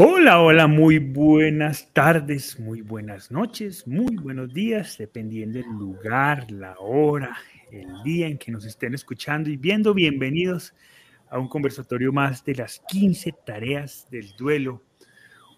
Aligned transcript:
Hola, 0.00 0.40
hola, 0.40 0.68
muy 0.68 1.00
buenas 1.00 1.92
tardes, 1.92 2.60
muy 2.60 2.82
buenas 2.82 3.32
noches, 3.32 3.84
muy 3.84 4.14
buenos 4.14 4.54
días, 4.54 4.96
dependiendo 4.96 5.58
del 5.58 5.66
lugar, 5.66 6.48
la 6.52 6.76
hora, 6.78 7.36
el 7.72 8.04
día 8.04 8.28
en 8.28 8.38
que 8.38 8.52
nos 8.52 8.64
estén 8.64 8.94
escuchando 8.94 9.50
y 9.50 9.56
viendo. 9.56 9.94
Bienvenidos 9.94 10.72
a 11.28 11.40
un 11.40 11.48
conversatorio 11.48 12.12
más 12.12 12.44
de 12.44 12.54
las 12.54 12.78
15 12.86 13.34
tareas 13.44 14.06
del 14.08 14.36
duelo. 14.36 14.84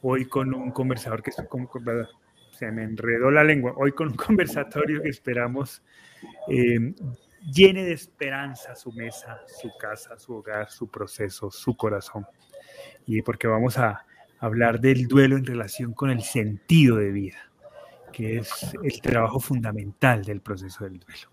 Hoy 0.00 0.24
con 0.24 0.54
un 0.54 0.70
conversador 0.70 1.22
que 1.22 1.32
se 1.32 2.72
me 2.72 2.82
enredó 2.82 3.30
la 3.30 3.44
lengua. 3.44 3.74
Hoy 3.76 3.92
con 3.92 4.08
un 4.08 4.14
conversatorio 4.16 5.02
que 5.02 5.10
esperamos 5.10 5.82
eh, 6.48 6.94
llene 7.52 7.84
de 7.84 7.92
esperanza 7.92 8.74
su 8.74 8.90
mesa, 8.92 9.38
su 9.60 9.70
casa, 9.78 10.18
su 10.18 10.36
hogar, 10.36 10.70
su 10.70 10.88
proceso, 10.90 11.50
su 11.50 11.76
corazón. 11.76 12.24
Y 13.04 13.20
porque 13.20 13.46
vamos 13.46 13.76
a 13.76 14.06
hablar 14.40 14.80
del 14.80 15.06
duelo 15.06 15.36
en 15.36 15.44
relación 15.44 15.92
con 15.92 16.10
el 16.10 16.22
sentido 16.22 16.96
de 16.96 17.12
vida, 17.12 17.50
que 18.12 18.38
es 18.38 18.74
el 18.82 19.00
trabajo 19.00 19.38
fundamental 19.38 20.24
del 20.24 20.40
proceso 20.40 20.84
del 20.84 20.98
duelo. 20.98 21.28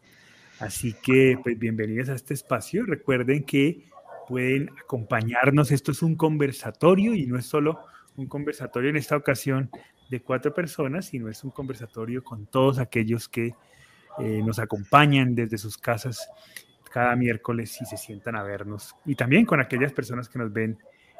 Así 0.60 0.94
que, 1.02 1.40
pues 1.42 1.58
bienvenidos 1.58 2.10
a 2.10 2.16
este 2.16 2.34
espacio. 2.34 2.86
Recuerden 2.86 3.44
que 3.44 3.86
pueden 4.28 4.70
acompañarnos. 4.84 5.72
Esto 5.72 5.92
es 5.92 6.02
un 6.02 6.16
conversatorio 6.16 7.14
y 7.14 7.26
no 7.26 7.38
es 7.38 7.46
solo 7.46 7.80
un 8.18 8.28
conversatorio 8.28 8.90
en 8.90 8.98
esta 8.98 9.16
ocasión 9.16 9.70
de 10.10 10.22
cuatro 10.22 10.54
personas, 10.54 11.06
sino 11.06 11.30
es 11.30 11.44
un 11.44 11.52
conversatorio 11.52 12.24
con 12.24 12.46
todos 12.46 12.80
aquellos 12.80 13.30
que 13.30 13.54
eh, 14.20 14.42
nos 14.44 14.60
acompañan 14.60 15.34
desde 15.36 15.58
sus 15.58 15.78
casas 15.78 16.28
cada 16.92 17.16
miércoles 17.16 17.78
y 17.82 17.86
se 17.86 17.96
sientan 17.96 18.36
a 18.36 18.44
vernos. 18.44 18.96
Y 19.06 19.16
también 19.16 19.46
con 19.46 19.62
aquellas 19.62 19.94
personas 19.94 20.28
que 20.28 20.40
nos 20.40 20.52
ven 20.52 20.78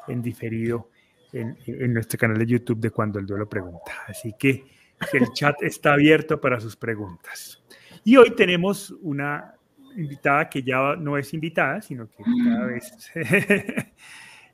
en 0.08 0.20
diferido 0.20 0.90
en, 1.32 1.92
nuestro 1.92 2.18
canal 2.18 2.38
de 2.38 2.46
YouTube 2.46 2.80
de 2.80 2.90
Cuando 2.90 3.18
el 3.18 3.26
Duelo 3.26 3.48
Pregunta. 3.48 3.92
Así 4.06 4.34
que 4.38 4.64
el 5.12 5.32
chat 5.32 5.62
está 5.62 5.94
abierto 5.94 6.40
para 6.40 6.60
sus 6.60 6.76
preguntas. 6.76 7.62
Y 8.04 8.16
hoy 8.16 8.34
tenemos 8.34 8.90
una 9.02 9.54
invitada 9.96 10.48
que 10.48 10.62
ya 10.62 10.96
no 10.96 11.18
es 11.18 11.32
invitada, 11.34 11.82
sino 11.82 12.08
que 12.08 12.22
cada 12.44 12.66
vez 12.66 12.92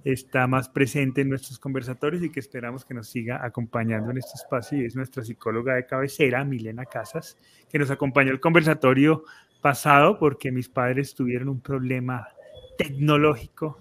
está 0.04 0.46
más 0.46 0.68
presente 0.68 1.20
en 1.20 1.28
nuestros 1.28 1.58
conversatorios 1.58 2.22
y 2.22 2.30
que 2.30 2.40
esperamos 2.40 2.84
que 2.84 2.94
nos 2.94 3.08
siga 3.08 3.44
acompañando 3.44 4.10
en 4.10 4.18
este 4.18 4.34
espacio. 4.34 4.78
Y 4.78 4.84
es 4.86 4.96
nuestra 4.96 5.22
psicóloga 5.22 5.74
de 5.74 5.86
cabecera, 5.86 6.44
Milena 6.44 6.86
Casas, 6.86 7.36
que 7.70 7.78
nos 7.78 7.90
acompañó 7.90 8.32
el 8.32 8.40
conversatorio 8.40 9.24
pasado 9.60 10.18
porque 10.18 10.52
mis 10.52 10.68
padres 10.68 11.14
tuvieron 11.14 11.48
un 11.48 11.60
problema 11.60 12.28
tecnológico 12.76 13.78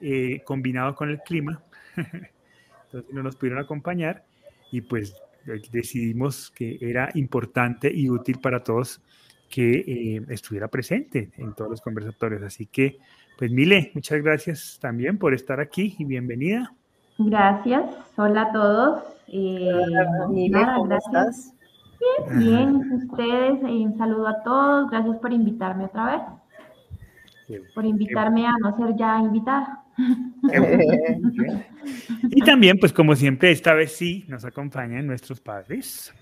eh, 0.00 0.42
combinado 0.44 0.94
con 0.94 1.10
el 1.10 1.20
clima 1.20 1.62
entonces 1.96 3.12
no 3.12 3.22
nos 3.22 3.36
pudieron 3.36 3.62
acompañar 3.62 4.24
y 4.72 4.80
pues 4.80 5.14
decidimos 5.72 6.50
que 6.50 6.78
era 6.80 7.10
importante 7.14 7.90
y 7.92 8.10
útil 8.10 8.38
para 8.40 8.62
todos 8.62 9.00
que 9.48 9.80
eh, 9.80 10.26
estuviera 10.28 10.68
presente 10.68 11.30
en 11.36 11.54
todos 11.54 11.70
los 11.72 11.80
conversatorios. 11.80 12.42
Así 12.42 12.66
que, 12.66 12.98
pues 13.36 13.50
Mile, 13.50 13.90
muchas 13.94 14.22
gracias 14.22 14.78
también 14.80 15.18
por 15.18 15.34
estar 15.34 15.60
aquí 15.60 15.96
y 15.98 16.04
bienvenida. 16.04 16.72
Gracias, 17.18 17.84
hola 18.16 18.42
a 18.42 18.52
todos. 18.52 19.02
Eh, 19.26 19.70
Mile, 20.30 20.60
¿cómo 20.76 20.94
estás? 20.94 21.54
Bien, 22.28 22.38
bien, 22.38 22.92
ustedes, 23.10 23.62
eh, 23.62 23.86
un 23.86 23.98
saludo 23.98 24.28
a 24.28 24.42
todos, 24.42 24.90
gracias 24.90 25.18
por 25.18 25.32
invitarme 25.32 25.84
otra 25.84 26.36
vez, 27.46 27.60
por 27.74 27.84
invitarme 27.84 28.46
a 28.46 28.52
no 28.62 28.74
ser 28.76 28.96
ya 28.96 29.18
invitada. 29.18 29.79
y 32.30 32.42
también, 32.42 32.78
pues 32.78 32.92
como 32.92 33.16
siempre, 33.16 33.50
esta 33.50 33.74
vez 33.74 33.92
sí 33.92 34.24
nos 34.28 34.44
acompañan 34.44 35.06
nuestros 35.06 35.40
padres. 35.40 36.14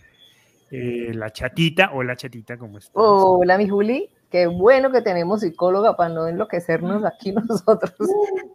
Eh, 0.71 1.13
la 1.15 1.31
chatita, 1.31 1.93
o 1.95 2.03
la 2.03 2.17
chatita, 2.17 2.59
¿cómo 2.59 2.79
estás? 2.79 2.93
Hola, 2.95 3.57
mi 3.57 3.69
Juli. 3.69 4.11
Qué 4.31 4.47
bueno 4.47 4.93
que 4.93 5.01
tenemos 5.01 5.41
psicóloga 5.41 5.97
para 5.97 6.13
no 6.13 6.29
enloquecernos 6.29 7.03
aquí 7.05 7.33
nosotros. 7.49 7.95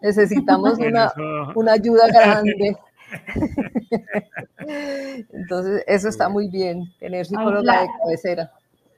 Necesitamos 0.01 0.77
una, 0.77 1.11
una 1.55 1.73
ayuda 1.73 2.07
grande. 2.07 2.77
Entonces, 5.33 5.83
eso 5.87 6.09
está 6.09 6.29
muy 6.29 6.49
bien, 6.49 6.93
tener 6.99 7.25
psicóloga 7.25 7.81
de 7.81 7.87
cabecera. 7.99 8.51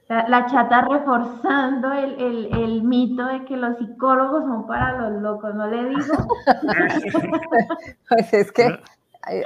La, 0.08 0.46
chata 0.46 0.82
reforzando 0.82 1.92
el, 1.92 2.54
el, 2.54 2.82
mito 2.84 3.26
de 3.26 3.44
que 3.44 3.56
los 3.56 3.76
psicólogos 3.76 4.44
son 4.44 4.64
para 4.66 5.10
los 5.10 5.20
locos, 5.20 5.52
¿no 5.52 5.66
le 5.66 5.88
digo? 5.88 6.28
pues 8.08 8.32
es 8.32 8.52
que 8.52 8.78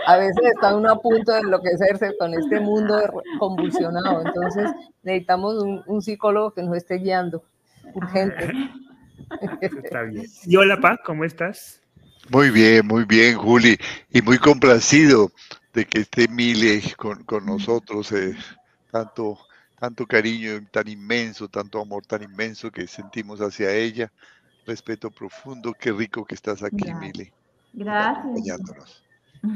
a 0.06 0.16
veces 0.18 0.36
está 0.54 0.76
uno 0.76 0.92
a 0.92 1.00
punto 1.00 1.32
de 1.32 1.40
enloquecerse 1.40 2.14
con 2.18 2.34
este 2.34 2.60
mundo 2.60 3.00
convulsionado, 3.38 4.20
entonces 4.26 4.70
necesitamos 5.02 5.64
un, 5.86 6.02
psicólogo 6.02 6.52
que 6.52 6.62
nos 6.62 6.76
esté 6.76 6.96
guiando, 6.96 7.42
urgente. 7.94 8.52
Está 9.62 10.02
bien. 10.02 10.26
Y 10.44 10.56
hola, 10.56 10.78
Pa, 10.78 10.98
¿cómo 10.98 11.24
estás? 11.24 11.80
Muy 12.28 12.50
bien, 12.50 12.86
muy 12.86 13.04
bien, 13.04 13.38
Juli, 13.38 13.78
y 14.10 14.20
muy 14.20 14.36
complacido 14.38 15.30
de 15.72 15.86
que 15.86 16.00
esté 16.00 16.28
Mile 16.28 16.82
con, 16.98 17.24
con 17.24 17.46
nosotros, 17.46 18.12
eh, 18.12 18.36
tanto 18.90 19.38
tanto 19.80 20.06
cariño 20.06 20.60
tan 20.70 20.86
inmenso, 20.88 21.48
tanto 21.48 21.80
amor 21.80 22.04
tan 22.04 22.22
inmenso 22.22 22.70
que 22.70 22.86
sentimos 22.86 23.40
hacia 23.40 23.74
ella. 23.74 24.12
Respeto 24.66 25.10
profundo, 25.10 25.72
qué 25.72 25.90
rico 25.90 26.26
que 26.26 26.34
estás 26.34 26.62
aquí, 26.62 26.92
Mile. 26.92 27.32
Gracias. 27.72 28.60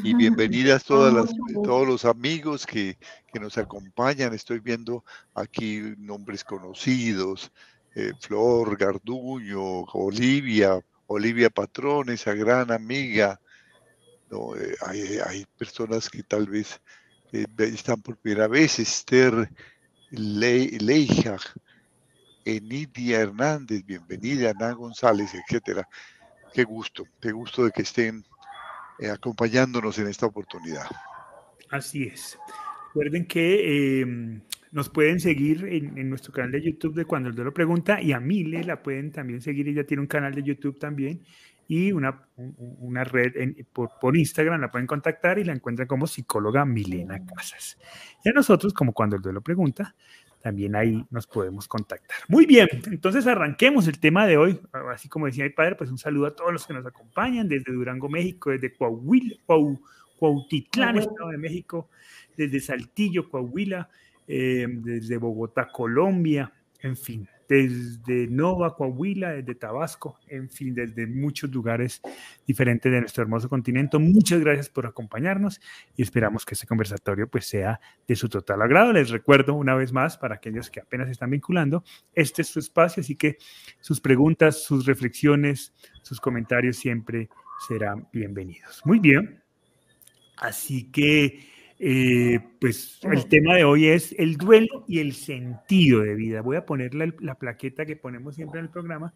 Y 0.03 0.15
bienvenidas 0.15 0.83
todas 0.87 1.13
las, 1.13 1.31
todos 1.63 1.87
los 1.87 2.07
amigos 2.07 2.65
que, 2.65 2.97
que, 3.31 3.39
nos 3.39 3.59
acompañan. 3.59 4.33
Estoy 4.33 4.61
viendo 4.61 5.05
aquí 5.35 5.95
nombres 5.99 6.43
conocidos, 6.43 7.53
eh, 7.95 8.13
Flor 8.19 8.79
Garduño, 8.79 9.83
Olivia, 9.93 10.81
Olivia 11.07 11.51
Patrón, 11.51 12.09
esa 12.09 12.33
gran 12.33 12.73
amiga. 12.73 13.39
No, 14.31 14.57
eh, 14.57 14.75
hay, 14.87 15.19
hay, 15.19 15.45
personas 15.59 16.09
que 16.09 16.23
tal 16.23 16.47
vez 16.47 16.81
eh, 17.33 17.45
están 17.59 18.01
por 18.01 18.17
primera 18.17 18.49
vez, 18.49 18.79
Esther 18.79 19.51
Leija, 20.17 21.37
Enidia 22.45 23.21
Hernández, 23.21 23.85
bienvenida, 23.85 24.51
Ana 24.51 24.73
González, 24.73 25.35
etcétera. 25.35 25.89
Qué 26.53 26.65
gusto, 26.65 27.05
qué 27.21 27.33
gusto 27.33 27.65
de 27.65 27.71
que 27.73 27.83
estén 27.83 28.25
eh, 28.99 29.11
acompañándonos 29.11 29.99
en 29.99 30.09
esta 30.09 30.27
oportunidad. 30.27 30.87
Así 31.71 32.05
es. 32.05 32.39
Recuerden 32.89 33.27
que 33.27 34.01
em, 34.01 34.41
nos 34.71 34.89
pueden 34.89 35.19
seguir 35.19 35.65
en, 35.65 36.09
nuestro 36.09 36.33
canal 36.33 36.53
de 36.53 36.63
YouTube 36.63 36.95
de 36.95 37.05
Cuando 37.05 37.29
el 37.29 37.35
Duelo 37.35 37.53
Pregunta 37.53 38.01
y 38.01 38.13
a 38.13 38.21
Mile 38.21 38.63
la 38.63 38.83
pueden 38.83 39.11
también 39.11 39.41
seguir. 39.41 39.69
Ella 39.69 39.85
tiene 39.85 40.01
un 40.01 40.07
canal 40.07 40.35
de 40.35 40.43
YouTube 40.43 40.79
también 40.79 41.23
y 41.69 41.93
una, 41.93 42.27
una 42.37 43.05
red 43.05 43.33
por, 43.73 43.91
por, 44.01 44.17
Instagram. 44.17 44.61
La 44.61 44.71
pueden 44.71 44.87
contactar 44.87 45.39
y 45.39 45.45
la 45.45 45.53
encuentran 45.53 45.89
como 45.89 46.07
psicóloga 46.07 46.65
Milena 46.65 47.25
Casas. 47.25 47.79
Y 48.25 48.29
a 48.29 48.33
nosotros, 48.33 48.73
como 48.73 48.93
Cuando 48.93 49.17
el 49.17 49.23
Duelo 49.23 49.41
Pregunta, 49.41 49.95
también 50.45 50.77
ahí 50.77 51.03
nos 51.11 51.27
podemos 51.27 51.67
contactar. 51.67 52.19
Muy 52.29 52.45
bien, 52.45 52.69
entonces 52.91 53.27
arranquemos 53.27 53.89
el 53.89 53.99
tema 53.99 54.27
de 54.27 54.37
hoy. 54.37 54.61
Así 54.93 55.09
como 55.09 55.25
decía 55.25 55.45
mi 55.45 55.51
padre, 55.51 55.75
pues 55.75 55.91
un 55.91 55.97
saludo 55.97 56.27
a 56.27 56.37
todos 56.37 56.53
los 56.53 56.67
que 56.67 56.75
nos 56.75 56.85
acompañan 56.85 57.49
desde 57.49 57.73
Durango, 57.73 58.11
México, 58.11 58.51
desde 58.51 58.75
Coahuila, 58.75 59.37
Cuautitlán, 60.19 60.99
Estado 60.99 61.31
de 61.31 61.39
México, 61.39 61.89
desde 62.37 62.61
Saltillo, 62.61 63.31
Coahuila, 63.31 63.89
eh, 64.29 64.67
desde 64.69 65.17
Bogotá, 65.17 65.69
Colombia, 65.73 66.53
en 66.81 66.97
fin, 66.99 67.27
desde 67.49 68.27
Nova, 68.29 68.75
Coahuila, 68.75 69.33
desde 69.33 69.55
Tabasco, 69.55 70.19
en 70.29 70.51
fin, 70.51 70.75
desde 70.75 71.07
muchos 71.07 71.51
lugares 71.51 72.01
diferentes 72.47 72.91
de 72.91 73.01
nuestro 73.01 73.23
hermoso 73.23 73.49
continente. 73.49 73.99
Muchas 73.99 74.41
gracias 74.41 74.69
por 74.69 74.87
acompañarnos 74.87 75.61
y 75.97 76.03
esperamos 76.03 76.45
que 76.45 76.55
este 76.55 76.67
conversatorio 76.67 77.29
pues 77.29 77.47
sea 77.47 77.81
de 78.07 78.17
su 78.17 78.29
total 78.29 78.63
agrado. 78.63 78.93
Les 78.93 79.11
recuerdo 79.11 79.55
una 79.55 79.75
vez 79.75 79.93
más 79.93 80.17
para 80.17 80.37
aquellos 80.37 80.71
que 80.71 80.81
apenas 80.81 81.09
están 81.09 81.31
vinculando, 81.31 81.85
este 82.15 82.43
es 82.43 82.49
su 82.49 82.59
espacio, 82.59 83.01
así 83.01 83.17
que 83.17 83.39
sus 83.81 84.01
preguntas, 84.01 84.63
sus 84.63 84.87
reflexiones, 84.87 85.75
sus 86.03 86.21
comentarios 86.21 86.77
siempre 86.77 87.29
serán 87.69 88.09
bienvenidos. 88.13 88.83
Muy 88.85 88.99
bien. 88.99 89.43
Así 90.37 90.91
que 90.91 91.54
eh, 91.79 92.39
pues 92.61 93.01
el 93.03 93.27
tema 93.27 93.57
de 93.57 93.65
hoy 93.65 93.87
es 93.87 94.15
el 94.19 94.37
duelo 94.37 94.85
y 94.87 95.01
el 95.01 95.13
sentido 95.13 96.01
de 96.01 96.15
vida. 96.15 96.41
Voy 96.41 96.57
a 96.57 96.65
poner 96.65 96.95
la, 96.95 97.35
plaqueta 97.35 97.85
que 97.85 97.97
ponemos 97.97 98.37
siempre 98.37 98.61
en 98.61 98.67
el 98.67 98.71
programa 98.71 99.13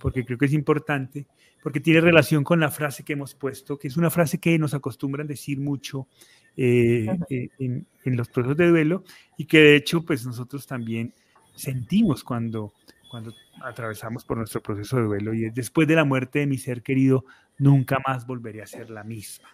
porque 0.00 0.24
creo 0.24 0.36
que 0.36 0.46
es 0.46 0.52
importante, 0.52 1.28
porque 1.62 1.78
tiene 1.78 2.00
relación 2.00 2.42
con 2.42 2.58
la 2.58 2.70
frase 2.70 3.04
que 3.04 3.12
hemos 3.12 3.36
puesto, 3.36 3.78
que 3.78 3.86
es 3.86 3.96
una 3.96 4.10
frase 4.10 4.38
que 4.38 4.58
nos 4.58 4.74
acostumbran 4.74 5.28
decir 5.28 5.60
mucho 5.60 6.08
eh, 6.56 7.06
eh, 7.30 7.48
en, 7.60 7.86
los 8.16 8.28
procesos 8.28 8.56
de 8.56 8.68
duelo 8.68 9.04
y 9.38 9.44
que 9.44 9.58
de 9.58 9.76
hecho 9.76 10.04
pues 10.04 10.26
nosotros 10.26 10.66
también 10.66 11.14
sentimos 11.54 12.24
cuando, 12.24 12.74
cuando 13.08 13.32
atravesamos 13.62 14.24
por 14.24 14.38
nuestro 14.38 14.60
proceso 14.60 14.96
de 14.96 15.04
duelo 15.04 15.34
y 15.34 15.44
es 15.44 15.54
después 15.54 15.86
de 15.86 15.94
la 15.94 16.04
muerte 16.04 16.40
de 16.40 16.46
mi 16.48 16.58
ser 16.58 16.82
querido, 16.82 17.24
nunca 17.58 17.98
más 18.04 18.26
volveré 18.26 18.60
a 18.60 18.66
ser 18.66 18.90
la 18.90 19.04
misma. 19.04 19.48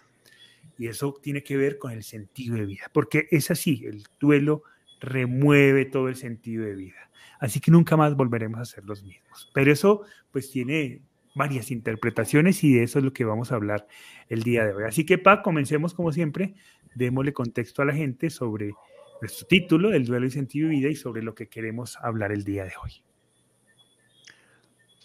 Y 0.79 0.87
eso 0.87 1.19
tiene 1.21 1.43
que 1.43 1.57
ver 1.57 1.77
con 1.77 1.91
el 1.91 2.03
sentido 2.03 2.55
de 2.55 2.65
vida, 2.65 2.89
porque 2.93 3.27
es 3.29 3.51
así, 3.51 3.83
el 3.85 4.03
duelo 4.19 4.63
remueve 4.99 5.85
todo 5.85 6.07
el 6.07 6.15
sentido 6.15 6.65
de 6.65 6.73
vida. 6.73 7.11
Así 7.39 7.59
que 7.59 7.69
nunca 7.69 7.95
más 7.95 8.15
volveremos 8.15 8.59
a 8.59 8.65
ser 8.65 8.85
los 8.85 9.03
mismos. 9.03 9.49
Pero 9.53 9.71
eso 9.71 10.03
pues 10.31 10.49
tiene 10.49 11.01
varias 11.35 11.71
interpretaciones 11.71 12.63
y 12.63 12.73
de 12.73 12.83
eso 12.83 12.99
es 12.99 13.05
lo 13.05 13.13
que 13.13 13.23
vamos 13.23 13.51
a 13.51 13.55
hablar 13.55 13.87
el 14.29 14.43
día 14.43 14.65
de 14.65 14.73
hoy. 14.73 14.83
Así 14.85 15.05
que, 15.05 15.17
Pa, 15.17 15.41
comencemos 15.41 15.93
como 15.93 16.11
siempre, 16.11 16.55
démosle 16.95 17.33
contexto 17.33 17.81
a 17.81 17.85
la 17.85 17.93
gente 17.93 18.29
sobre 18.29 18.73
nuestro 19.21 19.47
título, 19.47 19.93
El 19.93 20.05
duelo 20.05 20.25
y 20.25 20.31
sentido 20.31 20.69
de 20.69 20.75
vida, 20.75 20.89
y 20.89 20.95
sobre 20.95 21.23
lo 21.23 21.35
que 21.35 21.47
queremos 21.47 21.97
hablar 21.97 22.31
el 22.31 22.43
día 22.43 22.63
de 22.63 22.73
hoy. 22.81 23.03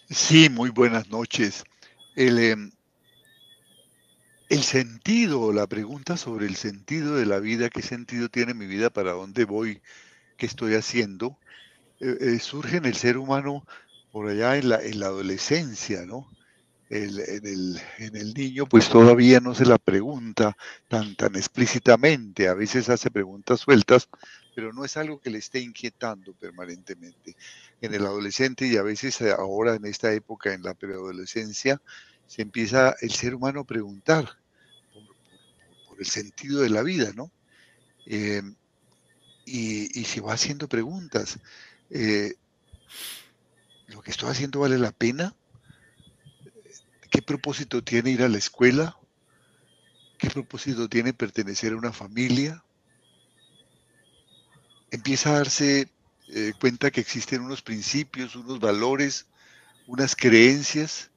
Sí, 0.08 0.48
muy 0.48 0.70
buenas 0.70 1.08
noches. 1.08 1.64
Em, 2.16 2.70
el 4.48 4.62
sentido, 4.62 5.52
la 5.52 5.66
pregunta 5.66 6.16
sobre 6.16 6.46
el 6.46 6.56
sentido 6.56 7.16
de 7.16 7.26
la 7.26 7.38
vida, 7.38 7.70
qué 7.70 7.82
sentido 7.82 8.28
tiene 8.28 8.54
mi 8.54 8.66
vida, 8.66 8.90
para 8.90 9.12
dónde 9.12 9.44
voy, 9.44 9.80
qué 10.36 10.46
estoy 10.46 10.74
haciendo, 10.74 11.38
eh, 12.00 12.16
eh, 12.20 12.38
surge 12.38 12.76
en 12.76 12.84
el 12.84 12.94
ser 12.94 13.16
humano 13.16 13.64
por 14.12 14.28
allá 14.28 14.56
en 14.56 14.68
la, 14.68 14.82
en 14.82 15.00
la 15.00 15.06
adolescencia, 15.06 16.04
¿no? 16.06 16.28
En, 16.90 17.02
el, 17.04 17.80
en, 17.98 18.16
el, 18.16 18.34
niño 18.34 18.66
pues 18.66 18.88
todavía 18.90 19.40
no 19.40 19.54
se 19.54 19.64
la 19.64 19.78
pregunta 19.78 20.54
tan, 20.86 21.16
tan 21.16 21.34
explícitamente, 21.34 22.46
a 22.46 22.54
veces 22.54 22.90
hace 22.90 23.10
preguntas 23.10 23.60
sueltas, 23.60 24.08
pero 24.54 24.72
no 24.72 24.84
es 24.84 24.96
algo 24.96 25.18
que 25.18 25.30
le 25.30 25.38
esté 25.38 25.60
inquietando 25.60 26.34
permanentemente. 26.34 27.36
En 27.80 27.94
el 27.94 28.04
adolescente 28.04 28.66
y 28.66 28.76
a 28.76 28.82
veces 28.82 29.20
ahora 29.22 29.74
en 29.74 29.86
esta 29.86 30.12
época, 30.12 30.52
en 30.52 30.62
la 30.62 30.74
preadolescencia, 30.74 31.80
se 32.26 32.42
empieza 32.42 32.94
el 33.00 33.10
ser 33.10 33.34
humano 33.34 33.60
a 33.60 33.64
preguntar 33.64 34.38
por, 35.88 36.00
el 36.00 36.06
sentido 36.06 36.62
de 36.62 36.70
la 36.70 36.82
vida, 36.82 37.12
¿no? 37.14 37.30
Eh, 38.06 38.42
y, 39.46 40.04
se 40.04 40.20
va 40.20 40.32
haciendo 40.32 40.68
preguntas. 40.68 41.38
Eh, 41.90 42.34
¿Lo 43.88 44.02
que 44.02 44.10
estoy 44.10 44.30
haciendo 44.30 44.60
vale 44.60 44.78
la 44.78 44.92
pena? 44.92 45.34
¿Qué 47.10 47.22
propósito 47.22 47.84
tiene 47.84 48.10
ir 48.10 48.22
a 48.22 48.28
la 48.28 48.38
escuela? 48.38 48.96
¿Qué 50.18 50.30
propósito 50.30 50.88
tiene 50.88 51.12
pertenecer 51.12 51.72
a 51.72 51.76
una 51.76 51.92
familia? 51.92 52.64
Empieza 54.90 55.30
a 55.30 55.38
darse 55.38 55.88
eh, 56.28 56.52
cuenta 56.58 56.90
que 56.90 57.00
existen 57.00 57.42
unos 57.42 57.62
principios, 57.62 58.34
unos 58.34 58.58
valores, 58.58 59.26
unas 59.86 60.16
creencias 60.16 61.10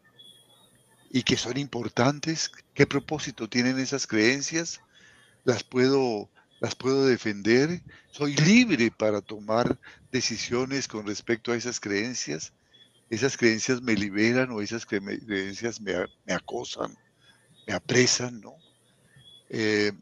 y 1.09 1.23
que 1.23 1.37
son 1.37 1.57
importantes. 1.57 2.51
¿Qué 2.73 2.85
propósito 2.85 3.49
tienen 3.49 3.79
esas 3.79 4.07
creencias? 4.07 4.81
¿Las 5.43 5.63
puedo, 5.63 6.29
las 6.59 6.75
puedo 6.75 7.05
defender? 7.05 7.81
¿Soy 8.11 8.35
libre 8.35 8.91
para 8.91 9.21
tomar 9.21 9.79
decisiones 10.11 10.87
con 10.87 11.05
respecto 11.07 11.51
a 11.51 11.55
esas 11.55 11.79
creencias? 11.79 12.53
¿Esas 13.09 13.37
creencias 13.37 13.81
me 13.81 13.95
liberan 13.95 14.51
o 14.51 14.61
esas 14.61 14.85
creencias 14.85 15.79
me, 15.79 15.93
acosan, 16.27 16.97
me 17.65 17.73
apresan? 17.73 18.41
¿no? 18.41 18.55
Eh, 19.49 19.93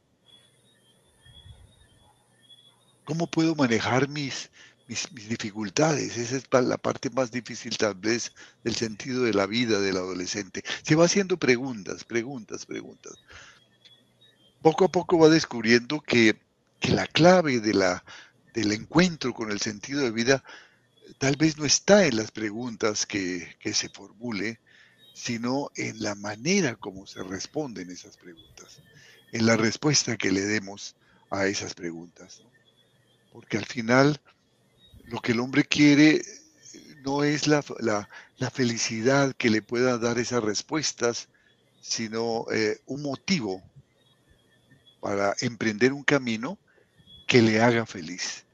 ¿Cómo 3.04 3.28
puedo 3.28 3.54
manejar 3.54 4.10
mis, 4.10 4.50
mis, 4.88 5.08
dificultades. 5.28 6.18
Esa 6.18 6.38
es 6.38 6.46
la 6.52 6.78
parte 6.78 7.10
más 7.10 7.32
difícil 7.32 7.78
tal 7.78 7.96
vez 7.96 8.32
del 8.64 8.76
sentido 8.76 9.24
de 9.24 9.34
la 9.34 9.46
vida 9.46 9.80
del 9.80 9.98
adolescente. 9.98 10.64
Se 10.84 10.96
va 10.96 11.06
haciendo 11.06 11.38
preguntas, 11.38 12.04
preguntas, 12.04 12.66
preguntas. 12.66 13.14
Poco 14.62 14.86
a 14.86 14.92
poco 14.92 15.20
va 15.20 15.30
descubriendo 15.30 16.02
que, 16.02 16.44
la 16.82 17.08
clave 17.08 17.62
de 17.62 17.74
la, 17.74 18.04
del 18.54 18.72
encuentro 18.72 19.34
con 19.34 19.50
el 19.50 19.60
sentido 19.60 20.02
de 20.02 20.12
vida 20.12 20.44
tal 21.18 21.36
vez 21.36 21.58
no 21.58 21.66
está 21.66 22.06
en 22.06 22.18
las 22.18 22.32
preguntas 22.32 23.06
que, 23.06 23.56
se 23.74 23.90
formule, 23.90 24.60
sino 25.14 25.72
en 25.76 26.04
la 26.04 26.14
manera 26.14 26.76
como 26.76 27.08
se 27.08 27.24
responden 27.24 27.90
esas 27.90 28.18
preguntas, 28.18 28.82
en 29.32 29.46
la 29.46 29.56
respuesta 29.56 30.18
que 30.18 30.32
le 30.32 30.42
demos 30.42 30.96
a 31.32 31.48
esas 31.48 31.74
preguntas. 31.74 32.44
Porque 33.32 33.58
al 33.58 33.66
final 33.66 34.22
lo 35.08 35.20
que 35.20 35.34
el 35.34 35.40
hombre 35.40 35.64
quiere 35.64 36.22
no 37.04 37.24
es 37.24 37.48
la, 37.48 37.62
felicidad 38.52 39.36
que 39.36 39.50
le 39.50 39.62
pueda 39.62 39.98
dar 39.98 40.18
esas 40.18 40.44
respuestas, 40.44 41.30
sino 41.82 42.46
eh, 42.52 42.80
un 42.88 43.04
motivo 43.04 43.62
para 45.00 45.36
emprender 45.42 45.94
un 45.94 46.04
camino 46.04 46.58
que 47.28 47.42
le 47.42 47.62
haga 47.62 47.86
feliz. 47.86 48.46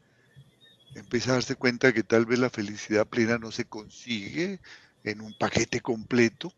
Empieza 0.96 1.32
a 1.32 1.34
darse 1.36 1.56
cuenta 1.56 1.94
que 1.94 2.04
tal 2.04 2.26
vez 2.26 2.40
la 2.40 2.50
felicidad 2.50 3.08
plena 3.08 3.38
no 3.38 3.52
se 3.52 3.66
consigue 3.66 4.60
en 5.06 5.22
un 5.22 5.34
paquete 5.38 5.80
completo, 5.80 6.54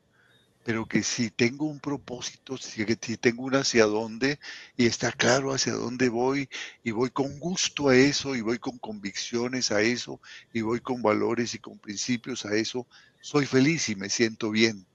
pero 0.63 0.85
que 0.85 1.03
si 1.03 1.29
tengo 1.29 1.65
un 1.65 1.79
propósito, 1.79 2.57
si, 2.57 2.85
tengo 3.17 3.43
un 3.43 3.55
hacia 3.55 3.85
dónde 3.85 4.39
y 4.77 4.85
está 4.85 5.11
claro 5.11 5.53
hacia 5.53 5.73
dónde 5.73 6.09
voy 6.09 6.49
y 6.83 6.91
voy 6.91 7.09
con 7.09 7.37
gusto 7.39 7.89
a 7.89 7.95
eso 7.95 8.35
y 8.35 8.41
voy 8.41 8.59
con 8.59 8.77
convicciones 8.79 9.71
a 9.71 9.81
eso 9.81 10.21
y 10.53 10.61
voy 10.61 10.79
con 10.79 11.01
valores 11.01 11.53
y 11.53 11.59
con 11.59 11.79
principios 11.79 12.45
a 12.45 12.55
eso, 12.55 12.87
soy 13.21 13.45
feliz 13.45 13.89
y 13.89 13.95
me 13.95 14.09
siento 14.09 14.51
bien. 14.51 14.85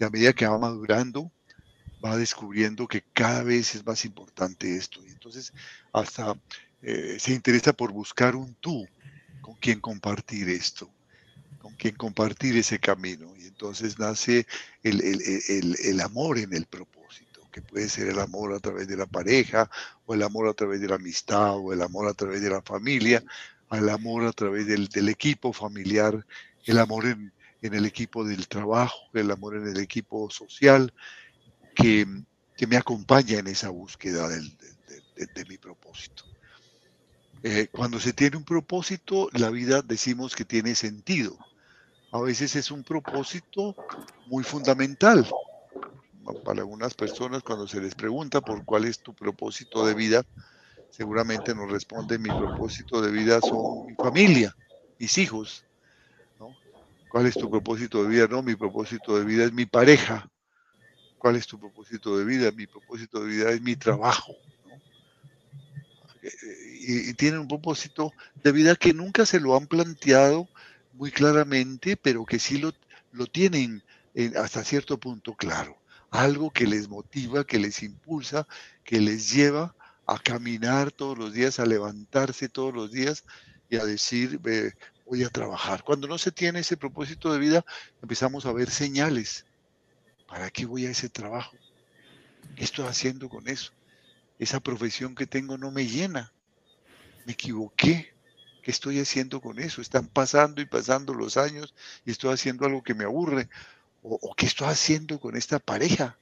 Y 0.00 0.04
a 0.04 0.10
medida 0.10 0.32
que 0.32 0.46
va 0.46 0.58
madurando, 0.58 1.30
va 2.04 2.16
descubriendo 2.16 2.86
que 2.88 3.02
cada 3.12 3.42
vez 3.42 3.74
es 3.74 3.84
más 3.84 4.04
importante 4.04 4.76
esto. 4.76 5.04
Y 5.06 5.10
entonces 5.10 5.52
hasta 5.92 6.34
eh, 6.80 7.18
se 7.18 7.34
interesa 7.34 7.72
por 7.72 7.92
buscar 7.92 8.34
un 8.34 8.54
tú 8.54 8.86
con 9.42 9.56
quien 9.56 9.80
compartir 9.80 10.48
esto 10.48 10.90
con 11.58 11.74
quien 11.74 11.94
compartir 11.94 12.56
ese 12.56 12.78
camino. 12.78 13.34
Y 13.36 13.46
entonces 13.46 13.98
nace 13.98 14.46
el, 14.82 16.00
amor 16.00 16.38
en 16.38 16.54
el 16.54 16.66
propósito, 16.66 17.48
que 17.52 17.62
puede 17.62 17.88
ser 17.88 18.08
el 18.08 18.20
amor 18.20 18.54
a 18.54 18.60
través 18.60 18.88
de 18.88 18.96
la 18.96 19.06
pareja, 19.06 19.70
o 20.06 20.14
el 20.14 20.22
amor 20.22 20.48
a 20.48 20.54
través 20.54 20.80
de 20.80 20.88
la 20.88 20.96
amistad, 20.96 21.56
o 21.56 21.72
el 21.72 21.82
amor 21.82 22.08
a 22.08 22.14
través 22.14 22.40
de 22.40 22.50
la 22.50 22.62
familia, 22.62 23.22
el 23.70 23.88
amor 23.88 24.24
a 24.24 24.32
través 24.32 24.66
del, 24.66 25.08
equipo 25.08 25.52
familiar, 25.52 26.24
el 26.64 26.78
amor 26.78 27.06
en, 27.06 27.32
el 27.60 27.84
equipo 27.84 28.24
del 28.24 28.48
trabajo, 28.48 28.98
el 29.14 29.30
amor 29.30 29.56
en 29.56 29.68
el 29.68 29.78
equipo 29.78 30.30
social, 30.30 30.92
que, 31.74 32.06
me 32.66 32.76
acompaña 32.76 33.38
en 33.38 33.46
esa 33.46 33.68
búsqueda 33.68 34.28
de 34.28 35.44
mi 35.48 35.58
propósito. 35.58 36.24
Eh, 37.42 37.68
cuando 37.70 38.00
se 38.00 38.12
tiene 38.12 38.36
un 38.36 38.44
propósito, 38.44 39.28
la 39.32 39.50
vida 39.50 39.82
decimos 39.82 40.34
que 40.34 40.44
tiene 40.44 40.74
sentido. 40.74 41.38
A 42.10 42.20
veces 42.20 42.56
es 42.56 42.70
un 42.70 42.82
propósito 42.82 43.76
muy 44.24 44.42
fundamental. 44.42 45.26
Para 46.42 46.60
algunas 46.60 46.94
personas, 46.94 47.42
cuando 47.42 47.66
se 47.66 47.80
les 47.80 47.94
pregunta 47.94 48.40
por 48.40 48.64
cuál 48.64 48.84
es 48.84 49.00
tu 49.00 49.14
propósito 49.14 49.86
de 49.86 49.94
vida, 49.94 50.22
seguramente 50.90 51.54
nos 51.54 51.70
responde 51.70 52.18
mi 52.18 52.30
propósito 52.32 53.00
de 53.00 53.10
vida 53.10 53.40
son 53.40 53.86
mi 53.86 53.94
familia, 53.96 54.54
mis 54.98 55.16
hijos. 55.18 55.64
¿Cuál 57.08 57.26
es 57.26 57.36
tu 57.36 57.50
propósito 57.50 58.02
de 58.02 58.08
vida? 58.08 58.26
No, 58.26 58.42
mi 58.42 58.54
propósito 58.54 59.18
de 59.18 59.24
vida 59.24 59.44
es 59.44 59.52
mi 59.52 59.64
pareja. 59.66 60.30
¿Cuál 61.16 61.36
es 61.36 61.46
tu 61.46 61.58
propósito 61.58 62.18
de 62.18 62.24
vida? 62.24 62.50
Mi 62.52 62.66
propósito 62.66 63.20
de 63.20 63.26
vida 63.28 63.50
es 63.50 63.60
mi 63.62 63.76
trabajo 63.76 64.34
y, 66.80 67.14
tienen 67.14 67.40
un 67.40 67.48
propósito 67.48 68.12
de 68.42 68.52
vida 68.52 68.76
que 68.76 68.92
nunca 68.92 69.26
se 69.26 69.40
lo 69.40 69.56
han 69.56 69.66
planteado 69.66 70.48
muy 70.98 71.12
claramente, 71.12 71.96
pero 71.96 72.26
que 72.26 72.38
sí 72.38 72.58
lo, 72.58 72.72
lo 73.12 73.26
tienen 73.26 73.82
hasta 74.36 74.64
cierto 74.64 74.98
punto 74.98 75.34
claro. 75.34 75.78
Algo 76.10 76.50
que 76.50 76.66
les 76.66 76.88
motiva, 76.88 77.44
que 77.44 77.58
les 77.58 77.82
impulsa, 77.82 78.46
que 78.82 79.00
les 79.00 79.32
lleva 79.32 79.74
a 80.06 80.18
caminar 80.18 80.90
todos 80.90 81.16
los 81.16 81.32
días, 81.32 81.60
a 81.60 81.66
levantarse 81.66 82.48
todos 82.48 82.74
los 82.74 82.90
días 82.90 83.24
y 83.70 83.76
a 83.76 83.84
decir, 83.84 84.40
voy 85.06 85.22
a 85.22 85.28
trabajar. 85.28 85.84
Cuando 85.84 86.08
no 86.08 86.18
se 86.18 86.32
tiene 86.32 86.60
ese 86.60 86.76
propósito 86.76 87.32
de 87.32 87.38
vida, 87.38 87.64
empezamos 88.02 88.44
a 88.46 88.52
ver 88.52 88.70
señales. 88.70 89.46
¿Para 90.26 90.50
qué 90.50 90.66
voy 90.66 90.86
a 90.86 90.90
ese 90.90 91.08
trabajo? 91.08 91.56
¿Qué 92.56 92.64
estoy 92.64 92.86
haciendo 92.86 93.28
con 93.28 93.46
eso? 93.48 93.72
Esa 94.38 94.60
profesión 94.60 95.14
que 95.14 95.26
tengo 95.26 95.56
no 95.58 95.70
me 95.70 95.86
llena 95.86 96.32
me 97.24 97.34
equivoqué. 97.34 98.14
¿Qué 98.68 98.72
estoy 98.72 99.00
haciendo 99.00 99.40
con 99.40 99.58
eso? 99.58 99.80
Están 99.80 100.08
pasando 100.08 100.60
y 100.60 100.66
pasando 100.66 101.14
los 101.14 101.38
años 101.38 101.74
y 102.04 102.10
estoy 102.10 102.34
haciendo 102.34 102.66
algo 102.66 102.82
que 102.82 102.92
me 102.92 103.04
aburre. 103.04 103.48
O, 104.02 104.34
qué 104.36 104.44
estoy 104.44 104.68
haciendo 104.68 105.18
con 105.18 105.36
esta 105.36 105.58
pareja 105.58 106.18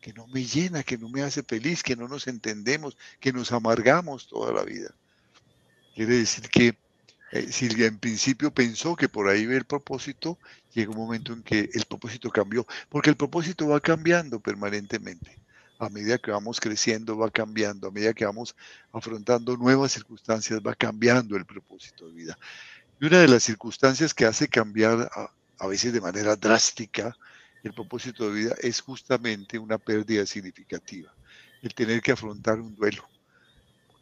que 0.00 0.12
no 0.12 0.26
me 0.26 0.44
llena, 0.44 0.82
que 0.82 0.98
no 0.98 1.08
me 1.08 1.22
hace 1.22 1.44
feliz, 1.44 1.84
que 1.84 1.94
no 1.94 2.08
nos 2.08 2.26
entendemos, 2.26 2.96
que 3.20 3.32
nos 3.32 3.52
amargamos 3.52 4.26
toda 4.26 4.52
la 4.52 4.64
vida. 4.64 4.92
Quiere 5.94 6.16
decir 6.16 6.48
que 6.48 6.76
eh, 7.30 7.52
Silvia 7.52 7.86
en 7.86 8.00
principio 8.00 8.52
pensó 8.52 8.96
que 8.96 9.08
por 9.08 9.28
ahí 9.28 9.46
ve 9.46 9.56
el 9.56 9.64
propósito, 9.64 10.38
llega 10.74 10.90
un 10.90 10.98
momento 10.98 11.32
en 11.32 11.44
que 11.44 11.70
el 11.72 11.84
propósito 11.84 12.30
cambió, 12.30 12.66
porque 12.88 13.10
el 13.10 13.16
propósito 13.16 13.68
va 13.68 13.78
cambiando 13.78 14.40
permanentemente. 14.40 15.38
A 15.80 15.88
medida 15.88 16.18
que 16.18 16.30
vamos 16.30 16.60
creciendo 16.60 17.16
va 17.16 17.30
cambiando, 17.30 17.88
a 17.88 17.90
medida 17.90 18.12
que 18.12 18.26
vamos 18.26 18.54
afrontando 18.92 19.56
nuevas 19.56 19.92
circunstancias 19.92 20.60
va 20.60 20.74
cambiando 20.74 21.36
el 21.36 21.46
propósito 21.46 22.06
de 22.06 22.14
vida. 22.14 22.38
Y 23.00 23.06
una 23.06 23.20
de 23.20 23.28
las 23.28 23.42
circunstancias 23.42 24.12
que 24.12 24.26
hace 24.26 24.46
cambiar 24.46 25.10
a, 25.58 25.66
veces 25.66 25.92
de 25.92 26.00
manera 26.00 26.36
drástica 26.36 27.16
el 27.62 27.72
propósito 27.72 28.28
de 28.28 28.34
vida 28.34 28.54
es 28.60 28.80
justamente 28.80 29.58
una 29.58 29.78
pérdida 29.78 30.26
significativa, 30.26 31.14
el 31.62 31.74
tener 31.74 32.02
que 32.02 32.12
afrontar 32.12 32.60
un 32.60 32.74
duelo, 32.74 33.08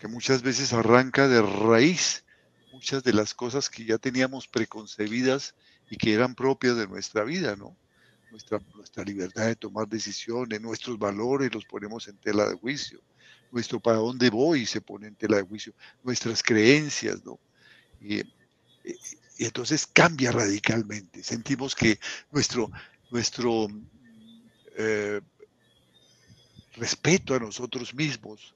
que 0.01 0.09
muchas 0.09 0.43
veces 0.43 0.73
arranca 0.73 1.29
de 1.29 1.43
raíz 1.43 2.25
muchas 2.73 3.03
de 3.03 3.13
las 3.13 3.35
cosas 3.35 3.71
que 3.71 3.85
ya 3.85 3.99
teníamos 3.99 4.47
preconcebidas 4.47 5.55
y 5.91 5.97
que 5.97 6.13
eran 6.13 6.35
propias 6.35 6.77
de 6.77 6.87
nuestra 6.87 7.25
vida, 7.25 7.57
¿no? 7.57 7.77
Nuestra, 8.31 8.61
nuestra 8.75 9.05
libertad 9.05 9.47
de 9.47 9.57
tomar 9.57 9.89
decisiones, 9.89 10.61
nuestros 10.61 10.99
valores 10.99 11.53
los 11.55 11.65
ponemos 11.65 12.09
en 12.09 12.17
tela 12.19 12.49
de 12.49 12.55
juicio, 12.57 13.01
nuestro 13.51 13.81
para 13.81 13.97
dónde 13.99 14.29
voy 14.29 14.67
se 14.67 14.81
pone 14.81 15.07
en 15.07 15.15
tela 15.15 15.39
de 15.39 15.43
juicio, 15.43 15.73
nuestras 16.03 16.43
creencias, 16.43 17.25
¿no? 17.25 17.39
Y, 18.01 18.19
y 19.39 19.45
entonces 19.45 19.87
cambia 19.87 20.33
radicalmente. 20.33 21.23
Sentimos 21.23 21.75
que 21.75 21.99
nuestro, 22.31 22.71
nuestro 23.11 23.69
eh, 24.77 25.21
respeto 26.75 27.35
a 27.35 27.39
nosotros 27.39 27.95
mismos, 27.95 28.55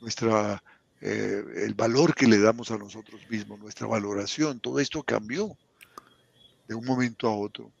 nuestra, 0.00 0.62
eh, 1.00 1.44
el 1.56 1.74
valor 1.74 2.14
que 2.14 2.26
le 2.26 2.38
damos 2.38 2.70
a 2.70 2.78
nosotros 2.78 3.20
mismos, 3.28 3.58
nuestra 3.58 3.86
valoración, 3.86 4.60
todo 4.60 4.80
esto 4.80 5.02
cambió 5.02 5.56
de 6.68 6.74
un 6.74 6.84
momento 6.84 7.28
a 7.28 7.36
otro. 7.36 7.72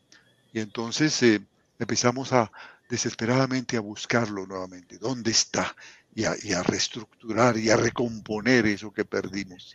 Y 0.54 0.60
entonces 0.60 1.22
eh, 1.22 1.42
empezamos 1.78 2.32
a 2.32 2.50
desesperadamente 2.88 3.76
a 3.76 3.80
buscarlo 3.80 4.46
nuevamente. 4.46 4.96
¿Dónde 4.96 5.32
está? 5.32 5.76
y 6.16 6.52
a 6.52 6.62
reestructurar 6.62 7.58
y 7.58 7.70
a 7.70 7.76
recomponer 7.76 8.66
eso 8.66 8.92
que 8.92 9.04
perdimos. 9.04 9.74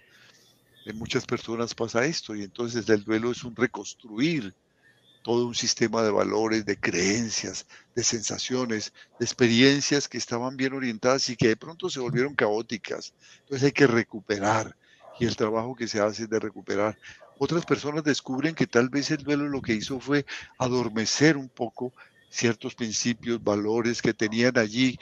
En 0.85 0.97
muchas 0.97 1.25
personas 1.25 1.75
pasa 1.75 2.05
esto 2.05 2.33
y 2.33 2.43
entonces 2.43 2.87
el 2.87 3.03
duelo 3.03 3.31
es 3.31 3.43
un 3.43 3.55
reconstruir 3.55 4.55
todo 5.21 5.45
un 5.45 5.55
sistema 5.55 6.01
de 6.01 6.11
valores, 6.11 6.65
de 6.65 6.77
creencias, 6.77 7.67
de 7.93 8.03
sensaciones, 8.03 8.93
de 9.19 9.25
experiencias 9.25 10.07
que 10.07 10.17
estaban 10.17 10.55
bien 10.55 10.73
orientadas 10.73 11.29
y 11.29 11.35
que 11.35 11.49
de 11.49 11.57
pronto 11.57 11.89
se 11.89 11.99
volvieron 11.99 12.35
caóticas. 12.35 13.13
Entonces 13.41 13.65
hay 13.65 13.71
que 13.73 13.87
recuperar 13.87 14.75
y 15.19 15.25
el 15.25 15.35
trabajo 15.35 15.75
que 15.75 15.87
se 15.87 15.99
hace 15.99 16.23
es 16.23 16.29
de 16.29 16.39
recuperar. 16.39 16.97
Otras 17.39 17.65
personas 17.65 18.03
descubren 18.03 18.53
que 18.53 18.67
tal 18.67 18.89
vez 18.89 19.09
el 19.11 19.23
duelo 19.23 19.47
lo 19.47 19.61
que 19.61 19.73
hizo 19.73 19.99
fue 20.01 20.25
adormecer 20.57 21.37
un 21.37 21.47
poco 21.47 21.93
ciertos 22.29 22.75
principios, 22.75 23.41
valores 23.41 24.01
que 24.01 24.13
tenían 24.13 24.57
allí 24.57 24.99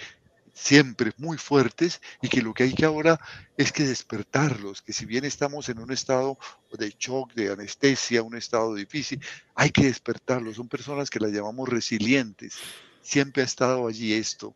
siempre 0.54 1.12
muy 1.18 1.38
fuertes 1.40 2.00
y 2.22 2.30
que 2.30 2.44
lo 2.44 2.54
que 2.54 2.64
hay 2.64 2.74
que 2.74 2.86
ahora 2.86 3.20
es 3.58 3.72
que 3.72 3.84
despertarlos, 3.86 4.84
que 4.84 4.94
si 4.94 5.08
bien 5.08 5.26
estamos 5.26 5.68
en 5.70 5.80
un 5.80 5.92
estado 5.92 6.38
de 6.78 6.96
shock, 6.98 7.34
de 7.34 7.52
anestesia, 7.52 8.22
un 8.22 8.36
estado 8.36 8.76
difícil, 8.76 9.20
hay 9.56 9.72
que 9.72 9.86
despertarlos. 9.86 10.58
Son 10.58 10.68
personas 10.68 11.10
que 11.10 11.20
las 11.20 11.32
llamamos 11.32 11.68
resilientes. 11.68 12.56
Siempre 13.02 13.42
ha 13.42 13.46
estado 13.46 13.88
allí 13.88 14.14
esto, 14.14 14.56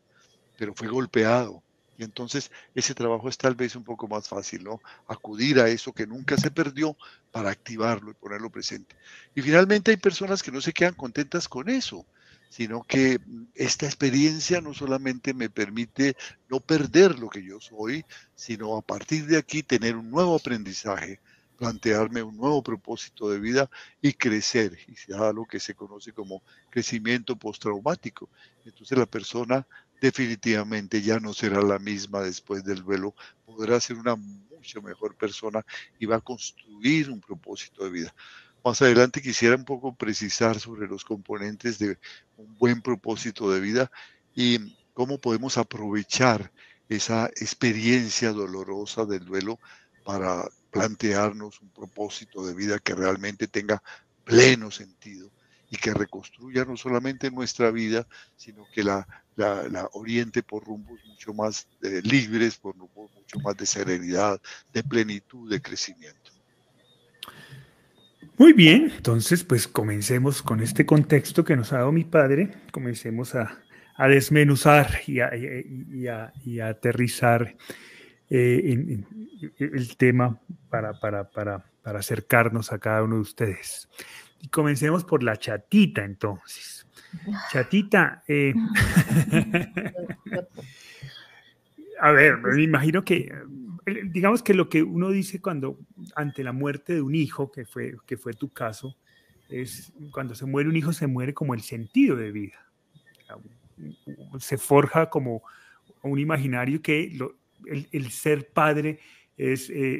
pero 0.55 0.75
fue 0.75 0.87
golpeado. 0.87 1.63
Y 1.97 2.03
entonces 2.03 2.51
ese 2.73 2.95
trabajo 2.95 3.29
es 3.29 3.37
tal 3.37 3.55
vez 3.55 3.75
un 3.75 3.83
poco 3.83 4.07
más 4.07 4.27
fácil, 4.27 4.63
¿no? 4.63 4.81
Acudir 5.07 5.59
a 5.59 5.67
eso 5.67 5.93
que 5.93 6.07
nunca 6.07 6.37
se 6.37 6.51
perdió 6.51 6.97
para 7.31 7.51
activarlo 7.51 8.11
y 8.11 8.15
ponerlo 8.15 8.49
presente. 8.49 8.95
Y 9.35 9.41
finalmente 9.41 9.91
hay 9.91 9.97
personas 9.97 10.41
que 10.41 10.51
no 10.51 10.61
se 10.61 10.73
quedan 10.73 10.95
contentas 10.95 11.47
con 11.47 11.69
eso 11.69 12.05
sino 12.51 12.83
que 12.83 13.17
esta 13.55 13.85
experiencia 13.85 14.59
no 14.59 14.73
solamente 14.73 15.33
me 15.33 15.49
permite 15.49 16.17
no 16.49 16.59
perder 16.59 17.17
lo 17.17 17.29
que 17.29 17.41
yo 17.41 17.61
soy, 17.61 18.03
sino 18.35 18.75
a 18.75 18.81
partir 18.81 19.25
de 19.25 19.37
aquí 19.37 19.63
tener 19.63 19.95
un 19.95 20.11
nuevo 20.11 20.35
aprendizaje, 20.35 21.21
plantearme 21.57 22.21
un 22.21 22.35
nuevo 22.35 22.61
propósito 22.61 23.29
de 23.29 23.39
vida 23.39 23.69
y 24.01 24.11
crecer, 24.11 24.77
y 24.89 24.97
se 24.97 25.13
da 25.13 25.31
lo 25.31 25.45
que 25.45 25.61
se 25.61 25.75
conoce 25.75 26.11
como 26.11 26.43
crecimiento 26.69 27.37
postraumático. 27.37 28.27
Entonces 28.65 28.97
la 28.97 29.05
persona 29.05 29.65
definitivamente 30.01 31.01
ya 31.03 31.19
no 31.19 31.31
será 31.33 31.61
la 31.61 31.77
misma 31.77 32.21
después 32.21 32.63
del 32.63 32.83
duelo, 32.83 33.15
podrá 33.45 33.79
ser 33.79 33.97
una 33.97 34.15
mucho 34.15 34.81
mejor 34.81 35.15
persona 35.15 35.63
y 35.99 36.07
va 36.07 36.17
a 36.17 36.21
construir 36.21 37.11
un 37.11 37.21
propósito 37.21 37.83
de 37.85 37.91
vida. 37.91 38.15
Más 38.65 38.81
adelante 38.81 39.21
quisiera 39.21 39.55
un 39.55 39.63
poco 39.63 39.95
precisar 39.95 40.59
sobre 40.59 40.87
los 40.87 41.05
componentes 41.05 41.77
de 41.77 41.99
un 42.35 42.57
buen 42.57 42.81
propósito 42.81 43.51
de 43.51 43.59
vida 43.59 43.91
y 44.35 44.75
cómo 44.93 45.19
podemos 45.19 45.57
aprovechar 45.57 46.51
esa 46.89 47.27
experiencia 47.27 48.31
dolorosa 48.31 49.05
del 49.05 49.23
duelo 49.25 49.59
para 50.03 50.49
plantearnos 50.71 51.61
un 51.61 51.69
propósito 51.69 52.45
de 52.45 52.55
vida 52.55 52.79
que 52.79 52.95
realmente 52.95 53.47
tenga 53.47 53.83
pleno 54.25 54.71
sentido 54.71 55.31
y 55.71 55.77
que 55.77 55.93
reconstruya 55.93 56.65
no 56.65 56.75
solamente 56.75 57.31
nuestra 57.31 57.71
vida, 57.71 58.05
sino 58.35 58.65
que 58.73 58.83
la, 58.83 59.07
la, 59.37 59.89
oriente 59.93 60.43
por 60.43 60.65
rumbos 60.65 60.99
mucho 61.07 61.33
más 61.33 61.67
eh, 61.81 62.01
libres, 62.03 62.57
por 62.57 62.77
rumbos 62.77 63.09
mucho 63.15 63.39
más 63.39 63.55
de 63.55 63.65
serenidad, 63.65 64.39
de 64.73 64.83
plenitud, 64.83 65.49
de 65.49 65.61
crecimiento. 65.61 66.31
Muy 68.37 68.53
bien, 68.53 68.91
entonces 68.95 69.43
pues 69.43 69.67
comencemos 69.67 70.41
con 70.41 70.61
este 70.61 70.85
contexto 70.85 71.45
que 71.45 71.55
nos 71.55 71.71
ha 71.71 71.77
dado 71.77 71.91
mi 71.91 72.03
padre, 72.03 72.51
comencemos 72.71 73.33
a, 73.35 73.57
desmenuzar 74.09 75.01
y 75.05 75.19
a, 75.19 76.67
aterrizar 76.67 77.55
eh, 78.29 78.61
en, 78.65 79.05
el 79.59 79.95
tema 79.95 80.41
para, 80.69 80.99
para, 80.99 81.63
acercarnos 81.83 82.71
a 82.71 82.79
cada 82.79 83.03
uno 83.03 83.15
de 83.15 83.21
ustedes. 83.21 83.87
Y 84.41 84.47
comencemos 84.49 85.03
por 85.03 85.23
la 85.23 85.37
chatita 85.37 86.03
entonces. 86.03 86.87
Chatita, 87.51 88.23
eh, 88.27 88.53
a 91.99 92.11
ver, 92.11 92.37
me 92.37 92.63
imagino 92.63 93.03
que 93.03 93.31
digamos 93.85 94.43
que 94.43 94.53
lo 94.53 94.69
que 94.69 94.83
uno 94.83 95.09
dice 95.09 95.41
cuando 95.41 95.79
ante 96.15 96.43
la 96.43 96.51
muerte 96.51 96.93
de 96.93 97.01
un 97.01 97.15
hijo, 97.15 97.51
que 97.51 97.65
fue, 97.65 97.95
que 98.05 98.17
fue 98.17 98.33
tu 98.33 98.49
caso, 98.49 98.95
es 99.49 99.91
cuando 100.11 100.35
se 100.35 100.45
muere 100.45 100.69
un 100.69 100.75
hijo 100.75 100.93
se 100.93 101.07
muere 101.07 101.33
como 101.33 101.53
el 101.53 101.61
sentido 101.61 102.15
de 102.15 102.31
vida. 102.31 102.67
Se 104.39 104.57
forja 104.57 105.09
como 105.09 105.43
un 106.03 106.19
imaginario 106.19 106.81
que 106.81 107.17
el, 107.91 108.11
ser 108.11 108.49
padre 108.51 108.99
eh, 109.37 109.53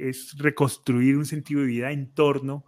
es, 0.10 0.38
reconstruir 0.38 1.18
un 1.18 1.26
sentido 1.26 1.62
de 1.62 1.68
vida 1.68 1.92
en 1.92 2.12
torno 2.14 2.66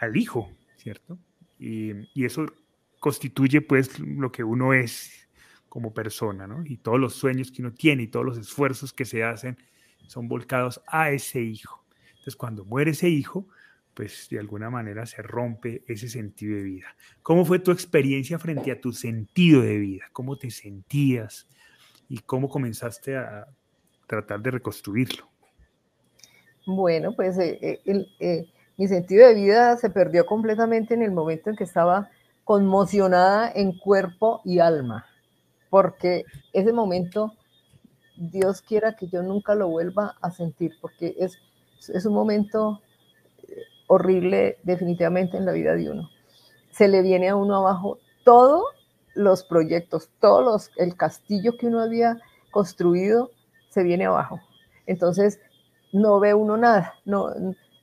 al 0.00 0.16
hijo, 0.16 0.50
¿cierto? 0.86 1.18
Y, 1.58 1.90
y, 2.14 2.24
eso 2.24 2.46
constituye 3.00 3.60
pues 3.60 3.98
lo 3.98 4.30
que 4.30 4.44
uno 4.44 4.72
es 4.72 5.28
como 5.68 5.92
persona, 5.92 6.46
¿no? 6.46 6.64
Y 6.64 6.76
todos 6.76 7.00
los 7.00 7.14
sueños 7.14 7.50
que 7.50 7.60
uno 7.60 7.72
tiene 7.72 8.04
y 8.04 8.06
todos 8.06 8.24
los 8.24 8.38
esfuerzos 8.38 8.92
que 8.92 9.04
se 9.04 9.24
hacen 9.24 9.58
son 10.06 10.28
volcados 10.28 10.80
a 10.86 11.10
ese 11.10 11.40
hijo. 11.40 11.84
Entonces, 12.10 12.36
cuando 12.36 12.64
muere 12.64 12.92
ese 12.92 13.08
hijo, 13.08 13.48
pues 13.94 14.28
de 14.30 14.38
alguna 14.38 14.70
manera 14.70 15.06
se 15.06 15.22
rompe 15.22 15.82
ese 15.88 16.08
sentido 16.08 16.56
de 16.56 16.62
vida. 16.62 16.96
¿Cómo 17.20 17.44
fue 17.44 17.58
tu 17.58 17.72
experiencia 17.72 18.38
frente 18.38 18.70
a 18.70 18.80
tu 18.80 18.92
sentido 18.92 19.62
de 19.62 19.78
vida? 19.78 20.04
¿Cómo 20.12 20.38
te 20.38 20.52
sentías? 20.52 21.48
¿Y 22.08 22.20
cómo 22.20 22.48
comenzaste 22.48 23.16
a 23.16 23.48
tratar 24.06 24.40
de 24.40 24.52
reconstruirlo? 24.52 25.28
Bueno, 26.64 27.12
pues 27.16 27.36
eh, 27.38 27.58
eh, 27.60 28.06
eh, 28.20 28.46
mi 28.76 28.88
sentido 28.88 29.26
de 29.26 29.34
vida 29.34 29.76
se 29.76 29.90
perdió 29.90 30.26
completamente 30.26 30.94
en 30.94 31.02
el 31.02 31.12
momento 31.12 31.50
en 31.50 31.56
que 31.56 31.64
estaba 31.64 32.10
conmocionada 32.44 33.50
en 33.54 33.76
cuerpo 33.78 34.40
y 34.44 34.60
alma, 34.60 35.06
porque 35.70 36.24
ese 36.52 36.72
momento 36.72 37.32
Dios 38.16 38.62
quiera 38.62 38.94
que 38.94 39.08
yo 39.08 39.22
nunca 39.22 39.54
lo 39.54 39.68
vuelva 39.68 40.16
a 40.20 40.30
sentir, 40.30 40.72
porque 40.80 41.16
es, 41.18 41.38
un 42.06 42.14
momento 42.14 42.80
eh, 43.42 43.62
horrible 43.86 44.58
definitivamente 44.62 45.36
en 45.36 45.44
la 45.44 45.52
vida 45.52 45.74
de 45.74 45.90
uno. 45.90 46.08
Se 46.70 46.88
le 46.88 47.02
viene 47.02 47.28
a 47.28 47.36
uno 47.36 47.56
abajo 47.56 47.98
todos 48.24 48.64
los 49.14 49.42
proyectos, 49.44 50.10
todos 50.20 50.70
el 50.76 50.96
castillo 50.96 51.56
que 51.58 51.66
uno 51.66 51.80
había 51.80 52.18
construido 52.50 53.30
se 53.70 53.82
viene 53.82 54.06
abajo. 54.06 54.40
Entonces, 54.86 55.40
no 55.92 56.20
ve 56.20 56.34
uno 56.34 56.56
nada, 56.56 56.94
no, 57.04 57.30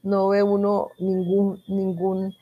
no 0.03 0.29
ve 0.29 0.43
uno 0.43 0.89
ningún, 1.00 1.63
ningún, 1.67 2.36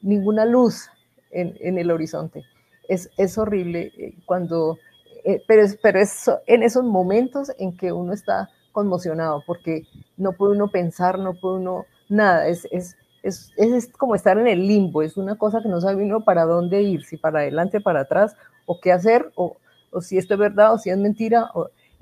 ninguna 0.00 0.44
luz 0.44 0.88
en, 1.30 1.78
el 1.78 1.90
horizonte. 1.90 2.44
Es, 2.88 3.10
es 3.16 3.38
horrible 3.38 3.92
eh, 3.96 4.14
cuando 4.26 4.78
eh, 5.24 5.42
pero, 5.46 5.62
es, 5.62 5.78
pero 5.80 6.00
es 6.00 6.30
en 6.46 6.62
esos 6.62 6.84
momentos 6.84 7.52
en 7.58 7.76
que 7.76 7.92
uno 7.92 8.12
está 8.12 8.50
conmocionado, 8.72 9.42
porque 9.46 9.82
no 10.16 10.32
puede 10.32 10.54
uno 10.54 10.68
pensar, 10.68 11.18
no 11.18 11.34
puede 11.34 11.56
uno 11.56 11.86
nada, 12.08 12.48
es, 12.48 12.66
es, 12.72 12.96
es, 13.22 13.52
es, 13.56 13.88
como 13.92 14.14
estar 14.14 14.38
en 14.38 14.48
el 14.48 14.66
limbo, 14.66 15.02
es 15.02 15.16
una 15.16 15.36
cosa 15.36 15.62
que 15.62 15.68
no 15.68 15.80
sabe 15.80 16.02
uno 16.02 16.24
para 16.24 16.44
dónde 16.44 16.82
ir, 16.82 17.04
si 17.04 17.16
para 17.16 17.40
adelante, 17.40 17.80
para 17.80 18.00
atrás, 18.00 18.36
o 18.66 18.80
qué 18.80 18.90
hacer, 18.90 19.30
o, 19.36 19.56
o 19.92 20.00
si 20.00 20.18
esto 20.18 20.34
es 20.34 20.40
verdad 20.40 20.74
o 20.74 20.78
si 20.78 20.90
es 20.90 20.98
mentira. 20.98 21.50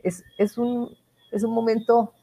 Es, 0.02 0.24
es, 0.38 0.56
un, 0.56 0.96
es 1.30 1.42
un 1.42 1.52
momento 1.52 2.14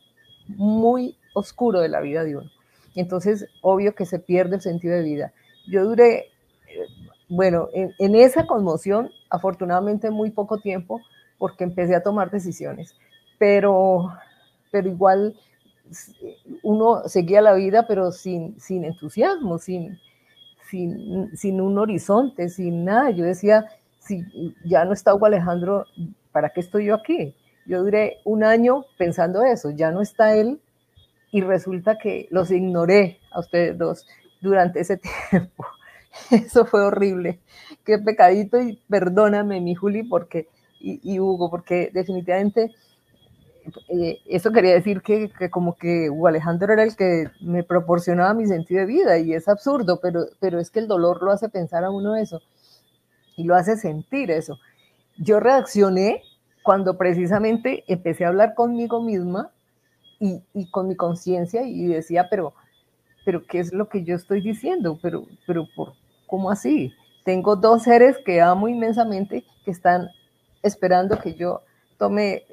muy 0.48 1.16
oscuro 1.36 1.80
de 1.80 1.90
la 1.90 2.00
vida 2.00 2.24
de 2.24 2.38
uno. 2.38 2.50
Entonces, 2.98 3.48
obvio 3.62 3.96
que 3.96 4.06
se 4.06 4.20
pierde 4.20 4.56
el 4.56 4.62
sentido 4.62 4.96
de 4.96 5.04
vida. 5.04 5.34
Yo 5.68 5.86
duré, 5.86 6.32
bueno, 7.30 7.70
en, 7.74 7.94
en 8.00 8.16
esa 8.16 8.48
conmoción, 8.48 9.12
afortunadamente 9.30 10.10
muy 10.10 10.32
poco 10.32 10.58
tiempo, 10.58 11.02
porque 11.38 11.64
empecé 11.64 11.96
a 11.96 12.02
tomar 12.02 12.32
decisiones, 12.32 12.96
pero, 13.38 14.12
pero 14.72 14.90
igual 14.90 15.36
uno 16.64 17.08
seguía 17.08 17.42
la 17.42 17.54
vida, 17.54 17.86
pero 17.88 18.12
sin, 18.12 18.60
sin 18.60 18.84
entusiasmo, 18.84 19.58
sin, 19.58 20.00
sin, 20.70 21.36
sin 21.38 21.62
un 21.62 21.78
horizonte, 21.78 22.50
sin 22.50 22.84
nada. 22.84 23.12
Yo 23.12 23.24
decía, 23.26 23.66
si 24.00 24.24
ya 24.66 24.86
no 24.86 24.94
está 24.94 25.14
Hugo 25.14 25.28
Alejandro, 25.28 25.86
¿para 26.32 26.50
qué 26.50 26.62
estoy 26.62 26.86
yo 26.86 26.96
aquí? 26.96 27.36
Yo 27.66 27.84
duré 27.84 28.18
un 28.26 28.44
año 28.44 28.86
pensando 28.98 29.44
eso, 29.44 29.72
ya 29.72 29.92
no 29.92 30.02
está 30.02 30.36
él 30.36 30.60
y 31.38 31.42
resulta 31.42 32.00
que 32.00 32.28
los 32.32 32.50
ignoré 32.50 33.20
a 33.32 33.42
ustedes 33.42 33.78
dos 33.78 34.08
durante 34.42 34.80
ese 34.80 34.98
tiempo. 35.30 35.68
Eso 36.32 36.66
fue 36.66 36.82
horrible. 36.84 37.40
Qué 37.86 38.00
pecadito 38.00 38.60
y 38.60 38.82
perdóname, 38.90 39.62
mi 39.62 39.76
Juli, 39.76 40.02
porque, 40.02 40.48
y, 40.80 41.20
Hugo, 41.20 41.52
porque 41.52 41.92
definitivamente 41.94 42.72
eh, 43.88 44.18
eso 44.26 44.52
quería 44.52 44.74
decir 44.74 45.04
que, 45.04 45.30
que, 45.30 45.52
como 45.52 45.76
que 45.76 46.10
Hugo 46.10 46.26
Alejandro 46.26 46.74
era 46.74 46.82
el 46.82 46.96
que 46.96 47.30
me 47.40 47.64
proporcionaba 47.64 48.34
mi 48.34 48.48
sentido 48.48 48.80
de 48.80 48.88
vida 48.88 49.20
y 49.20 49.34
es 49.34 49.48
absurdo, 49.48 50.00
pero, 50.02 50.26
pero 50.40 50.60
es 50.60 50.72
que 50.72 50.80
el 50.80 50.88
dolor 50.88 51.22
lo 51.22 51.30
hace 51.30 51.50
pensar 51.50 51.84
a 51.84 51.92
uno 51.92 52.16
eso 52.16 52.42
y 53.36 53.44
lo 53.44 53.54
hace 53.54 53.78
sentir 53.78 54.32
eso. 54.32 54.58
Yo 55.20 55.40
reaccioné 55.40 56.24
cuando 56.64 56.98
precisamente 56.98 57.84
empecé 57.88 58.26
a 58.26 58.30
hablar 58.30 58.56
conmigo 58.56 59.04
misma 59.04 59.52
y, 60.20 60.42
y 60.54 60.70
con 60.70 60.88
mi 60.88 60.96
conciencia 60.96 61.64
y 61.64 61.88
decía, 61.88 62.28
pero, 62.30 62.54
pero 63.26 63.46
¿qué 63.46 63.60
es 63.60 63.74
lo 63.74 63.90
que 63.90 64.04
yo 64.04 64.16
estoy 64.16 64.42
diciendo? 64.42 65.00
Pero, 65.02 65.26
pero 65.46 65.68
¿por, 65.76 65.94
¿cómo 66.28 66.50
así? 66.50 66.94
Tengo 67.24 67.56
dos 67.56 67.84
seres 67.84 68.18
que 68.26 68.42
amo 68.42 68.68
inmensamente 68.68 69.44
que 69.66 69.72
están 69.72 70.10
esperando 70.64 71.20
que 71.20 71.34
yo 71.36 71.62
tome 71.98 72.44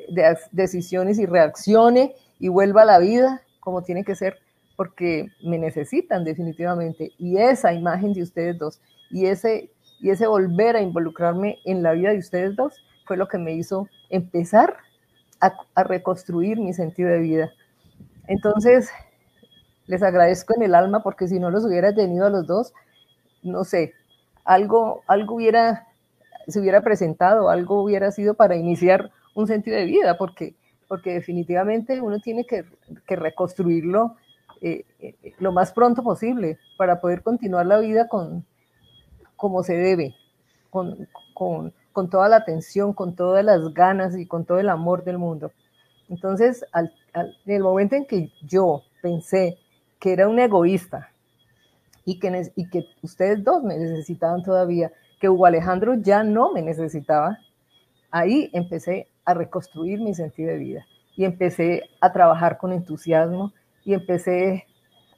decisiones 0.53 1.19
y 1.19 1.27
reaccione 1.27 2.15
y 2.39 2.49
vuelva 2.49 2.83
a 2.83 2.87
la 2.87 2.99
vida 2.99 3.43
como 3.61 3.83
tiene 3.83 4.05
que 4.05 4.15
ser, 4.15 4.39
porque 4.77 5.29
me 5.43 5.59
necesitan 5.59 6.25
definitivamente. 6.25 7.13
Y 7.19 7.39
esa 7.39 7.73
imagen 7.73 8.13
de 8.13 8.23
ustedes 8.23 8.59
dos 8.59 8.81
y 9.11 9.27
ese 9.27 9.71
y 10.01 10.11
ese 10.11 10.27
volver 10.27 10.77
a 10.77 10.83
involucrarme 10.83 11.59
en 11.65 11.83
la 11.83 11.93
vida 11.93 12.11
de 12.11 12.19
ustedes 12.19 12.57
dos 12.57 12.75
fue 13.07 13.17
lo 13.17 13.29
que 13.29 13.39
me 13.39 13.55
hizo 13.55 13.89
empezar 14.11 14.77
a, 15.75 15.85
reconstruir 15.85 16.59
mi 16.59 16.73
sentido 16.73 17.11
de 17.11 17.19
vida. 17.19 17.53
Entonces, 18.27 18.91
les 19.87 20.03
agradezco 20.03 20.55
en 20.57 20.63
el 20.63 20.75
alma 20.75 21.03
porque 21.03 21.29
si 21.29 21.39
no 21.39 21.51
los 21.51 21.65
hubiera 21.65 21.95
tenido 21.95 22.27
a 22.27 22.31
los 22.31 22.47
dos, 22.47 22.73
no 23.43 23.65
sé, 23.65 23.93
algo, 24.45 25.03
algo 25.07 25.35
hubiera, 25.37 25.87
se 26.49 26.61
hubiera 26.61 26.83
presentado, 26.83 27.51
algo 27.51 27.83
hubiera 27.83 28.11
sido 28.11 28.35
para 28.35 28.57
iniciar 28.57 29.11
un 29.35 29.47
sentido 29.47 29.77
de 29.77 29.85
vida, 29.85 30.17
porque, 30.17 30.55
porque 30.89 31.13
definitivamente 31.15 32.01
uno 32.01 32.21
tiene 32.21 32.45
que, 32.45 32.65
reconstruirlo 33.07 34.17
eh, 34.61 34.85
eh, 35.01 35.35
lo 35.39 35.53
más 35.53 35.73
pronto 35.73 36.03
posible 36.03 36.59
para 36.79 37.01
poder 37.01 37.23
continuar 37.23 37.67
la 37.67 37.79
vida 37.79 38.09
con, 38.09 38.47
como 39.37 39.63
se 39.63 39.75
debe, 39.75 40.15
con, 40.71 41.73
toda 42.11 42.29
la 42.29 42.37
atención, 42.37 42.93
con 42.93 43.15
todas 43.15 43.45
las 43.45 43.73
ganas 43.73 44.17
y 44.17 44.27
con 44.27 44.45
todo 44.45 44.59
el 44.59 44.69
amor 44.69 45.05
del 45.05 45.19
mundo. 45.19 45.53
Entonces, 46.09 46.65
al, 46.73 46.93
en 47.15 47.33
el 47.47 47.63
momento 47.63 47.97
en 47.97 48.07
que 48.07 48.31
yo 48.43 48.83
pensé 49.01 49.59
que 49.99 50.13
era 50.13 50.29
un 50.29 50.39
egoísta 50.39 51.11
y 52.05 52.19
que, 52.19 52.53
y 52.57 52.69
que 52.69 52.85
ustedes 53.03 53.43
dos 53.43 53.63
me 53.63 53.79
necesitaban 53.79 54.43
todavía, 54.43 54.93
que 55.21 55.29
Hugo 55.29 55.47
Alejandro 55.47 55.95
ya 55.95 56.23
no 56.23 56.53
me 56.53 56.61
necesitaba, 56.61 57.39
ahí 58.11 58.51
empecé 58.53 59.09
a 59.25 59.33
reconstruir 59.33 60.01
mi 60.01 60.15
sentido 60.15 60.51
de 60.51 60.59
vida 60.59 60.87
y 61.17 61.25
empecé 61.25 61.83
a 62.01 62.13
trabajar 62.13 62.59
con 62.59 62.73
entusiasmo 62.73 63.53
y 63.85 63.95
empecé 63.95 64.67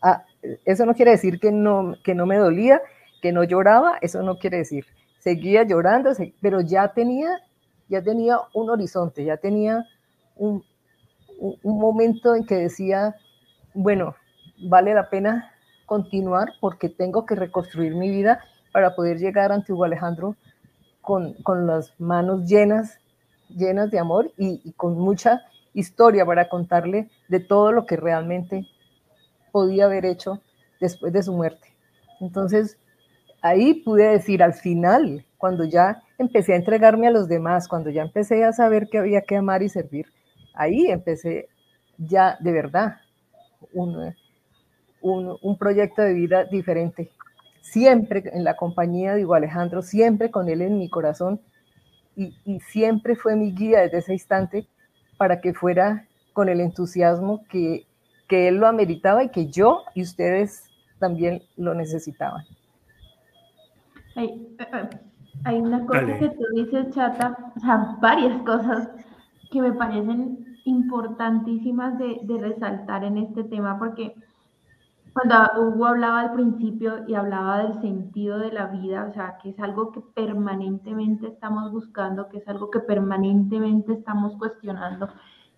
a... 0.00 0.24
Eso 0.64 0.86
no 0.86 0.94
quiere 0.94 1.10
decir 1.10 1.40
que 1.40 1.50
no, 1.50 1.94
que 2.04 2.14
no 2.14 2.26
me 2.26 2.36
dolía 2.36 2.80
que 3.20 3.32
no 3.32 3.44
lloraba, 3.44 3.98
eso 4.00 4.22
no 4.22 4.38
quiere 4.38 4.58
decir. 4.58 4.86
Seguía 5.26 5.64
llorando, 5.64 6.12
pero 6.40 6.60
ya 6.60 6.86
tenía, 6.94 7.40
ya 7.88 8.00
tenía 8.00 8.38
un 8.54 8.70
horizonte, 8.70 9.24
ya 9.24 9.36
tenía 9.36 9.84
un, 10.36 10.62
momento 11.64 12.36
en 12.36 12.46
que 12.46 12.54
decía, 12.54 13.16
bueno, 13.74 14.14
vale 14.68 14.94
la 14.94 15.10
pena 15.10 15.50
continuar 15.84 16.52
porque 16.60 16.88
tengo 16.88 17.26
que 17.26 17.34
reconstruir 17.34 17.96
mi 17.96 18.08
vida 18.08 18.38
para 18.70 18.94
poder 18.94 19.18
llegar 19.18 19.50
ante 19.50 19.72
Hugo 19.72 19.82
Alejandro 19.82 20.36
con, 21.00 21.34
con 21.42 21.66
las 21.66 21.98
manos 21.98 22.46
llenas, 22.48 23.00
llenas 23.48 23.90
de 23.90 23.98
amor 23.98 24.30
y, 24.38 24.70
con 24.74 24.96
mucha 24.96 25.42
historia 25.74 26.24
para 26.24 26.48
contarle 26.48 27.10
de 27.26 27.40
todo 27.40 27.72
lo 27.72 27.84
que 27.84 27.96
realmente 27.96 28.68
podía 29.50 29.86
haber 29.86 30.06
hecho 30.06 30.40
después 30.80 31.12
de 31.12 31.24
su 31.24 31.32
muerte. 31.32 31.74
Entonces, 32.20 32.78
ahí 33.48 33.74
pude 33.74 34.08
decir 34.08 34.42
al 34.42 34.54
final, 34.54 35.24
cuando 35.38 35.64
ya 35.64 36.02
empecé 36.18 36.54
a 36.54 36.56
entregarme 36.56 37.06
a 37.06 37.10
los 37.10 37.28
demás, 37.28 37.68
cuando 37.68 37.90
ya 37.90 38.02
empecé 38.02 38.44
a 38.44 38.52
saber 38.52 38.88
que 38.88 38.98
había 38.98 39.22
que 39.22 39.36
amar 39.36 39.62
y 39.62 39.68
servir, 39.68 40.06
ahí 40.54 40.86
empecé 40.86 41.48
ya 41.98 42.36
de 42.40 42.52
verdad 42.52 42.96
un, 43.72 44.14
un, 45.00 45.58
proyecto 45.58 46.02
de 46.02 46.14
vida 46.14 46.44
diferente. 46.44 47.10
Siempre 47.60 48.22
en 48.32 48.44
la 48.44 48.56
compañía 48.56 49.14
de 49.14 49.24
Hugo 49.24 49.34
Alejandro, 49.34 49.82
siempre 49.82 50.30
con 50.30 50.48
él 50.48 50.62
en 50.62 50.78
mi 50.78 50.88
corazón 50.88 51.40
y, 52.16 52.34
y 52.44 52.60
siempre 52.60 53.16
fue 53.16 53.36
mi 53.36 53.52
guía 53.52 53.80
desde 53.80 53.98
ese 53.98 54.12
instante 54.14 54.66
para 55.16 55.40
que 55.40 55.54
fuera 55.54 56.06
con 56.32 56.48
el 56.48 56.60
entusiasmo 56.60 57.44
que, 57.48 57.86
que 58.28 58.48
él 58.48 58.56
lo 58.56 58.66
ameritaba 58.66 59.24
y 59.24 59.30
que 59.30 59.46
yo 59.46 59.82
y 59.94 60.02
ustedes 60.02 60.64
también 60.98 61.42
lo 61.56 61.74
necesitaban. 61.74 62.44
Hay, 64.16 64.56
hay 65.44 65.60
una 65.60 65.86
cosa 65.86 66.06
que 66.06 66.28
tú 66.30 66.44
dices, 66.54 66.90
Chata, 66.90 67.52
o 67.56 67.60
sea, 67.60 67.96
varias 68.00 68.42
cosas 68.42 68.90
que 69.50 69.60
me 69.60 69.72
parecen 69.72 70.56
importantísimas 70.64 71.98
de, 71.98 72.20
de 72.22 72.38
resaltar 72.38 73.04
en 73.04 73.18
este 73.18 73.44
tema, 73.44 73.78
porque 73.78 74.14
cuando 75.12 75.34
Hugo 75.58 75.86
hablaba 75.86 76.20
al 76.20 76.32
principio 76.32 77.04
y 77.06 77.14
hablaba 77.14 77.62
del 77.62 77.80
sentido 77.80 78.38
de 78.38 78.52
la 78.52 78.66
vida, 78.66 79.06
o 79.08 79.14
sea, 79.14 79.38
que 79.42 79.50
es 79.50 79.60
algo 79.60 79.92
que 79.92 80.00
permanentemente 80.00 81.28
estamos 81.28 81.72
buscando, 81.72 82.28
que 82.28 82.38
es 82.38 82.48
algo 82.48 82.70
que 82.70 82.80
permanentemente 82.80 83.94
estamos 83.94 84.36
cuestionando 84.36 85.08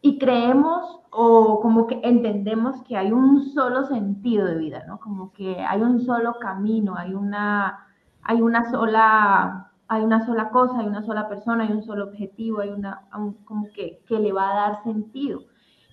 y 0.00 0.18
creemos 0.18 1.00
o 1.10 1.60
como 1.60 1.86
que 1.86 2.00
entendemos 2.04 2.82
que 2.84 2.96
hay 2.96 3.10
un 3.10 3.50
solo 3.50 3.84
sentido 3.86 4.46
de 4.46 4.56
vida, 4.56 4.84
¿no? 4.86 5.00
Como 5.00 5.32
que 5.32 5.58
hay 5.58 5.80
un 5.82 6.00
solo 6.02 6.38
camino, 6.38 6.94
hay 6.96 7.14
una 7.14 7.87
hay 8.28 8.42
una 8.42 8.70
sola, 8.70 9.70
hay 9.88 10.04
una 10.04 10.26
sola 10.26 10.50
cosa, 10.50 10.80
hay 10.80 10.86
una 10.86 11.02
sola 11.02 11.30
persona, 11.30 11.64
hay 11.64 11.72
un 11.72 11.82
solo 11.82 12.04
objetivo, 12.04 12.60
hay 12.60 12.68
una, 12.68 13.08
como 13.46 13.68
que, 13.74 14.02
que 14.06 14.18
le 14.18 14.32
va 14.32 14.50
a 14.50 14.54
dar 14.54 14.82
sentido. 14.84 15.40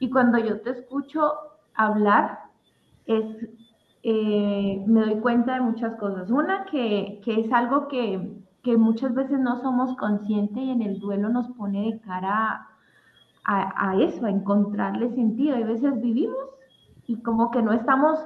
Y 0.02 0.10
cuando 0.10 0.38
yo 0.38 0.60
te 0.60 0.72
escucho 0.72 1.32
hablar, 1.76 2.40
es, 3.06 3.24
eh, 4.04 4.84
me 4.86 5.00
doy 5.00 5.22
cuenta 5.22 5.54
de 5.54 5.62
muchas 5.62 5.96
cosas. 5.96 6.30
Una, 6.30 6.66
que, 6.66 7.22
que 7.24 7.40
es 7.40 7.54
algo 7.54 7.88
que, 7.88 8.44
que, 8.64 8.76
muchas 8.76 9.16
veces 9.16 9.40
no 9.40 9.62
somos 9.62 9.96
conscientes 9.96 10.62
y 10.62 10.72
en 10.72 10.82
el 10.82 11.00
duelo 11.00 11.30
nos 11.30 11.48
pone 11.54 11.90
de 11.90 12.02
cara 12.02 12.68
a, 13.46 13.90
a, 13.92 13.96
eso, 13.96 14.26
a 14.26 14.30
encontrarle 14.30 15.10
sentido. 15.16 15.56
Hay 15.56 15.64
veces 15.64 16.02
vivimos 16.02 16.50
y 17.08 17.22
como 17.22 17.50
que 17.50 17.62
no 17.62 17.72
estamos 17.72 18.20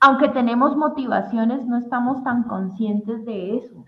aunque 0.00 0.28
tenemos 0.28 0.76
motivaciones, 0.76 1.66
no 1.66 1.78
estamos 1.78 2.22
tan 2.24 2.44
conscientes 2.44 3.24
de 3.24 3.56
eso, 3.56 3.84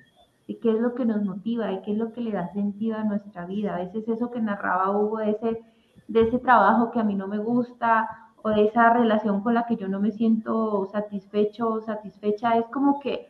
de 0.49 0.59
qué 0.59 0.71
es 0.71 0.81
lo 0.81 0.95
que 0.95 1.05
nos 1.05 1.23
motiva, 1.25 1.67
de 1.67 1.83
qué 1.83 1.93
es 1.93 1.99
lo 1.99 2.13
que 2.13 2.21
le 2.21 2.33
da 2.33 2.53
sentido 2.53 2.97
a 2.97 3.05
nuestra 3.05 3.47
vida. 3.47 3.75
A 3.75 3.79
veces 3.79 4.09
eso 4.09 4.31
que 4.31 4.41
narraba 4.41 4.97
Hugo 4.97 5.19
de 5.19 5.31
ese, 5.31 5.63
de 6.09 6.23
ese 6.23 6.39
trabajo 6.39 6.91
que 6.91 7.01
a 7.01 7.05
mí 7.05 7.15
no 7.15 7.27
me 7.27 7.39
gusta 7.39 8.09
o 8.43 8.51
de 8.51 8.65
esa 8.65 8.93
relación 8.93 9.43
con 9.43 9.55
la 9.55 9.67
que 9.67 9.77
yo 9.77 9.89
no 9.89 10.01
me 10.01 10.13
siento 10.13 10.89
satisfecho 10.93 11.69
o 11.69 11.81
satisfecha, 11.81 12.57
es 12.57 12.67
como 12.67 13.01
que, 13.01 13.29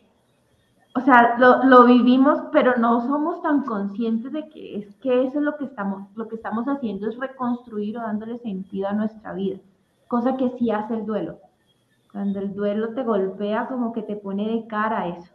o 0.95 1.01
sea, 1.01 1.37
lo, 1.39 1.65
lo 1.65 1.87
vivimos, 1.87 2.39
pero 2.53 2.77
no 2.77 3.01
somos 3.01 3.41
tan 3.41 3.63
conscientes 3.65 4.31
de 4.33 4.49
que 4.49 4.77
es 4.77 4.95
que 4.97 5.25
eso 5.25 5.39
es 5.39 5.45
lo 5.45 5.57
que 5.57 5.65
estamos, 5.65 6.09
lo 6.17 6.29
que 6.29 6.37
estamos 6.37 6.67
haciendo 6.67 7.09
es 7.09 7.17
reconstruir 7.17 7.97
o 7.97 8.03
dándole 8.03 8.39
sentido 8.39 8.89
a 8.89 8.93
nuestra 8.93 9.33
vida, 9.33 9.59
cosa 10.07 10.37
que 10.37 10.51
sí 10.59 10.71
hace 10.71 10.95
el 10.95 11.07
duelo 11.07 11.39
cuando 12.17 12.41
el 12.41 12.55
duelo 12.55 12.95
te 12.95 13.03
golpea, 13.03 13.67
como 13.69 13.93
que 13.93 14.01
te 14.01 14.17
pone 14.17 14.49
de 14.49 14.67
cara 14.67 15.03
a 15.03 15.09
eso. 15.09 15.35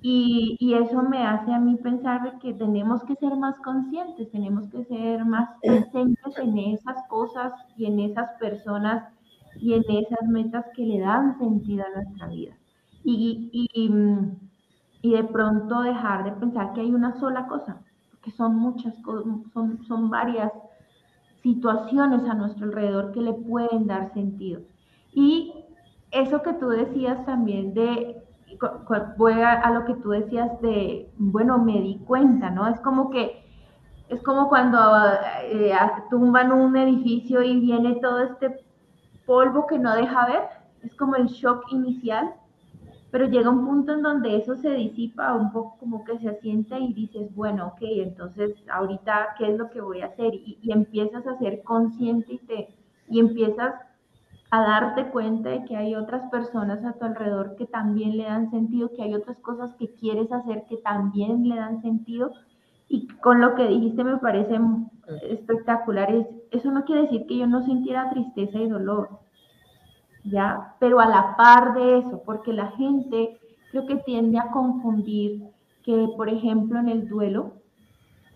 Y, 0.00 0.56
y, 0.60 0.74
eso 0.74 1.02
me 1.02 1.26
hace 1.26 1.52
a 1.52 1.58
mí 1.58 1.74
pensar 1.74 2.38
que 2.38 2.54
tenemos 2.54 3.02
que 3.02 3.16
ser 3.16 3.34
más 3.36 3.56
conscientes, 3.64 4.30
tenemos 4.30 4.68
que 4.68 4.84
ser 4.84 5.24
más 5.24 5.48
presentes 5.60 6.38
en 6.38 6.56
esas 6.56 7.02
cosas 7.08 7.52
y 7.76 7.86
en 7.86 7.98
esas 7.98 8.30
personas 8.38 9.12
y 9.56 9.72
en 9.72 9.82
esas 9.88 10.22
metas 10.28 10.66
que 10.76 10.86
le 10.86 11.00
dan 11.00 11.36
sentido 11.40 11.84
a 11.84 12.00
nuestra 12.00 12.28
vida. 12.28 12.56
Y, 13.02 13.50
y, 13.52 13.90
y 15.02 15.10
de 15.10 15.24
pronto 15.24 15.82
dejar 15.82 16.22
de 16.22 16.30
pensar 16.30 16.74
que 16.74 16.82
hay 16.82 16.94
una 16.94 17.18
sola 17.18 17.48
cosa, 17.48 17.82
que 18.22 18.30
son 18.30 18.54
muchas 18.54 18.96
cosas, 19.02 19.24
son, 19.52 19.82
son 19.82 20.10
varias 20.10 20.52
situaciones 21.42 22.22
a 22.30 22.34
nuestro 22.34 22.66
alrededor 22.66 23.10
que 23.10 23.20
le 23.20 23.32
pueden 23.32 23.88
dar 23.88 24.14
sentido. 24.14 24.60
Y 25.12 25.52
eso 26.12 26.42
que 26.42 26.52
tú 26.54 26.68
decías 26.68 27.24
también 27.24 27.74
de 27.74 28.22
voy 29.16 29.32
a, 29.32 29.70
lo 29.70 29.84
que 29.84 29.94
tú 29.94 30.10
decías 30.10 30.60
de, 30.60 31.10
bueno, 31.16 31.58
me 31.58 31.80
di 31.80 31.98
cuenta, 32.06 32.50
¿no? 32.50 32.68
Es 32.68 32.78
como 32.80 33.10
que, 33.10 33.44
es 34.08 34.22
como 34.22 34.48
cuando 34.48 34.78
eh, 35.44 35.74
tumban 36.10 36.52
un 36.52 36.76
edificio 36.76 37.42
y 37.42 37.60
viene 37.60 37.96
todo 37.96 38.20
este 38.20 38.64
polvo 39.24 39.66
que 39.66 39.78
no 39.78 39.94
deja 39.94 40.26
ver, 40.26 40.42
es 40.82 40.94
como 40.96 41.16
el 41.16 41.28
shock 41.28 41.64
inicial, 41.72 42.34
pero 43.10 43.26
llega 43.26 43.50
un 43.50 43.66
punto 43.66 43.92
en 43.92 44.02
donde 44.02 44.36
eso 44.36 44.56
se 44.56 44.70
disipa 44.70 45.34
un 45.34 45.52
poco 45.52 45.76
como 45.78 46.04
que 46.04 46.18
se 46.18 46.30
asienta 46.30 46.78
y 46.78 46.92
dices, 46.92 47.34
bueno, 47.34 47.68
ok, 47.68 47.80
entonces 47.82 48.54
ahorita, 48.70 49.34
¿qué 49.38 49.50
es 49.50 49.58
lo 49.58 49.70
que 49.70 49.80
voy 49.80 50.00
a 50.02 50.06
hacer? 50.06 50.34
Y, 50.34 50.58
y 50.62 50.72
empiezas 50.72 51.26
a 51.26 51.38
ser 51.38 51.62
consciente 51.62 52.34
y, 52.34 52.38
te, 52.38 52.68
y 53.08 53.20
empiezas 53.20 53.74
a 54.52 54.60
darte 54.60 55.06
cuenta 55.06 55.48
de 55.48 55.64
que 55.64 55.78
hay 55.78 55.94
otras 55.94 56.28
personas 56.30 56.84
a 56.84 56.92
tu 56.92 57.06
alrededor 57.06 57.56
que 57.56 57.64
también 57.64 58.18
le 58.18 58.24
dan 58.24 58.50
sentido, 58.50 58.90
que 58.94 59.02
hay 59.02 59.14
otras 59.14 59.38
cosas 59.38 59.74
que 59.78 59.94
quieres 59.94 60.30
hacer 60.30 60.66
que 60.68 60.76
también 60.76 61.48
le 61.48 61.56
dan 61.56 61.80
sentido. 61.80 62.32
Y 62.86 63.08
con 63.22 63.40
lo 63.40 63.54
que 63.54 63.66
dijiste 63.66 64.04
me 64.04 64.18
parece 64.18 64.60
espectacular. 65.22 66.14
Es, 66.14 66.26
eso 66.50 66.70
no 66.70 66.84
quiere 66.84 67.02
decir 67.02 67.24
que 67.26 67.38
yo 67.38 67.46
no 67.46 67.64
sintiera 67.64 68.10
tristeza 68.10 68.58
y 68.58 68.68
dolor, 68.68 69.20
¿ya? 70.22 70.74
Pero 70.80 71.00
a 71.00 71.06
la 71.06 71.34
par 71.34 71.72
de 71.72 72.00
eso, 72.00 72.22
porque 72.26 72.52
la 72.52 72.72
gente 72.72 73.40
creo 73.70 73.86
que 73.86 73.96
tiende 73.96 74.38
a 74.38 74.50
confundir 74.50 75.44
que, 75.82 76.08
por 76.14 76.28
ejemplo, 76.28 76.78
en 76.78 76.90
el 76.90 77.08
duelo 77.08 77.54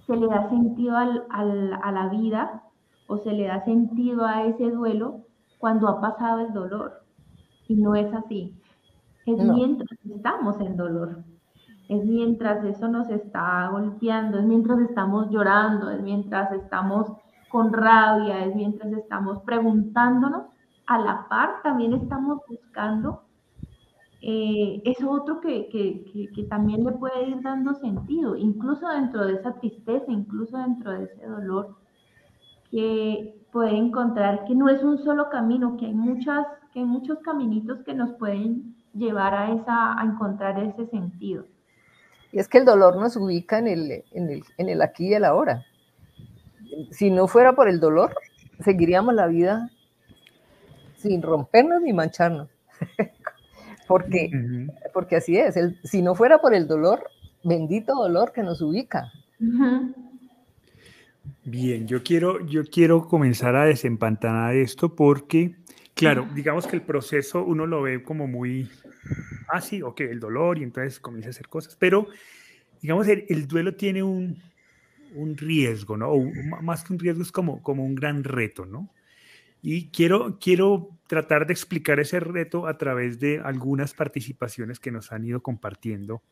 se 0.06 0.16
le 0.16 0.28
da 0.28 0.48
sentido 0.48 0.96
al, 0.96 1.24
al, 1.28 1.78
a 1.82 1.92
la 1.92 2.08
vida 2.08 2.62
o 3.06 3.18
se 3.18 3.32
le 3.32 3.48
da 3.48 3.62
sentido 3.66 4.24
a 4.24 4.44
ese 4.44 4.70
duelo 4.70 5.26
cuando 5.58 5.88
ha 5.88 6.00
pasado 6.00 6.40
el 6.40 6.52
dolor. 6.52 7.02
Y 7.68 7.74
no 7.76 7.94
es 7.94 8.12
así. 8.14 8.54
Es 9.26 9.42
mientras 9.42 9.98
estamos 10.04 10.60
en 10.60 10.76
dolor. 10.76 11.24
Es 11.88 12.04
mientras 12.04 12.64
eso 12.64 12.88
nos 12.88 13.08
está 13.10 13.68
golpeando, 13.68 14.38
es 14.38 14.44
mientras 14.44 14.80
estamos 14.80 15.30
llorando, 15.30 15.90
es 15.90 16.02
mientras 16.02 16.52
estamos 16.52 17.12
con 17.48 17.72
rabia, 17.72 18.44
es 18.44 18.54
mientras 18.54 18.92
estamos 18.92 19.40
preguntándonos. 19.40 20.46
A 20.86 20.98
la 20.98 21.26
par 21.28 21.62
también 21.62 21.92
estamos 21.92 22.40
buscando 22.48 23.26
eh, 24.28 24.82
eso 24.84 25.10
otro 25.10 25.40
que, 25.40 25.68
que, 25.68 26.30
que, 26.34 26.42
también 26.44 26.84
le 26.84 26.92
puede 26.92 27.28
ir 27.28 27.42
dando 27.42 27.74
sentido, 27.74 28.34
incluso 28.34 28.88
dentro 28.88 29.26
de 29.26 29.34
esa 29.34 29.52
tristeza, 29.54 30.10
incluso 30.10 30.56
dentro 30.56 30.90
de 30.92 31.04
ese 31.04 31.26
dolor, 31.26 31.76
que 32.76 33.34
puede 33.52 33.74
encontrar 33.74 34.44
que 34.44 34.54
no 34.54 34.68
es 34.68 34.82
un 34.82 34.98
solo 34.98 35.30
camino, 35.30 35.78
que 35.78 35.86
hay 35.86 35.94
muchas, 35.94 36.46
que 36.74 36.80
hay 36.80 36.84
muchos 36.84 37.20
caminitos 37.20 37.82
que 37.86 37.94
nos 37.94 38.12
pueden 38.18 38.76
llevar 38.92 39.32
a 39.32 39.54
esa, 39.54 39.98
a 39.98 40.04
encontrar 40.04 40.62
ese 40.62 40.86
sentido. 40.90 41.46
Y 42.32 42.38
es 42.38 42.48
que 42.48 42.58
el 42.58 42.66
dolor 42.66 42.96
nos 42.96 43.16
ubica 43.16 43.58
en 43.58 43.68
el, 43.68 44.04
en 44.12 44.28
el, 44.28 44.44
en 44.58 44.68
el 44.68 44.82
aquí 44.82 45.08
y 45.08 45.14
el 45.14 45.24
ahora. 45.24 45.64
Si 46.90 47.10
no 47.10 47.28
fuera 47.28 47.54
por 47.54 47.66
el 47.70 47.80
dolor, 47.80 48.14
seguiríamos 48.60 49.14
la 49.14 49.26
vida 49.26 49.70
sin 50.96 51.22
rompernos 51.22 51.80
ni 51.80 51.94
mancharnos. 51.94 52.50
porque, 53.88 54.30
porque 54.92 55.16
así 55.16 55.38
es. 55.38 55.56
El, 55.56 55.80
si 55.82 56.02
no 56.02 56.14
fuera 56.14 56.42
por 56.42 56.52
el 56.52 56.68
dolor, 56.68 57.08
bendito 57.42 57.94
dolor 57.94 58.32
que 58.32 58.42
nos 58.42 58.60
ubica. 58.60 59.10
Bien, 61.48 61.86
yo 61.86 62.02
quiero, 62.02 62.44
yo 62.44 62.64
quiero 62.64 63.06
comenzar 63.06 63.54
a 63.54 63.66
desempantanar 63.66 64.56
esto 64.56 64.96
porque, 64.96 65.54
claro, 65.94 66.28
digamos 66.34 66.66
que 66.66 66.74
el 66.74 66.82
proceso 66.82 67.44
uno 67.44 67.66
lo 67.66 67.82
ve 67.82 68.02
como 68.02 68.26
muy, 68.26 68.68
ah, 69.46 69.60
sí, 69.60 69.80
ok, 69.80 70.00
el 70.00 70.18
dolor 70.18 70.58
y 70.58 70.64
entonces 70.64 70.98
comienza 70.98 71.28
a 71.28 71.30
hacer 71.30 71.46
cosas, 71.46 71.76
pero 71.76 72.08
digamos, 72.82 73.06
el, 73.06 73.26
el 73.28 73.46
duelo 73.46 73.76
tiene 73.76 74.02
un, 74.02 74.42
un 75.14 75.36
riesgo, 75.36 75.96
¿no? 75.96 76.10
O 76.10 76.32
más 76.62 76.82
que 76.82 76.92
un 76.92 76.98
riesgo 76.98 77.22
es 77.22 77.30
como, 77.30 77.62
como 77.62 77.84
un 77.84 77.94
gran 77.94 78.24
reto, 78.24 78.66
¿no? 78.66 78.90
Y 79.62 79.90
quiero, 79.90 80.40
quiero 80.40 80.98
tratar 81.06 81.46
de 81.46 81.52
explicar 81.52 82.00
ese 82.00 82.18
reto 82.18 82.66
a 82.66 82.76
través 82.76 83.20
de 83.20 83.38
algunas 83.38 83.94
participaciones 83.94 84.80
que 84.80 84.90
nos 84.90 85.12
han 85.12 85.24
ido 85.24 85.40
compartiendo 85.40 86.22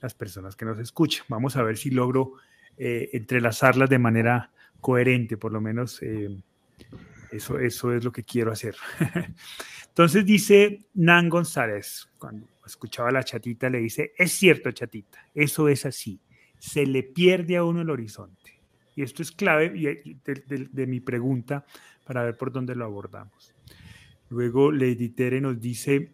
las 0.00 0.14
personas 0.14 0.54
que 0.54 0.66
nos 0.66 0.78
escuchan. 0.78 1.26
Vamos 1.28 1.56
a 1.56 1.64
ver 1.64 1.76
si 1.76 1.90
logro 1.90 2.34
eh, 2.76 3.10
entrelazarlas 3.12 3.88
de 3.88 3.98
manera 3.98 4.50
coherente, 4.80 5.36
por 5.36 5.52
lo 5.52 5.60
menos 5.60 6.02
eh, 6.02 6.36
eso, 7.30 7.58
eso 7.58 7.92
es 7.92 8.04
lo 8.04 8.12
que 8.12 8.24
quiero 8.24 8.52
hacer. 8.52 8.76
Entonces 9.88 10.24
dice 10.24 10.86
Nan 10.94 11.28
González, 11.28 12.08
cuando 12.18 12.46
escuchaba 12.66 13.10
a 13.10 13.12
la 13.12 13.24
chatita, 13.24 13.68
le 13.68 13.78
dice, 13.78 14.12
es 14.16 14.32
cierto 14.32 14.70
chatita, 14.72 15.28
eso 15.34 15.68
es 15.68 15.84
así, 15.86 16.20
se 16.58 16.86
le 16.86 17.02
pierde 17.02 17.56
a 17.56 17.64
uno 17.64 17.82
el 17.82 17.90
horizonte. 17.90 18.60
Y 18.94 19.02
esto 19.02 19.22
es 19.22 19.32
clave 19.32 19.70
de, 20.24 20.86
mi 20.86 21.00
pregunta 21.00 21.64
para 22.04 22.24
ver 22.24 22.36
por 22.36 22.52
dónde 22.52 22.74
lo 22.74 22.84
abordamos. 22.84 23.54
Luego 24.28 24.72
Lady 24.72 25.10
Tere 25.10 25.40
nos 25.40 25.60
dice, 25.60 26.12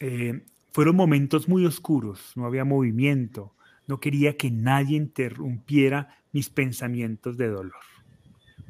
eh, 0.00 0.44
fueron 0.72 0.96
momentos 0.96 1.48
muy 1.48 1.64
oscuros, 1.66 2.32
no 2.36 2.46
había 2.46 2.64
movimiento, 2.64 3.55
no 3.86 4.00
quería 4.00 4.36
que 4.36 4.50
nadie 4.50 4.96
interrumpiera 4.96 6.08
mis 6.32 6.50
pensamientos 6.50 7.36
de 7.36 7.48
dolor. 7.48 7.74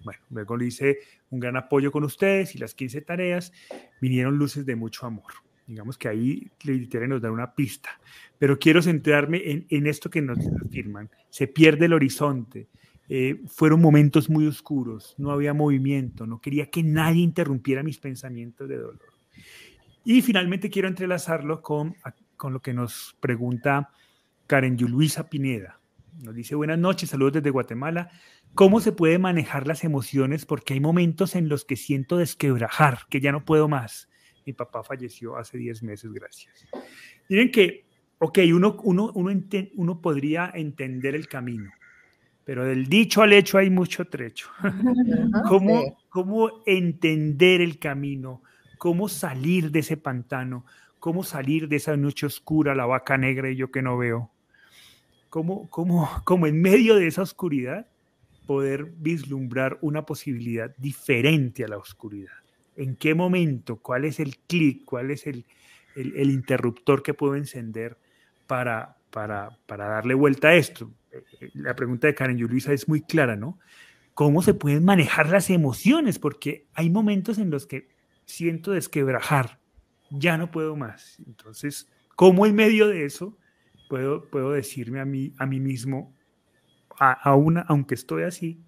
Bueno, 0.05 0.21
luego 0.31 0.57
le 0.57 0.67
hice 0.67 0.99
un 1.31 1.41
gran 1.41 1.57
apoyo 1.57 1.91
con 1.91 2.05
ustedes 2.05 2.55
y 2.55 2.59
las 2.59 2.75
15 2.75 3.01
tareas 3.01 3.53
vinieron 4.01 4.39
luces 4.39 4.65
de 4.65 4.77
mucho 4.77 5.07
amor. 5.07 5.33
Digamos 5.67 5.99
que 5.99 6.09
ahí 6.09 6.49
Lady 6.63 6.89
nos 7.09 7.21
da 7.21 7.31
una 7.33 7.55
pista. 7.55 7.91
Pero 8.39 8.59
quiero 8.59 8.83
centrarme 8.83 9.67
en, 9.69 9.87
esto 9.87 10.09
que 10.09 10.23
nos 10.23 10.39
afirman. 10.65 11.11
Se 11.29 11.49
pierde 11.49 11.87
el 11.87 11.93
horizonte. 11.93 12.69
Eh, 13.09 13.43
fueron 13.49 13.81
momentos 13.81 14.31
muy 14.31 14.47
oscuros. 14.47 15.17
No 15.19 15.33
había 15.33 15.55
movimiento. 15.55 16.25
No 16.25 16.41
quería 16.41 16.71
que 16.71 16.85
nadie 16.85 17.23
interrumpiera 17.23 17.83
mis 17.83 17.99
pensamientos 17.99 18.69
de 18.69 18.77
dolor. 18.77 19.13
Y 20.05 20.23
finalmente 20.23 20.71
quiero 20.71 20.87
entrelazarlo 20.87 21.63
con, 21.63 21.97
con 22.37 22.53
lo 22.53 22.63
que 22.63 22.73
nos 22.73 23.17
pregunta 23.19 23.91
Karen 24.47 24.77
Luisa 24.79 25.29
Pineda. 25.29 25.81
Nos 26.23 26.35
dice 26.35 26.55
buenas 26.55 26.79
noches, 26.79 27.11
saludos 27.11 27.35
desde 27.35 27.51
Guatemala. 27.51 28.11
¿Cómo 28.55 28.81
se 28.81 28.93
puede 28.93 29.19
manejar 29.19 29.67
las 29.67 29.85
emociones? 29.85 30.47
Porque 30.47 30.75
hay 30.75 30.81
momentos 30.81 31.35
en 31.37 31.49
los 31.49 31.65
que 31.65 31.77
siento 31.77 32.17
desquebrajar, 32.17 33.01
que 33.11 33.21
ya 33.21 33.33
no 33.33 33.45
puedo 33.45 33.69
más. 33.69 34.09
Mi 34.47 34.53
papá 34.53 34.83
falleció 34.83 35.37
hace 35.37 35.59
10 35.59 35.83
meses, 35.83 36.13
gracias. 36.13 36.67
Miren 37.29 37.51
que, 37.51 37.85
ok, 38.19 38.39
uno, 38.55 38.77
uno, 38.83 39.13
uno, 39.15 39.43
uno 39.75 40.01
podría 40.01 40.51
entender 40.55 41.15
el 41.15 41.29
camino, 41.29 41.71
pero 42.45 42.65
del 42.65 42.87
dicho 42.87 43.23
al 43.23 43.33
hecho 43.33 43.59
hay 43.59 43.69
mucho 43.69 44.07
trecho. 44.07 44.49
¿Cómo, 45.49 45.99
¿Cómo 46.09 46.63
entender 46.65 47.61
el 47.61 47.79
camino? 47.79 48.43
¿Cómo 48.79 49.09
salir 49.09 49.71
de 49.71 49.81
ese 49.81 49.97
pantano? 49.97 50.65
¿Cómo 50.99 51.25
salir 51.25 51.69
de 51.69 51.77
esa 51.77 51.97
noche 51.97 52.27
oscura, 52.27 52.75
la 52.75 52.87
vaca 52.87 53.19
negra 53.19 53.51
y 53.51 53.57
yo 53.57 53.71
que 53.71 53.83
no 53.83 53.99
veo? 53.99 54.31
Cómo, 55.29 55.69
cómo, 55.71 56.09
cómo 56.25 56.47
en 56.47 56.61
medio 56.61 56.97
de 56.97 57.07
esa 57.07 57.23
oscuridad 57.23 57.87
poder 58.47 58.85
vislumbrar 58.85 59.79
una 59.81 60.07
posibilidad 60.07 60.75
diferente 60.77 61.65
a 61.65 61.69
la 61.69 61.79
oscuridad. 61.79 62.33
¿En 62.77 62.97
qué 62.97 63.15
momento? 63.15 63.77
¿Cuál 63.77 64.05
es 64.05 64.21
el 64.21 64.39
clic? 64.39 64.85
¿Cuál 64.85 65.11
es 65.11 65.27
el, 65.27 65.45
el, 65.97 66.31
interruptor 66.31 67.03
que 67.03 67.15
puedo 67.15 67.35
encender 67.35 67.99
para, 68.47 68.97
para, 69.11 69.59
para, 69.67 69.89
darle 69.89 70.15
vuelta 70.15 70.49
a 70.49 70.55
esto? 70.55 70.93
Eh, 71.11 71.23
eh, 71.41 71.51
la 71.55 71.75
pregunta 71.75 72.07
de 72.07 72.15
Karen 72.15 72.39
Yulisa 72.39 72.73
es 72.73 72.89
muy 72.89 73.01
clara, 73.01 73.35
¿no? 73.35 73.59
¿Cómo 74.15 74.43
se 74.43 74.55
pueden 74.55 74.85
manejar 74.85 75.29
las 75.29 75.51
emociones? 75.51 76.19
Porque 76.19 76.67
hay 76.75 76.89
momentos 76.89 77.39
en 77.39 77.51
los 77.51 77.67
que 77.67 77.89
siento 78.25 78.73
desquebrajar, 78.73 79.59
ya 80.11 80.39
no 80.39 80.51
puedo 80.51 80.77
más. 80.77 81.19
Entonces, 81.27 81.89
¿cómo 82.15 82.47
en 82.47 82.55
medio 82.55 82.89
de 82.89 83.05
eso 83.05 83.37
puedo, 83.89 84.25
puedo 84.25 84.53
decirme 84.53 85.01
a 85.01 85.05
mí, 85.05 85.33
a 85.39 85.47
mí 85.47 85.61
mismo, 85.61 86.15
a, 86.99 87.35
una, 87.35 87.61
aunque 87.63 87.95
estoy 87.95 88.23
así, 88.23 88.61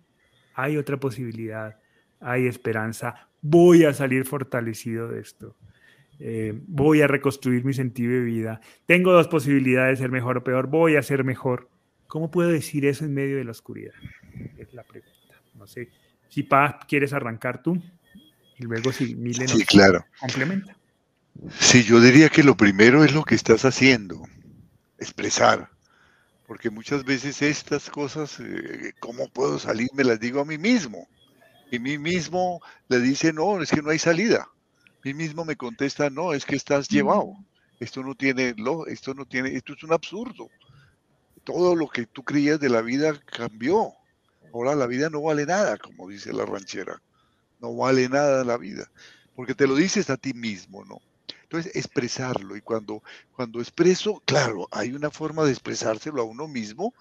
hay 0.54 0.76
otra 0.76 0.98
posibilidad, 0.98 1.78
hay 2.20 2.46
esperanza, 2.46 3.28
voy 3.40 3.84
a 3.84 3.94
salir 3.94 4.24
fortalecido 4.24 5.08
de 5.08 5.20
esto. 5.20 5.56
eh, 6.20 6.52
voy 6.66 7.00
a 7.00 7.06
reconstruir 7.06 7.64
mi 7.64 7.72
sentido 7.72 8.12
de 8.12 8.20
vida, 8.20 8.60
tengo 8.86 9.12
dos 9.12 9.28
posibilidades 9.28 9.98
de 9.98 10.04
ser 10.04 10.10
mejor 10.10 10.38
o 10.38 10.44
peor, 10.44 10.66
voy 10.66 10.96
a 10.96 11.02
ser 11.02 11.24
mejor. 11.24 11.70
¿Cómo 12.06 12.30
puedo 12.30 12.50
decir 12.50 12.86
eso 12.86 13.04
en 13.04 13.14
medio 13.14 13.36
de 13.36 13.44
la 13.44 13.50
oscuridad? 13.52 13.92
Es 14.56 14.72
la 14.72 14.82
pregunta. 14.82 15.14
No 15.54 15.66
sé 15.66 15.90
si 16.28 16.42
Paz 16.42 16.76
quieres 16.88 17.12
arrancar 17.12 17.62
tú 17.62 17.80
y 18.58 18.64
luego 18.64 18.92
si 18.92 19.14
Mile 19.14 19.46
sí, 19.46 19.64
claro. 19.64 20.04
complementa. 20.18 20.76
Sí, 21.60 21.84
yo 21.84 22.00
diría 22.00 22.28
que 22.28 22.42
lo 22.42 22.56
primero 22.56 23.04
es 23.04 23.14
lo 23.14 23.24
que 23.24 23.34
estás 23.34 23.64
haciendo, 23.64 24.22
expresar, 24.98 25.70
porque 26.46 26.70
muchas 26.70 27.04
veces 27.04 27.42
estas 27.42 27.90
cosas, 27.90 28.38
eh, 28.40 28.92
¿cómo 29.00 29.28
puedo 29.28 29.58
salir? 29.58 29.88
Me 29.94 30.04
las 30.04 30.18
digo 30.18 30.40
a 30.40 30.44
mí 30.44 30.58
mismo. 30.58 31.06
Y 31.70 31.78
mí 31.78 31.98
mismo 31.98 32.62
le 32.88 33.00
dice, 33.00 33.32
no, 33.32 33.60
es 33.62 33.70
que 33.70 33.82
no 33.82 33.90
hay 33.90 33.98
salida. 33.98 34.48
Mí 35.04 35.12
mismo 35.14 35.44
me 35.44 35.56
contesta, 35.56 36.08
no, 36.08 36.32
es 36.32 36.46
que 36.46 36.56
estás 36.56 36.88
llevado. 36.88 37.34
Esto 37.78 38.02
no 38.02 38.14
tiene, 38.14 38.54
lo, 38.56 38.86
esto 38.86 39.14
no 39.14 39.26
tiene, 39.26 39.54
esto 39.54 39.74
es 39.74 39.82
un 39.82 39.92
absurdo. 39.92 40.48
Todo 41.44 41.76
lo 41.76 41.88
que 41.88 42.06
tú 42.06 42.24
creías 42.24 42.58
de 42.58 42.70
la 42.70 42.80
vida 42.80 43.18
cambió. 43.24 43.92
Ahora 44.52 44.74
la 44.74 44.86
vida 44.86 45.10
no 45.10 45.22
vale 45.22 45.44
nada, 45.44 45.76
como 45.76 46.08
dice 46.08 46.32
la 46.32 46.46
ranchera. 46.46 47.00
No 47.60 47.76
vale 47.76 48.08
nada 48.08 48.44
la 48.44 48.56
vida. 48.56 48.90
Porque 49.36 49.54
te 49.54 49.66
lo 49.66 49.74
dices 49.74 50.10
a 50.10 50.16
ti 50.16 50.32
mismo, 50.32 50.84
¿no? 50.84 51.00
Entonces, 51.50 51.74
expresarlo. 51.74 52.56
Y 52.56 52.60
cuando, 52.60 53.02
cuando 53.32 53.60
expreso, 53.60 54.22
claro, 54.26 54.68
hay 54.70 54.92
una 54.92 55.10
forma 55.10 55.44
de 55.44 55.52
expresárselo 55.52 56.20
a 56.22 56.24
uno 56.24 56.46
mismo 56.46 56.94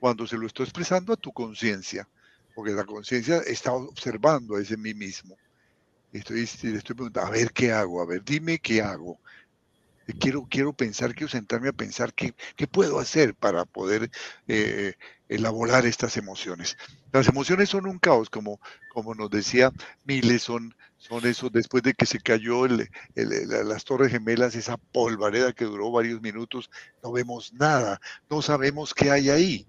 cuando 0.00 0.26
se 0.26 0.36
lo 0.36 0.46
estoy 0.46 0.64
expresando 0.64 1.12
a 1.12 1.16
tu 1.16 1.32
conciencia 1.32 2.08
porque 2.54 2.72
la 2.72 2.84
conciencia 2.84 3.38
está 3.38 3.72
observando 3.72 4.56
a 4.56 4.60
ese 4.60 4.76
mí 4.76 4.94
mismo. 4.94 5.36
Estoy, 6.12 6.40
le 6.40 6.78
estoy 6.78 6.94
preguntando, 6.94 7.28
a 7.28 7.30
ver 7.30 7.52
qué 7.52 7.72
hago, 7.72 8.02
a 8.02 8.06
ver, 8.06 8.22
dime 8.22 8.58
qué 8.58 8.82
hago. 8.82 9.18
Quiero, 10.20 10.46
quiero 10.50 10.72
pensar, 10.72 11.14
quiero 11.14 11.28
sentarme 11.28 11.68
a 11.68 11.72
pensar 11.72 12.12
qué, 12.12 12.34
qué 12.56 12.66
puedo 12.66 12.98
hacer 12.98 13.34
para 13.34 13.64
poder 13.64 14.10
eh, 14.46 14.94
elaborar 15.28 15.86
estas 15.86 16.16
emociones. 16.16 16.76
Las 17.12 17.28
emociones 17.28 17.70
son 17.70 17.86
un 17.86 17.98
caos, 17.98 18.28
como, 18.28 18.60
como 18.92 19.14
nos 19.14 19.30
decía 19.30 19.72
Miles, 20.04 20.42
son, 20.42 20.74
son 21.02 21.26
eso, 21.26 21.50
después 21.50 21.82
de 21.82 21.94
que 21.94 22.06
se 22.06 22.20
cayó 22.20 22.64
el, 22.64 22.88
las 23.16 23.84
Torres 23.84 24.12
Gemelas, 24.12 24.54
esa 24.54 24.76
polvareda 24.76 25.52
que 25.52 25.64
duró 25.64 25.90
varios 25.90 26.22
minutos, 26.22 26.70
no 27.02 27.10
vemos 27.10 27.52
nada, 27.54 28.00
no 28.30 28.40
sabemos 28.40 28.94
qué 28.94 29.10
hay 29.10 29.28
ahí 29.28 29.66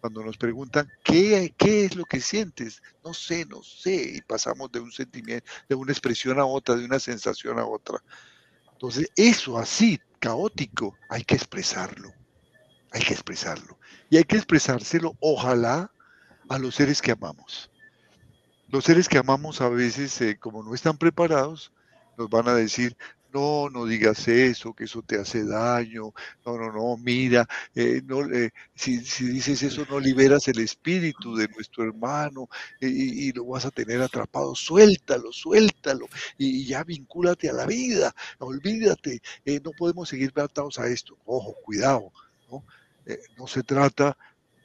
cuando 0.00 0.22
nos 0.22 0.36
preguntan 0.36 0.88
¿qué, 1.02 1.52
qué 1.58 1.84
es 1.84 1.96
lo 1.96 2.04
que 2.04 2.20
sientes, 2.20 2.80
no 3.04 3.12
sé, 3.12 3.44
no 3.46 3.64
sé, 3.64 4.14
y 4.14 4.20
pasamos 4.20 4.70
de 4.70 4.78
un 4.78 4.92
sentimiento, 4.92 5.50
de 5.68 5.74
una 5.74 5.90
expresión 5.90 6.38
a 6.38 6.44
otra, 6.44 6.76
de 6.76 6.84
una 6.84 7.00
sensación 7.00 7.58
a 7.58 7.66
otra. 7.66 7.98
Entonces, 8.70 9.10
eso 9.16 9.58
así, 9.58 10.00
caótico, 10.20 10.96
hay 11.08 11.24
que 11.24 11.34
expresarlo, 11.34 12.12
hay 12.92 13.02
que 13.02 13.14
expresarlo. 13.14 13.78
Y 14.10 14.16
hay 14.16 14.24
que 14.24 14.36
expresárselo, 14.36 15.16
ojalá, 15.18 15.90
a 16.48 16.58
los 16.58 16.76
seres 16.76 17.02
que 17.02 17.10
amamos. 17.10 17.71
Los 18.72 18.84
seres 18.84 19.06
que 19.06 19.18
amamos 19.18 19.60
a 19.60 19.68
veces, 19.68 20.18
eh, 20.22 20.38
como 20.38 20.62
no 20.62 20.74
están 20.74 20.96
preparados, 20.96 21.70
nos 22.16 22.30
van 22.30 22.48
a 22.48 22.54
decir, 22.54 22.96
no, 23.30 23.68
no 23.68 23.84
digas 23.84 24.26
eso, 24.28 24.72
que 24.72 24.84
eso 24.84 25.02
te 25.02 25.20
hace 25.20 25.44
daño, 25.44 26.14
no, 26.46 26.56
no, 26.56 26.72
no, 26.72 26.96
mira, 26.96 27.46
eh, 27.74 28.00
no, 28.06 28.24
eh, 28.32 28.50
si, 28.74 28.96
dices 28.96 29.62
eso 29.62 29.84
no 29.90 30.00
liberas 30.00 30.48
el 30.48 30.58
espíritu 30.60 31.36
de 31.36 31.48
nuestro 31.48 31.84
hermano 31.84 32.48
y, 32.80 33.30
lo 33.34 33.44
vas 33.44 33.66
a 33.66 33.70
tener 33.70 34.00
atrapado, 34.00 34.54
suéltalo, 34.54 35.32
suéltalo 35.32 36.08
y, 36.38 36.64
ya 36.64 36.82
vincúlate 36.82 37.50
a 37.50 37.52
la 37.52 37.66
vida, 37.66 38.14
olvídate, 38.38 39.20
no 39.62 39.72
podemos 39.72 40.08
seguir 40.08 40.32
atados 40.36 40.78
a 40.78 40.86
esto, 40.86 41.18
ojo, 41.26 41.54
cuidado, 41.62 42.10
no, 42.50 42.64
no 43.36 43.46
se 43.46 43.62
trata 43.64 44.16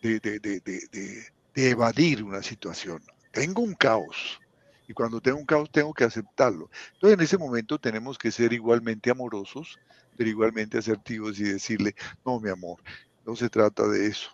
de, 0.01 0.21
de 0.21 1.69
evadir 1.69 2.23
una 2.23 2.41
situación, 2.41 3.03
tengo 3.37 3.61
un 3.61 3.75
caos, 3.75 4.39
y 4.87 4.93
cuando 4.93 5.21
tengo 5.21 5.37
un 5.37 5.45
caos 5.45 5.69
tengo 5.71 5.93
que 5.93 6.03
aceptarlo. 6.03 6.71
Entonces 6.93 7.19
en 7.19 7.23
ese 7.23 7.37
momento 7.37 7.77
tenemos 7.77 8.17
que 8.17 8.31
ser 8.31 8.51
igualmente 8.51 9.11
amorosos, 9.11 9.77
pero 10.15 10.27
igualmente 10.27 10.79
asertivos 10.79 11.39
y 11.39 11.43
decirle, 11.43 11.93
no, 12.25 12.39
mi 12.39 12.49
amor, 12.49 12.81
no 13.25 13.35
se 13.35 13.49
trata 13.49 13.87
de 13.87 14.07
eso. 14.07 14.31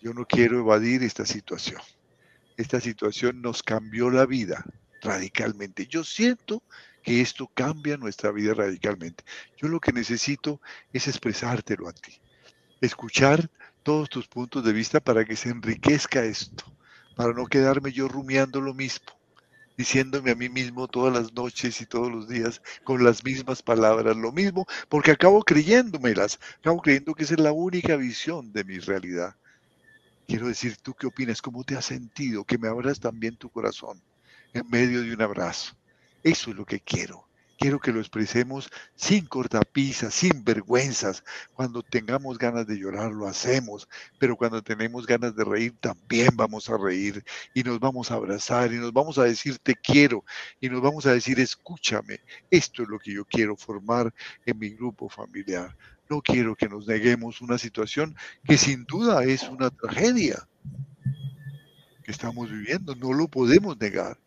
Yo 0.00 0.12
no 0.12 0.26
quiero 0.26 0.58
evadir 0.58 1.04
esta 1.04 1.24
situación. 1.24 1.80
Esta 2.56 2.80
situación 2.80 3.40
nos 3.40 3.62
cambió 3.62 4.10
la 4.10 4.26
vida 4.26 4.64
radicalmente. 5.00 5.86
Yo 5.86 6.02
siento 6.02 6.64
que 7.04 7.20
esto 7.20 7.48
cambia 7.54 7.96
nuestra 7.96 8.32
vida 8.32 8.54
radicalmente. 8.54 9.22
Yo 9.56 9.68
lo 9.68 9.78
que 9.78 9.92
necesito 9.92 10.60
es 10.92 11.06
expresártelo 11.06 11.88
a 11.88 11.92
ti, 11.92 12.20
escuchar 12.80 13.48
todos 13.84 14.08
tus 14.08 14.26
puntos 14.26 14.64
de 14.64 14.72
vista 14.72 14.98
para 15.00 15.24
que 15.24 15.36
se 15.36 15.50
enriquezca 15.50 16.24
esto, 16.24 16.64
para 17.16 17.32
no 17.32 17.46
quedarme 17.46 17.92
yo 17.92 18.08
rumiando 18.08 18.60
lo 18.60 18.74
mismo 18.74 19.06
diciéndome 19.76 20.30
a 20.30 20.34
mí 20.34 20.48
mismo 20.48 20.88
todas 20.88 21.12
las 21.12 21.32
noches 21.32 21.80
y 21.80 21.86
todos 21.86 22.10
los 22.10 22.28
días 22.28 22.62
con 22.84 23.02
las 23.02 23.24
mismas 23.24 23.62
palabras, 23.62 24.16
lo 24.16 24.32
mismo, 24.32 24.66
porque 24.88 25.10
acabo 25.10 25.42
creyéndomelas, 25.42 26.38
acabo 26.58 26.80
creyendo 26.80 27.14
que 27.14 27.24
esa 27.24 27.34
es 27.34 27.40
la 27.40 27.52
única 27.52 27.96
visión 27.96 28.52
de 28.52 28.64
mi 28.64 28.78
realidad. 28.78 29.34
Quiero 30.26 30.46
decir, 30.48 30.76
¿tú 30.78 30.94
qué 30.94 31.06
opinas? 31.06 31.42
¿Cómo 31.42 31.64
te 31.64 31.76
has 31.76 31.86
sentido? 31.86 32.44
Que 32.44 32.58
me 32.58 32.68
abras 32.68 33.00
también 33.00 33.36
tu 33.36 33.50
corazón 33.50 34.00
en 34.52 34.68
medio 34.70 35.02
de 35.02 35.12
un 35.12 35.22
abrazo. 35.22 35.74
Eso 36.22 36.50
es 36.50 36.56
lo 36.56 36.64
que 36.64 36.80
quiero. 36.80 37.31
Quiero 37.62 37.78
que 37.78 37.92
lo 37.92 38.00
expresemos 38.00 38.68
sin 38.96 39.24
cortapisas, 39.26 40.12
sin 40.12 40.42
vergüenzas. 40.42 41.22
Cuando 41.54 41.84
tengamos 41.84 42.36
ganas 42.36 42.66
de 42.66 42.76
llorar, 42.76 43.12
lo 43.12 43.28
hacemos, 43.28 43.88
pero 44.18 44.36
cuando 44.36 44.62
tenemos 44.62 45.06
ganas 45.06 45.36
de 45.36 45.44
reír, 45.44 45.72
también 45.78 46.30
vamos 46.34 46.68
a 46.68 46.76
reír 46.76 47.24
y 47.54 47.62
nos 47.62 47.78
vamos 47.78 48.10
a 48.10 48.14
abrazar 48.14 48.72
y 48.72 48.78
nos 48.78 48.92
vamos 48.92 49.16
a 49.18 49.22
decir 49.22 49.60
te 49.60 49.76
quiero 49.76 50.24
y 50.60 50.70
nos 50.70 50.82
vamos 50.82 51.06
a 51.06 51.12
decir 51.12 51.38
escúchame. 51.38 52.18
Esto 52.50 52.82
es 52.82 52.88
lo 52.88 52.98
que 52.98 53.12
yo 53.12 53.24
quiero 53.24 53.56
formar 53.56 54.12
en 54.44 54.58
mi 54.58 54.70
grupo 54.70 55.08
familiar. 55.08 55.76
No 56.10 56.20
quiero 56.20 56.56
que 56.56 56.68
nos 56.68 56.88
neguemos 56.88 57.40
una 57.42 57.58
situación 57.58 58.16
que 58.42 58.58
sin 58.58 58.82
duda 58.86 59.22
es 59.22 59.44
una 59.44 59.70
tragedia 59.70 60.48
que 62.02 62.10
estamos 62.10 62.50
viviendo, 62.50 62.96
no 62.96 63.12
lo 63.12 63.28
podemos 63.28 63.78
negar 63.78 64.18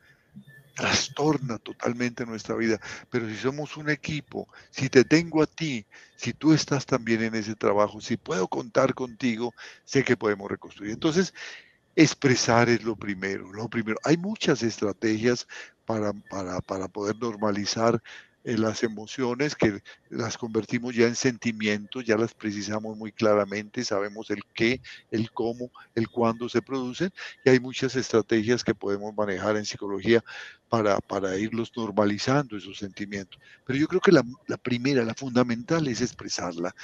trastorna 0.76 1.58
totalmente 1.58 2.26
nuestra 2.26 2.56
vida. 2.56 2.80
Pero 3.10 3.28
si 3.30 3.36
somos 3.36 3.78
un 3.78 3.90
equipo, 3.90 4.48
si 4.70 4.90
te 4.90 5.04
tengo 5.04 5.42
a 5.42 5.48
ti, 5.48 5.86
si 6.16 6.34
tú 6.34 6.54
estás 6.54 6.86
también 6.86 7.24
en 7.24 7.36
ese 7.36 7.56
trabajo, 7.56 8.02
si 8.02 8.18
puedo 8.18 8.48
contar 8.48 8.94
contigo, 8.94 9.54
sé 9.86 10.04
que 10.04 10.18
podemos 10.18 10.50
reconstruir. 10.52 10.92
Entonces, 10.92 11.34
expresar 11.96 12.70
es 12.70 12.84
lo 12.84 12.96
primero. 12.96 13.52
Lo 13.54 13.70
primero, 13.70 13.98
hay 14.04 14.18
muchas 14.18 14.62
estrategias 14.64 15.48
para, 15.86 16.14
para, 16.30 16.62
para 16.62 16.88
poder 16.88 17.16
normalizar 17.18 18.02
las 18.46 18.84
emociones 18.84 19.56
que 19.56 19.82
las 20.10 20.38
convertimos 20.38 20.94
ya 20.96 21.08
en 21.08 21.16
sentimientos, 21.16 22.06
ya 22.06 22.16
las 22.16 22.34
precisamos 22.34 22.96
muy 22.96 23.12
claramente, 23.12 23.84
sabemos 23.84 24.30
el 24.30 24.44
qué, 24.54 24.82
el 25.10 25.32
cómo, 25.32 25.72
el 25.96 26.08
cuándo 26.10 26.48
se 26.48 26.62
producen 26.62 27.12
y 27.44 27.50
hay 27.50 27.60
muchas 27.60 27.96
estrategias 27.96 28.64
que 28.64 28.76
podemos 28.76 29.16
manejar 29.16 29.58
en 29.58 29.66
psicología 29.66 30.24
para, 31.08 31.38
irlos 31.38 31.72
normalizando 31.76 32.58
esos 32.58 32.78
sentimientos. 32.78 33.40
Pero 33.66 33.80
yo 33.80 33.88
creo 33.88 34.02
que 34.02 34.12
la, 34.12 34.24
la 34.48 34.58
primera, 34.58 35.04
la 35.04 35.14
fundamental 35.14 35.88
es 35.88 36.02
expresarla, 36.02 36.76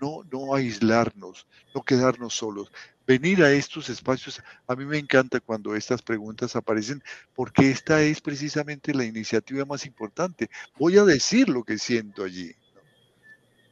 no, 0.00 0.22
no 0.30 0.54
aislarnos, 0.54 1.46
no 1.74 1.82
quedarnos 1.82 2.34
solos 2.34 2.72
venir 3.06 3.42
a 3.42 3.52
estos 3.52 3.88
espacios. 3.88 4.42
A 4.66 4.74
mí 4.76 4.84
me 4.84 4.98
encanta 4.98 5.40
cuando 5.40 5.74
estas 5.74 6.02
preguntas 6.02 6.56
aparecen 6.56 7.02
porque 7.34 7.70
esta 7.70 8.02
es 8.02 8.20
precisamente 8.20 8.94
la 8.94 9.04
iniciativa 9.04 9.64
más 9.64 9.86
importante. 9.86 10.50
Voy 10.78 10.98
a 10.98 11.04
decir 11.04 11.48
lo 11.48 11.64
que 11.64 11.78
siento 11.78 12.24
allí. 12.24 12.54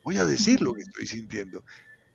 Voy 0.03 0.17
a 0.17 0.25
decir 0.25 0.61
lo 0.63 0.75
que 0.75 0.83
estoy 0.83 1.07
sintiendo. 1.07 1.63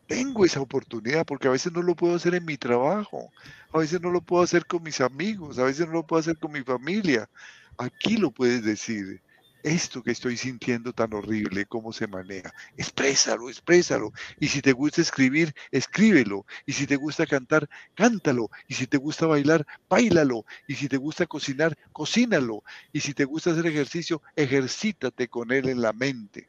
Tengo 0.08 0.46
esa 0.46 0.62
oportunidad 0.62 1.26
porque 1.26 1.48
a 1.48 1.52
veces 1.52 1.72
no 1.72 1.82
lo 1.82 1.96
puedo 1.96 2.16
hacer 2.16 2.36
en 2.36 2.46
mi 2.46 2.58
trabajo, 2.58 3.32
a 3.74 3.80
veces 3.80 4.02
no 4.02 4.12
lo 4.12 4.22
puedo 4.22 4.44
hacer 4.44 4.66
con 4.66 4.84
mis 4.84 5.02
amigos, 5.02 5.58
a 5.58 5.64
veces 5.64 5.88
no 5.88 5.94
lo 5.94 6.06
puedo 6.06 6.20
hacer 6.20 6.38
con 6.38 6.52
mi 6.52 6.64
familia. 6.64 7.30
Aquí 7.78 8.18
lo 8.18 8.32
puedes 8.32 8.64
decir 8.64 9.22
esto 9.66 10.04
que 10.04 10.12
estoy 10.12 10.38
sintiendo 10.38 10.94
tan 10.94 11.12
horrible, 11.14 11.66
cómo 11.66 11.92
se 11.92 12.06
maneja. 12.06 12.54
Exprésalo, 12.78 13.50
exprésalo. 13.50 14.14
Y 14.40 14.48
si 14.48 14.62
te 14.62 14.74
gusta 14.74 15.02
escribir, 15.02 15.54
escríbelo. 15.72 16.46
Y 16.68 16.74
si 16.74 16.86
te 16.86 16.96
gusta 16.96 17.26
cantar, 17.26 17.68
cántalo. 17.96 18.52
Y 18.68 18.76
si 18.76 18.86
te 18.86 18.98
gusta 18.98 19.26
bailar, 19.26 19.66
bailalo. 19.90 20.46
Y 20.68 20.76
si 20.76 20.88
te 20.88 20.98
gusta 20.98 21.26
cocinar, 21.26 21.76
cocínalo. 21.92 22.64
Y 22.94 23.00
si 23.00 23.16
te 23.16 23.26
gusta 23.26 23.52
hacer 23.52 23.66
ejercicio, 23.66 24.22
ejercítate 24.36 25.28
con 25.30 25.52
él 25.52 25.68
en 25.68 25.82
la 25.82 25.94
mente. 25.94 26.48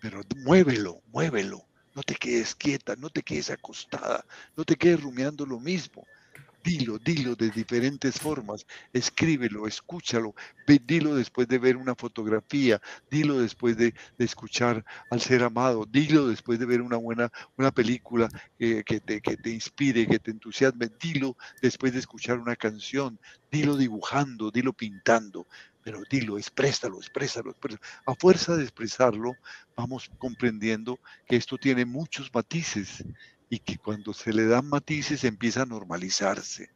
Pero 0.00 0.20
muévelo, 0.36 1.00
muévelo. 1.06 1.69
No 1.94 2.02
te 2.02 2.14
quedes 2.14 2.54
quieta, 2.54 2.94
no 2.96 3.10
te 3.10 3.22
quedes 3.22 3.50
acostada, 3.50 4.24
no 4.56 4.64
te 4.64 4.76
quedes 4.76 5.02
rumiando 5.02 5.44
lo 5.44 5.58
mismo. 5.58 6.06
Dilo, 6.62 6.98
dilo 6.98 7.34
de 7.36 7.50
diferentes 7.50 8.18
formas. 8.18 8.66
Escríbelo, 8.92 9.66
escúchalo. 9.66 10.34
dilo 10.66 11.14
después 11.14 11.48
de 11.48 11.58
ver 11.58 11.76
una 11.76 11.94
fotografía. 11.94 12.80
Dilo 13.10 13.40
después 13.40 13.78
de, 13.78 13.94
escuchar 14.18 14.84
al 15.10 15.20
ser 15.22 15.42
amado. 15.42 15.86
Dilo 15.86 16.28
después 16.28 16.58
de 16.58 16.66
ver 16.66 16.82
una 16.82 16.98
buena 16.98 17.32
una 17.56 17.70
película 17.70 18.28
que, 18.58 18.84
te, 18.84 19.22
que 19.22 19.36
te 19.38 19.50
inspire, 19.50 20.06
que 20.06 20.18
te 20.18 20.32
entusiasme. 20.32 20.90
Dilo 21.00 21.36
después 21.62 21.94
de 21.94 22.00
escuchar 22.00 22.38
una 22.38 22.56
canción. 22.56 23.18
Dilo 23.50 23.76
dibujando, 23.76 24.50
dilo 24.50 24.74
pintando 24.74 25.46
pero 25.82 26.02
dilo, 26.10 26.38
exprésalo, 26.38 26.98
exprésalo, 26.98 27.50
exprésalo. 27.50 27.82
A 28.06 28.14
fuerza 28.14 28.56
de 28.56 28.62
expresarlo, 28.62 29.32
vamos 29.76 30.10
comprendiendo 30.18 30.98
que 31.26 31.36
esto 31.36 31.56
tiene 31.56 31.84
muchos 31.84 32.30
matices 32.32 33.04
y 33.48 33.58
que 33.58 33.78
cuando 33.78 34.12
se 34.12 34.32
le 34.32 34.46
dan 34.46 34.66
matices 34.66 35.24
empieza 35.24 35.62
a 35.62 35.66
normalizarse. 35.66 36.70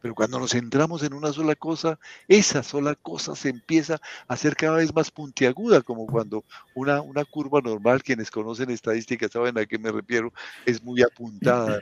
Pero 0.00 0.14
cuando 0.14 0.38
nos 0.38 0.52
centramos 0.52 1.02
en 1.02 1.12
una 1.12 1.32
sola 1.32 1.54
cosa, 1.54 1.98
esa 2.26 2.62
sola 2.62 2.94
cosa 2.94 3.36
se 3.36 3.50
empieza 3.50 3.94
a 4.28 4.34
hacer 4.34 4.56
cada 4.56 4.76
vez 4.76 4.94
más 4.94 5.10
puntiaguda, 5.10 5.82
como 5.82 6.06
cuando 6.06 6.44
una, 6.74 7.02
una 7.02 7.24
curva 7.24 7.60
normal, 7.60 8.02
quienes 8.02 8.30
conocen 8.30 8.70
estadísticas 8.70 9.30
saben 9.32 9.58
a 9.58 9.66
qué 9.66 9.78
me 9.78 9.92
refiero, 9.92 10.32
es 10.64 10.82
muy 10.82 11.02
apuntada, 11.02 11.80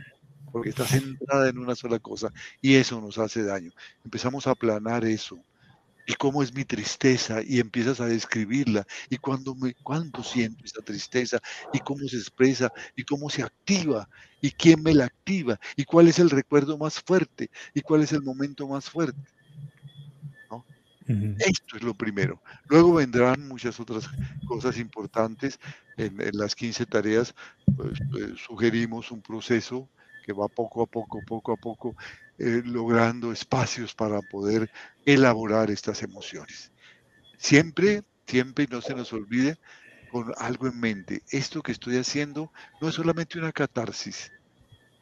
porque 0.50 0.70
está 0.70 0.84
centrada 0.84 1.48
en 1.48 1.58
una 1.58 1.76
sola 1.76 2.00
cosa, 2.00 2.32
y 2.60 2.74
eso 2.74 3.00
nos 3.00 3.18
hace 3.18 3.44
daño. 3.44 3.70
Empezamos 4.04 4.46
a 4.48 4.50
aplanar 4.50 5.04
eso, 5.04 5.38
y 6.08 6.14
cómo 6.14 6.42
es 6.42 6.54
mi 6.54 6.64
tristeza 6.64 7.42
y 7.46 7.60
empiezas 7.60 8.00
a 8.00 8.06
describirla 8.06 8.86
y 9.10 9.18
cuándo, 9.18 9.54
me, 9.54 9.74
cuándo 9.74 10.24
siento 10.24 10.64
esa 10.64 10.80
tristeza 10.80 11.38
y 11.70 11.80
cómo 11.80 12.08
se 12.08 12.16
expresa 12.16 12.72
y 12.96 13.04
cómo 13.04 13.28
se 13.28 13.42
activa 13.42 14.08
y 14.40 14.50
quién 14.50 14.82
me 14.82 14.94
la 14.94 15.04
activa 15.04 15.60
y 15.76 15.84
cuál 15.84 16.08
es 16.08 16.18
el 16.18 16.30
recuerdo 16.30 16.78
más 16.78 16.98
fuerte 17.00 17.50
y 17.74 17.82
cuál 17.82 18.02
es 18.02 18.12
el 18.12 18.22
momento 18.22 18.66
más 18.66 18.88
fuerte. 18.88 19.20
Esto 21.38 21.76
es 21.76 21.82
lo 21.82 21.94
primero. 21.94 22.42
Luego 22.68 22.94
vendrán 22.94 23.48
muchas 23.48 23.80
otras 23.80 24.10
cosas 24.46 24.76
importantes. 24.78 25.58
En, 25.96 26.18
las 26.32 26.54
15 26.54 26.84
tareas 26.84 27.34
pues, 27.76 27.98
pues, 28.10 28.40
sugerimos 28.46 29.10
un 29.10 29.22
proceso 29.22 29.88
que 30.28 30.34
va 30.34 30.46
poco 30.46 30.82
a 30.82 30.86
poco, 30.86 31.22
poco 31.22 31.52
a 31.52 31.56
poco, 31.56 31.96
eh, 32.36 32.60
logrando 32.62 33.32
espacios 33.32 33.94
para 33.94 34.20
poder 34.20 34.70
elaborar 35.06 35.70
estas 35.70 36.02
emociones. 36.02 36.70
Siempre, 37.38 38.02
siempre, 38.26 38.66
no 38.70 38.82
se 38.82 38.94
nos 38.94 39.10
olvide, 39.14 39.56
con 40.06 40.34
algo 40.36 40.66
en 40.66 40.78
mente, 40.78 41.22
esto 41.30 41.62
que 41.62 41.72
estoy 41.72 41.96
haciendo 41.96 42.52
no 42.78 42.90
es 42.90 42.94
solamente 42.94 43.38
una 43.38 43.52
catarsis, 43.52 44.30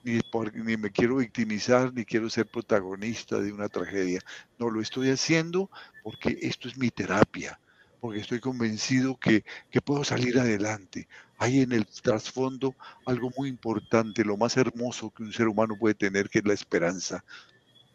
ni, 0.04 0.20
ni 0.54 0.76
me 0.76 0.92
quiero 0.92 1.16
victimizar, 1.16 1.92
ni 1.92 2.04
quiero 2.04 2.30
ser 2.30 2.46
protagonista 2.46 3.40
de 3.40 3.52
una 3.52 3.68
tragedia. 3.68 4.20
No, 4.58 4.70
lo 4.70 4.80
estoy 4.80 5.10
haciendo 5.10 5.70
porque 6.02 6.38
esto 6.42 6.68
es 6.68 6.78
mi 6.78 6.90
terapia, 6.90 7.60
porque 7.98 8.20
estoy 8.20 8.38
convencido 8.38 9.16
que, 9.16 9.44
que 9.70 9.80
puedo 9.80 10.04
salir 10.04 10.38
adelante. 10.38 11.08
Hay 11.38 11.60
en 11.60 11.72
el 11.72 11.86
trasfondo 11.86 12.76
algo 13.04 13.30
muy 13.36 13.48
importante, 13.48 14.24
lo 14.24 14.36
más 14.36 14.56
hermoso 14.56 15.10
que 15.10 15.22
un 15.22 15.32
ser 15.32 15.48
humano 15.48 15.76
puede 15.78 15.94
tener, 15.94 16.28
que 16.30 16.38
es 16.40 16.46
la 16.46 16.54
esperanza. 16.54 17.24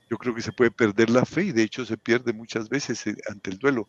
Yo 0.10 0.18
creo 0.18 0.36
que 0.36 0.42
se 0.42 0.54
puede 0.54 0.72
perder 0.72 1.10
la 1.10 1.26
fe 1.26 1.46
y 1.46 1.52
de 1.54 1.64
hecho 1.64 1.86
se 1.86 1.98
pierde 1.98 2.34
muchas 2.34 2.70
veces 2.70 3.08
eh, 3.08 3.16
ante 3.30 3.50
el 3.52 3.58
duelo. 3.60 3.88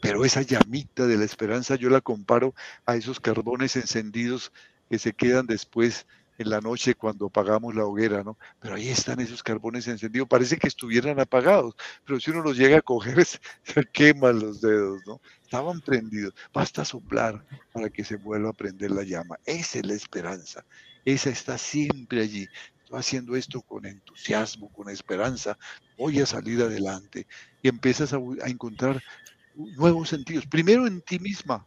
Pero 0.00 0.24
esa 0.24 0.42
llamita 0.42 1.06
de 1.06 1.16
la 1.16 1.24
esperanza 1.24 1.76
yo 1.76 1.90
la 1.90 2.00
comparo 2.00 2.54
a 2.86 2.96
esos 2.96 3.20
carbones 3.20 3.76
encendidos 3.76 4.52
que 4.88 4.98
se 4.98 5.14
quedan 5.14 5.46
después 5.46 6.06
en 6.38 6.50
la 6.50 6.60
noche 6.60 6.94
cuando 6.94 7.26
apagamos 7.26 7.74
la 7.74 7.84
hoguera, 7.84 8.22
¿no? 8.22 8.36
Pero 8.60 8.74
ahí 8.74 8.88
están 8.88 9.20
esos 9.20 9.42
carbones 9.42 9.86
encendidos, 9.88 10.28
parece 10.28 10.56
que 10.56 10.68
estuvieran 10.68 11.20
apagados, 11.20 11.74
pero 12.04 12.18
si 12.20 12.30
uno 12.30 12.42
los 12.42 12.56
llega 12.56 12.78
a 12.78 12.82
coger, 12.82 13.24
se 13.62 13.84
queman 13.92 14.40
los 14.40 14.60
dedos, 14.60 15.02
¿no? 15.06 15.20
Estaban 15.42 15.80
prendidos, 15.80 16.34
basta 16.52 16.84
soplar 16.84 17.44
para 17.72 17.90
que 17.90 18.04
se 18.04 18.16
vuelva 18.16 18.50
a 18.50 18.54
prender 18.54 18.90
la 18.90 19.02
llama. 19.02 19.38
Esa 19.44 19.78
es 19.78 19.86
la 19.86 19.94
esperanza, 19.94 20.64
esa 21.04 21.30
está 21.30 21.58
siempre 21.58 22.20
allí. 22.22 22.46
Haciendo 22.92 23.34
esto 23.34 23.62
con 23.62 23.86
entusiasmo, 23.86 24.70
con 24.70 24.88
esperanza, 24.88 25.58
voy 25.98 26.20
a 26.20 26.26
salir 26.26 26.60
adelante 26.62 27.26
y 27.62 27.68
empiezas 27.68 28.12
a 28.12 28.18
encontrar 28.46 29.02
nuevos 29.54 30.10
sentidos, 30.10 30.46
primero 30.46 30.86
en 30.86 31.00
ti 31.00 31.18
misma, 31.18 31.66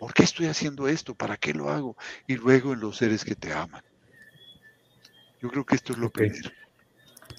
¿Por 0.00 0.14
qué 0.14 0.22
estoy 0.22 0.46
haciendo 0.46 0.88
esto? 0.88 1.14
¿Para 1.14 1.36
qué 1.36 1.52
lo 1.52 1.68
hago? 1.68 1.94
Y 2.26 2.36
luego 2.36 2.72
en 2.72 2.80
los 2.80 2.96
seres 2.96 3.22
que 3.22 3.34
te 3.34 3.52
aman. 3.52 3.82
Yo 5.42 5.50
creo 5.50 5.64
que 5.66 5.74
esto 5.76 5.92
es 5.92 5.98
lo 5.98 6.08
primero. 6.08 6.48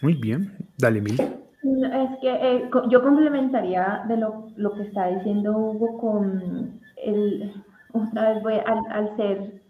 Muy 0.04 0.14
bien. 0.14 0.56
Dale, 0.78 1.02
Mil. 1.02 1.20
Es 1.20 2.20
que 2.22 2.30
eh, 2.30 2.70
yo 2.90 3.02
complementaría 3.02 4.04
de 4.08 4.18
lo, 4.18 4.48
lo, 4.56 4.74
que 4.76 4.84
está 4.84 5.08
diciendo 5.08 5.58
Hugo 5.58 5.98
con 6.00 6.80
el, 6.98 7.52
otra 7.94 8.34
vez 8.34 8.44
voy 8.44 8.54
al, 8.54 9.16
ser, 9.18 9.62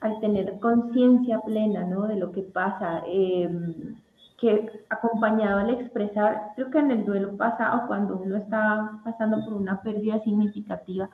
al 0.00 0.20
tener 0.20 0.58
conciencia 0.58 1.38
plena 1.40 1.84
¿no? 1.84 2.08
de 2.08 2.16
lo 2.16 2.32
que 2.32 2.42
pasa, 2.42 3.04
em, 3.06 3.96
que 4.38 4.68
acompañado 4.88 5.60
al 5.60 5.70
expresar, 5.70 6.52
creo 6.56 6.70
que 6.70 6.78
en 6.78 6.90
el 6.90 7.04
duelo 7.04 7.36
pasado, 7.36 7.86
cuando 7.86 8.16
uno 8.16 8.36
está 8.36 9.00
pasando 9.04 9.44
por 9.44 9.54
una 9.54 9.80
pérdida 9.82 10.20
significativa, 10.24 11.08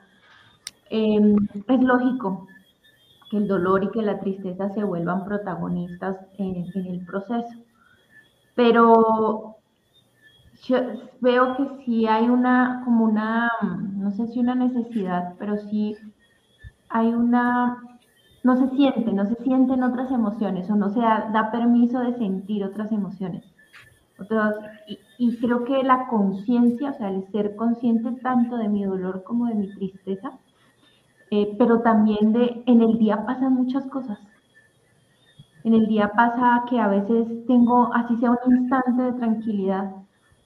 Em, 0.89 1.35
es 1.67 1.81
lógico 1.81 2.47
que 3.29 3.37
el 3.37 3.47
dolor 3.47 3.83
y 3.83 3.91
que 3.91 4.01
la 4.01 4.19
tristeza 4.19 4.69
se 4.69 4.83
vuelvan 4.83 5.25
protagonistas 5.25 6.17
en, 6.37 6.65
el 6.73 7.05
proceso, 7.05 7.55
pero 8.55 9.55
yo 10.63 10.77
veo 11.19 11.57
que 11.57 11.83
sí 11.83 12.07
hay 12.07 12.29
una, 12.29 12.81
como 12.85 13.05
una, 13.05 13.51
no 13.95 14.11
sé 14.11 14.27
si 14.27 14.39
una 14.39 14.55
necesidad, 14.55 15.33
pero 15.37 15.57
sí 15.57 15.97
hay 16.89 17.07
una, 17.07 17.83
no 18.43 18.55
se 18.55 18.75
siente, 18.75 19.11
no 19.11 19.25
se 19.25 19.35
sienten 19.43 19.83
otras 19.83 20.09
emociones 20.11 20.69
o 20.69 20.75
no 20.75 20.89
se 20.89 21.01
da, 21.01 21.49
permiso 21.51 21.99
de 21.99 22.15
sentir 22.17 22.63
otras 22.63 22.91
emociones. 22.93 23.43
y, 24.87 24.99
y, 25.17 25.37
creo 25.37 25.65
que 25.65 25.83
la 25.83 26.07
conciencia, 26.07 26.91
o 26.91 26.93
sea, 26.93 27.09
el 27.09 27.29
ser 27.31 27.55
consciente 27.55 28.11
tanto 28.21 28.57
de 28.57 28.69
mi 28.69 28.85
dolor 28.85 29.23
como 29.23 29.47
de 29.47 29.55
mi 29.55 29.67
tristeza, 29.75 30.31
eh, 31.31 31.55
pero 31.57 31.81
también 31.81 32.33
de, 32.33 32.63
en 32.65 32.81
el 32.81 32.97
día 32.97 33.25
pasan 33.25 33.53
muchas 33.53 33.85
cosas. 33.87 34.19
En 35.63 35.73
el 35.73 35.87
día 35.87 36.11
pasa 36.15 36.63
que 36.69 36.79
a 36.79 36.87
veces 36.87 37.45
tengo, 37.45 37.93
así 37.93 38.15
sea 38.17 38.31
un 38.31 38.57
instante 38.57 39.01
de 39.01 39.13
tranquilidad, 39.13 39.91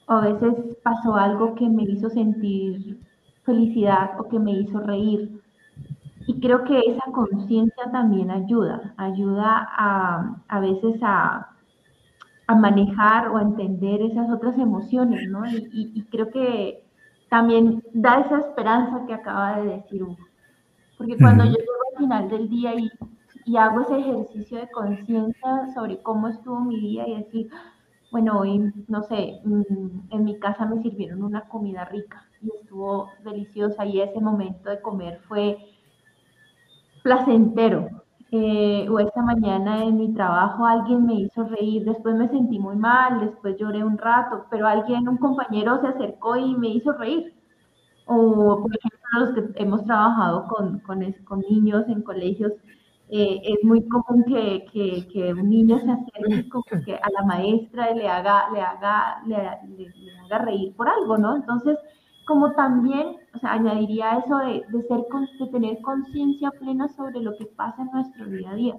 o 0.08 0.14
a 0.14 0.22
veces 0.22 0.78
pasó 0.84 1.16
algo 1.16 1.56
que 1.56 1.70
me 1.70 1.84
hizo 1.84 2.10
sentir 2.10 3.00
felicidad 3.44 4.20
o 4.20 4.28
que 4.28 4.40
me 4.40 4.52
hizo 4.52 4.80
reír. 4.80 5.42
Y 6.28 6.40
creo 6.40 6.64
que 6.64 6.80
esa 6.80 7.12
conciencia 7.12 7.92
también 7.92 8.30
ayuda, 8.30 8.94
ayuda 8.98 9.68
a, 9.78 10.36
a 10.48 10.60
veces 10.60 11.00
a, 11.02 11.50
a, 12.48 12.56
manejar 12.56 13.30
o 13.30 13.38
a 13.38 13.42
entender 13.42 14.02
esas 14.02 14.30
otras 14.30 14.58
emociones, 14.58 15.28
¿no? 15.30 15.46
Y, 15.48 16.04
creo 16.12 16.30
que 16.30 16.84
también 17.30 17.84
da 17.94 18.22
esa 18.22 18.40
esperanza 18.40 19.06
que 19.08 19.14
acaba 19.14 19.60
de 19.62 19.78
decir 19.78 20.04
Hugo. 20.04 20.31
Porque 21.02 21.18
cuando 21.18 21.44
yo 21.46 21.54
llego 21.54 21.72
al 21.92 21.98
final 21.98 22.30
del 22.30 22.48
día 22.48 22.76
y, 22.76 22.88
y 23.46 23.58
hago 23.58 23.82
ese 23.82 23.98
ejercicio 23.98 24.60
de 24.60 24.70
conciencia 24.70 25.74
sobre 25.74 26.00
cómo 26.04 26.28
estuvo 26.28 26.60
mi 26.60 26.80
día 26.80 27.08
y 27.08 27.24
decir, 27.24 27.50
bueno, 28.12 28.40
hoy, 28.40 28.72
no 28.88 29.02
sé, 29.02 29.42
mm, 29.44 30.12
en 30.12 30.24
mi 30.24 30.38
casa 30.40 30.68
me 30.68 30.80
sirvieron 30.84 31.24
una 31.24 31.48
comida 31.48 31.86
rica 31.86 32.24
y 32.40 32.52
estuvo 32.56 33.10
deliciosa 33.24 33.84
y 33.84 34.00
ese 34.00 34.22
momento 34.22 34.70
de 34.70 34.80
comer 34.80 35.20
fue 35.28 35.58
placentero. 37.02 37.90
Eh, 38.34 38.88
o 38.90 39.00
esta 39.00 39.24
mañana 39.24 39.84
en 39.84 39.98
mi 39.98 40.14
trabajo 40.14 40.66
alguien 40.68 41.06
me 41.08 41.16
hizo 41.16 41.44
reír, 41.46 41.84
después 41.84 42.16
me 42.16 42.30
sentí 42.30 42.60
muy 42.60 42.76
mal, 42.78 43.22
después 43.22 43.58
lloré 43.58 43.84
un 43.84 43.98
rato, 43.98 44.46
pero 44.52 44.68
alguien, 44.68 45.10
un 45.10 45.18
compañero 45.18 45.82
se 45.82 45.88
acercó 45.88 46.38
y 46.38 46.56
me 46.56 46.70
hizo 46.70 46.94
reír. 46.94 47.34
O, 48.14 48.62
por 48.62 48.72
ejemplo, 48.76 49.00
los 49.20 49.54
que 49.54 49.64
hemos 49.64 49.86
trabajado 49.86 50.46
con, 50.48 50.80
con, 50.80 51.00
con 51.24 51.40
niños 51.50 51.86
en 51.88 52.02
colegios, 52.02 52.52
eh, 53.10 53.42
es 53.44 53.64
muy 53.64 53.88
común 53.88 54.26
que, 54.26 54.66
que, 54.72 55.08
que, 55.08 55.34
un 55.34 55.50
niño 55.50 55.80
se 55.80 55.92
acerque 55.92 56.50
como 56.50 56.64
que 56.86 56.96
a 56.96 57.10
la 57.10 57.26
maestra 57.26 57.92
y 57.92 58.00
le 58.00 58.08
haga, 58.10 58.50
le 58.52 58.62
haga, 58.62 59.22
le, 59.26 59.36
haga 59.36 60.38
reír 60.40 60.76
por 60.76 60.90
algo, 60.90 61.18
¿no? 61.18 61.38
Entonces, 61.38 61.78
como 62.26 62.52
también, 62.52 63.16
o 63.34 63.40
sea, 63.40 63.54
añadiría 63.54 64.18
eso 64.18 64.38
de, 64.40 64.66
de 64.70 64.82
ser, 64.88 65.02
de 65.40 65.48
tener 65.48 65.82
conciencia 65.82 66.52
plena 66.52 66.90
sobre 66.90 67.22
lo 67.22 67.38
que 67.38 67.46
pasa 67.46 67.82
en 67.82 67.92
nuestro 67.92 68.26
día 68.26 68.52
a 68.52 68.56
día. 68.56 68.76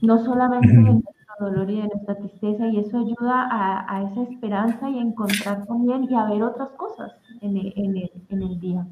No 0.00 0.18
solamente 0.24 0.72
de 0.72 1.02
dolor 1.40 1.70
y 1.70 1.76
de 1.80 1.88
nuestra 1.88 2.16
tristeza, 2.16 2.66
y 2.68 2.78
eso 2.78 2.98
ayuda 2.98 3.48
a, 3.50 4.10
esa 4.10 4.22
esperanza 4.30 4.88
y 4.90 4.98
a 4.98 5.02
encontrar 5.02 5.66
también 5.66 6.04
y 6.10 6.14
a 6.14 6.24
ver 6.24 6.42
otras 6.42 6.70
cosas 6.70 7.12
en 7.40 7.56
el, 7.56 7.72
en 7.76 7.96
el, 7.96 8.10
en 8.28 8.42
el 8.42 8.60
día. 8.60 8.86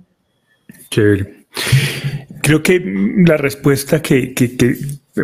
Chévere. 0.91 1.47
Creo 2.43 2.62
que 2.62 2.80
la 3.26 3.36
respuesta 3.36 4.01
que, 4.01 4.34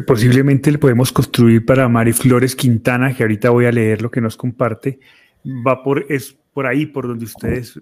posiblemente 0.07 0.71
le 0.71 0.79
podemos 0.79 1.13
construir 1.13 1.65
para 1.65 1.89
Mari 1.89 2.13
Flores 2.13 2.55
Quintana, 2.55 3.15
que 3.15 3.23
ahorita 3.23 3.51
voy 3.51 3.67
a 3.67 3.73
leer 3.73 4.03
lo 4.03 4.11
que 4.11 4.21
nos 4.21 4.37
comparte, 4.37 4.99
va 5.45 5.83
por, 5.83 6.07
es 6.09 6.37
por 6.53 6.67
ahí, 6.67 6.87
por 6.87 7.07
donde 7.07 7.25
ustedes 7.25 7.81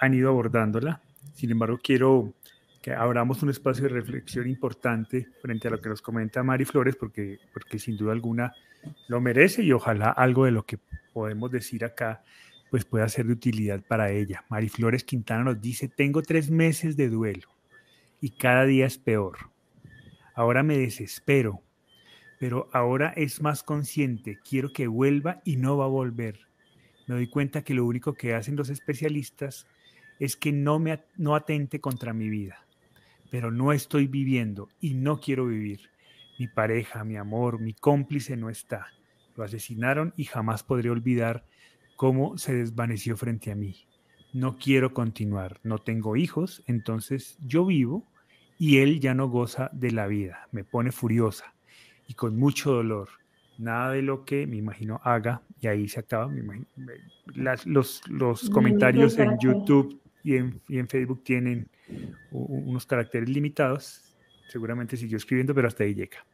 han 0.00 0.14
ido 0.14 0.28
abordándola. 0.28 1.00
Sin 1.34 1.50
embargo, 1.50 1.78
quiero 1.82 2.32
que 2.86 2.92
abramos 2.92 3.42
un 3.42 3.50
espacio 3.50 3.82
de 3.82 3.88
reflexión 3.88 4.48
importante 4.48 5.26
frente 5.42 5.66
a 5.66 5.72
lo 5.72 5.80
que 5.80 5.88
nos 5.88 6.00
comenta 6.00 6.44
Mari 6.44 6.64
Flores, 6.64 6.94
porque, 6.94 7.40
porque 7.52 7.80
sin 7.80 7.96
duda 7.96 8.12
alguna 8.12 8.54
lo 9.08 9.20
merece 9.20 9.64
y 9.64 9.72
ojalá 9.72 10.10
algo 10.10 10.44
de 10.44 10.52
lo 10.52 10.64
que 10.64 10.78
podemos 11.12 11.50
decir 11.50 11.84
acá 11.84 12.22
pues 12.70 12.84
pueda 12.84 13.08
ser 13.08 13.26
de 13.26 13.32
utilidad 13.32 13.82
para 13.82 14.12
ella. 14.12 14.44
Mari 14.50 14.68
Flores 14.68 15.02
Quintana 15.02 15.42
nos 15.42 15.60
dice, 15.60 15.88
tengo 15.88 16.22
tres 16.22 16.48
meses 16.48 16.96
de 16.96 17.08
duelo 17.08 17.48
y 18.20 18.30
cada 18.30 18.64
día 18.64 18.86
es 18.86 18.98
peor. 18.98 19.36
Ahora 20.36 20.62
me 20.62 20.78
desespero, 20.78 21.62
pero 22.38 22.68
ahora 22.72 23.12
es 23.16 23.42
más 23.42 23.64
consciente, 23.64 24.38
quiero 24.48 24.72
que 24.72 24.86
vuelva 24.86 25.40
y 25.44 25.56
no 25.56 25.76
va 25.76 25.86
a 25.86 25.88
volver. 25.88 26.38
Me 27.08 27.16
doy 27.16 27.26
cuenta 27.26 27.64
que 27.64 27.74
lo 27.74 27.84
único 27.84 28.14
que 28.14 28.36
hacen 28.36 28.54
los 28.54 28.68
especialistas 28.68 29.66
es 30.20 30.36
que 30.36 30.52
no 30.52 30.78
me 30.78 31.02
no 31.16 31.34
atente 31.34 31.80
contra 31.80 32.12
mi 32.12 32.28
vida, 32.28 32.65
pero 33.30 33.50
no 33.50 33.72
estoy 33.72 34.06
viviendo 34.06 34.68
y 34.80 34.94
no 34.94 35.20
quiero 35.20 35.46
vivir. 35.46 35.90
Mi 36.38 36.48
pareja, 36.48 37.04
mi 37.04 37.16
amor, 37.16 37.60
mi 37.60 37.72
cómplice 37.72 38.36
no 38.36 38.50
está. 38.50 38.88
Lo 39.36 39.44
asesinaron 39.44 40.12
y 40.16 40.24
jamás 40.24 40.62
podré 40.62 40.90
olvidar 40.90 41.44
cómo 41.96 42.38
se 42.38 42.54
desvaneció 42.54 43.16
frente 43.16 43.50
a 43.50 43.56
mí. 43.56 43.86
No 44.32 44.58
quiero 44.58 44.92
continuar, 44.92 45.60
no 45.62 45.78
tengo 45.78 46.16
hijos, 46.16 46.62
entonces 46.66 47.38
yo 47.46 47.64
vivo 47.64 48.06
y 48.58 48.78
él 48.78 49.00
ya 49.00 49.14
no 49.14 49.28
goza 49.28 49.70
de 49.72 49.92
la 49.92 50.06
vida. 50.06 50.48
Me 50.52 50.64
pone 50.64 50.92
furiosa 50.92 51.54
y 52.06 52.14
con 52.14 52.36
mucho 52.36 52.72
dolor. 52.72 53.08
Nada 53.58 53.92
de 53.92 54.02
lo 54.02 54.26
que 54.26 54.46
me 54.46 54.56
imagino 54.56 55.00
haga, 55.02 55.42
y 55.60 55.66
ahí 55.68 55.88
se 55.88 56.00
acaba. 56.00 56.30
los, 57.64 58.06
los 58.08 58.50
comentarios 58.50 59.18
en 59.18 59.38
YouTube 59.38 59.98
y 60.22 60.36
en, 60.36 60.60
y 60.68 60.78
en 60.78 60.88
Facebook 60.88 61.24
tienen 61.24 61.68
unos 62.30 62.86
caracteres 62.86 63.28
limitados. 63.28 64.14
Seguramente 64.48 64.96
siguió 64.96 65.16
escribiendo, 65.16 65.54
pero 65.54 65.68
hasta 65.68 65.84
ahí 65.84 65.94
llega. 65.94 66.24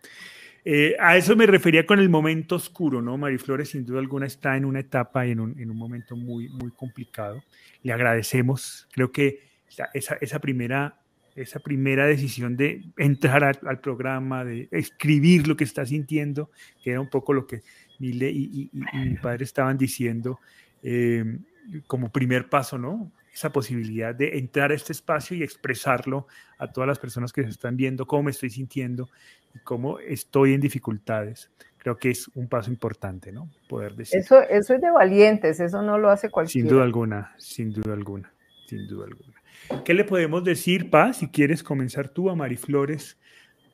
Eh, 0.65 0.95
a 1.01 1.17
eso 1.17 1.35
me 1.35 1.47
refería 1.47 1.85
con 1.85 1.99
el 1.99 2.09
momento 2.09 2.55
oscuro, 2.55 3.03
¿no? 3.03 3.19
Mariflores 3.19 3.71
sin 3.71 3.85
duda 3.85 3.99
alguna 3.99 4.27
está 4.27 4.57
en 4.57 4.65
una 4.65 4.81
etapa 4.81 5.27
y 5.27 5.33
en 5.33 5.41
un, 5.41 5.59
en 5.59 5.71
un 5.71 5.77
momento 5.77 6.15
muy, 6.15 6.49
muy 6.51 6.71
complicado. 6.71 7.43
Le 7.83 7.93
agradecemos, 7.93 8.89
creo 8.93 9.11
que 9.11 9.41
esa, 9.69 10.19
esa, 10.21 10.39
primera, 10.39 11.01
esa 11.35 11.59
primera 11.59 12.07
decisión 12.07 12.57
de 12.57 12.85
entrar 12.97 13.43
al, 13.43 13.81
programa, 13.81 14.45
de 14.45 14.69
escribir 14.71 15.49
lo 15.49 15.57
que 15.57 15.65
está 15.65 15.85
sintiendo, 15.85 16.51
que 16.83 16.91
era 16.91 17.01
un 17.01 17.11
poco 17.11 17.33
lo 17.33 17.47
que 17.47 17.63
Mile 17.99 18.31
y, 18.31 18.71
mi 18.73 19.17
padre 19.17 19.45
estaban 19.45 19.79
diciendo 19.79 20.41
eh, 20.83 21.39
como 21.87 22.11
primer 22.11 22.49
paso, 22.49 22.77
¿no? 22.77 23.13
Esa 23.33 23.51
posibilidad 23.51 24.15
de 24.15 24.39
entrar 24.39 24.73
a 24.73 24.75
este 24.75 24.93
espacio 24.93 25.37
y 25.37 25.43
expresarlo 25.43 26.27
a 26.59 26.71
todas 26.71 26.87
las 26.87 26.99
personas 26.99 27.33
que 27.33 27.43
se 27.43 27.51
están 27.51 27.77
viendo, 27.77 28.07
cómo 28.07 28.25
me 28.25 28.31
estoy 28.31 28.51
sintiendo 28.51 29.09
y 29.55 29.59
cómo 29.61 29.99
estoy 29.99 30.55
en 30.55 30.61
dificultades. 30.61 31.51
Creo 31.79 31.97
que 31.97 32.11
es 32.11 32.29
un 32.35 32.49
paso 32.49 32.71
importante, 32.71 33.33
¿no? 33.33 33.51
Poder 33.69 33.95
decir. 33.95 34.21
Eso, 34.21 34.41
eso 34.43 34.75
es 34.75 34.81
de 34.81 34.91
valientes, 34.91 35.59
eso 35.61 35.83
no 35.83 35.99
lo 35.99 36.11
hace 36.11 36.31
cualquiera. 36.31 36.69
Sin 36.69 36.73
duda 36.73 36.85
alguna, 36.85 37.35
sin 37.39 37.73
duda 37.73 37.95
alguna, 37.95 38.33
sin 38.67 38.87
duda 38.87 39.07
alguna. 39.07 39.43
¿Qué 39.85 39.95
le 39.95 40.05
podemos 40.05 40.45
decir, 40.45 40.91
Paz? 40.91 41.19
Si 41.19 41.29
quieres 41.29 41.63
comenzar 41.63 42.09
tú 42.09 42.31
a 42.31 42.37
Mariflores 42.37 43.17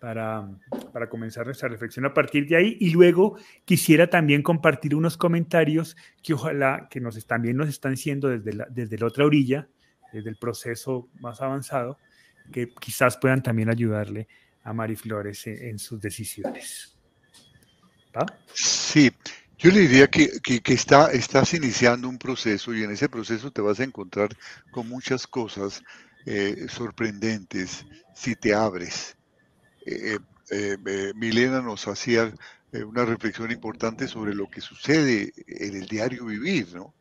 para, 0.01 0.49
para 0.92 1.09
comenzar 1.09 1.46
nuestra 1.46 1.68
reflexión 1.68 2.07
a 2.07 2.14
partir 2.14 2.46
de 2.49 2.57
ahí. 2.57 2.76
Y 2.80 2.90
luego 2.90 3.36
quisiera 3.64 4.09
también 4.09 4.42
compartir 4.42 4.94
unos 4.94 5.16
comentarios 5.16 5.96
que 6.22 6.34
ojalá 6.34 6.88
que 6.90 7.01
nos, 7.01 7.24
también 7.26 7.57
nos 7.57 7.68
están 7.68 7.96
siendo 7.96 8.28
desde 8.28 8.53
la, 8.53 8.66
desde 8.70 8.99
la 8.99 9.07
otra 9.07 9.24
orilla, 9.24 9.68
desde 10.12 10.30
el 10.30 10.36
proceso 10.36 11.09
más 11.20 11.40
avanzado, 11.40 11.99
que 12.53 12.68
quizás 12.80 13.18
puedan 13.18 13.42
también 13.42 13.68
ayudarle 13.68 14.28
a 14.64 14.72
Mari 14.72 14.96
Flores 14.96 15.46
en, 15.46 15.78
sus 15.78 16.01
decisiones. 16.01 16.94
Sí, 18.53 19.11
yo 19.59 19.70
le 19.70 19.80
diría 19.80 20.09
que, 20.09 20.40
que, 20.40 20.72
está, 20.72 21.12
estás 21.12 21.55
iniciando 21.55 22.09
un 22.09 22.18
proceso 22.18 22.74
y 22.74 22.82
en 22.82 22.90
ese 22.90 23.09
proceso 23.09 23.51
te 23.51 23.61
vas 23.61 23.80
a 23.80 23.84
encontrar 23.84 24.30
con 24.70 24.88
muchas 24.88 25.26
cosas 25.26 25.82
eh, 26.26 26.66
sorprendentes 26.68 27.86
si 28.14 28.34
te 28.34 28.55
abres. 28.55 29.17
Eh, 29.91 30.18
eh, 30.51 31.12
Milena 31.14 31.62
nos 31.62 31.89
hacía 31.89 32.34
eh, 32.72 32.84
una 32.84 33.07
reflexión 33.07 33.51
importante 33.51 34.07
sobre 34.07 34.34
lo 34.34 34.51
que 34.51 34.61
sucede 34.61 35.32
en 35.47 35.76
el 35.76 35.86
diario 35.86 36.26
vivir, 36.26 36.74
¿no? 36.74 36.95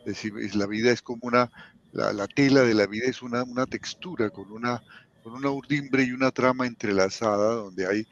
Es 0.00 0.04
decir, 0.04 0.34
la 0.56 0.66
vida 0.66 0.90
es 0.90 1.00
como 1.00 1.20
una, 1.22 1.50
la, 1.92 2.26
tela 2.26 2.62
de 2.62 2.74
la 2.74 2.86
vida 2.86 3.06
es 3.06 3.22
una, 3.22 3.44
una 3.44 3.66
textura 3.66 4.30
con 4.30 4.50
una, 4.50 4.82
con 5.22 5.34
una 5.34 5.50
urdimbre 5.50 6.02
y 6.02 6.12
una 6.12 6.30
trama 6.30 6.66
entrelazada 6.66 7.54
donde 7.54 7.86
hay 7.86 8.06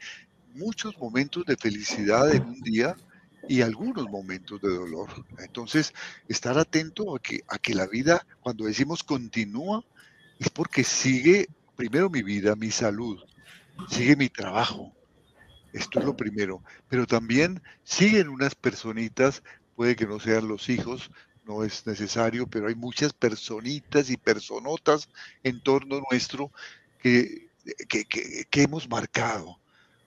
muchos 0.55 0.97
momentos 0.97 1.45
de 1.45 1.57
felicidad 1.57 2.33
en 2.33 2.43
un 2.43 2.61
día 2.61 2.95
y 3.49 3.61
algunos 3.61 4.09
momentos 4.09 4.61
de 4.61 4.69
dolor. 4.69 5.09
Entonces, 5.39 5.93
estar 6.29 6.57
atento 6.57 7.15
a 7.15 7.19
que, 7.19 7.43
a 7.49 7.57
que 7.57 7.75
la 7.75 7.87
vida, 7.87 8.25
cuando 8.39 8.65
decimos 8.65 9.03
continúa, 9.03 9.83
es 10.39 10.49
porque 10.49 10.83
sigue 10.83 11.47
primero 11.75 12.09
mi 12.09 12.23
vida, 12.23 12.55
mi 12.55 12.71
salud, 12.71 13.19
sigue 13.89 14.15
mi 14.15 14.29
trabajo. 14.29 14.93
Esto 15.73 15.99
es 15.99 16.05
lo 16.05 16.15
primero. 16.15 16.63
Pero 16.87 17.07
también 17.07 17.61
siguen 17.83 18.29
unas 18.29 18.55
personitas, 18.55 19.43
puede 19.75 19.95
que 19.95 20.05
no 20.05 20.19
sean 20.19 20.47
los 20.47 20.69
hijos, 20.69 21.11
no 21.45 21.63
es 21.63 21.85
necesario, 21.85 22.47
pero 22.47 22.67
hay 22.67 22.75
muchas 22.75 23.13
personitas 23.13 24.09
y 24.09 24.17
personotas 24.17 25.09
en 25.43 25.61
torno 25.61 26.01
nuestro 26.09 26.51
que, 26.99 27.49
que, 27.87 28.61
hemos 28.61 28.89
marcado, 28.89 29.59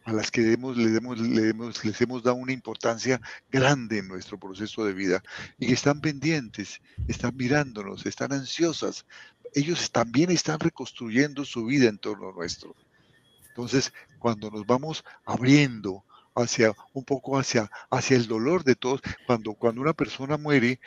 a 0.04 0.12
las 0.12 0.30
que 0.30 0.52
hemos, 0.52 0.76
le 0.76 0.96
hemos, 0.96 1.18
le 1.18 1.50
hemos, 1.50 1.84
les 1.84 2.00
hemos 2.00 2.22
dado 2.22 2.36
una 2.36 2.52
importancia 2.52 3.20
grande 3.50 3.98
en 3.98 4.08
nuestro 4.08 4.38
proceso 4.38 4.84
de 4.84 4.94
vida 4.94 5.22
y 5.58 5.66
que 5.66 5.74
están 5.74 6.00
pendientes, 6.00 6.80
están 7.08 7.36
mirándonos, 7.36 8.06
están 8.06 8.32
ansiosas. 8.32 9.04
Ellos 9.52 9.90
también 9.90 10.30
están 10.30 10.60
reconstruyendo 10.60 11.44
su 11.44 11.66
vida 11.66 11.88
en 11.88 11.98
torno 11.98 12.30
a 12.30 12.32
nuestro. 12.32 12.74
Entonces, 13.56 13.94
cuando 14.18 14.50
nos 14.50 14.66
vamos 14.66 15.02
abriendo 15.24 16.04
hacia 16.34 16.74
un 16.92 17.04
poco 17.04 17.38
hacia, 17.38 17.70
hacia 17.88 18.18
el 18.18 18.26
dolor 18.26 18.64
de 18.64 18.74
todos, 18.74 19.00
cuando, 19.26 19.54
cuando 19.54 19.80
una 19.80 19.94
persona 19.94 20.36
muere, 20.36 20.78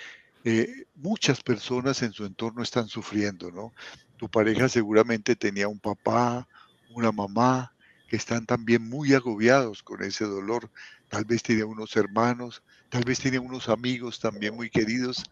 eh, 0.44 0.86
muchas 0.94 1.42
personas 1.42 2.04
en 2.04 2.14
su 2.14 2.26
entorno 2.26 2.62
están 2.62 2.88
sufriendo, 2.88 3.50
¿no? 3.50 3.74
Tu 4.18 4.30
pareja 4.30 4.70
seguramente 4.70 5.36
tenía 5.36 5.68
un 5.68 5.80
papá, 5.80 6.48
una 6.92 7.12
mamá, 7.12 7.74
que 8.08 8.18
están 8.18 8.46
también 8.46 8.88
muy 8.88 9.16
agobiados 9.16 9.82
con 9.82 10.04
ese 10.04 10.26
dolor. 10.26 10.70
Tal 11.10 11.26
vez 11.26 11.42
tenía 11.42 11.66
unos 11.66 11.96
hermanos, 11.96 12.62
tal 12.90 13.04
vez 13.04 13.20
tenía 13.20 13.42
unos 13.42 13.68
amigos 13.68 14.20
también 14.20 14.56
muy 14.56 14.70
queridos, 14.70 15.24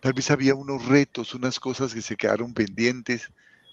tal 0.00 0.14
vez 0.14 0.30
había 0.30 0.54
unos 0.54 0.86
retos, 0.86 1.34
unas 1.34 1.60
cosas 1.60 1.92
que 1.92 2.00
se 2.00 2.16
quedaron 2.16 2.54
pendientes 2.54 3.30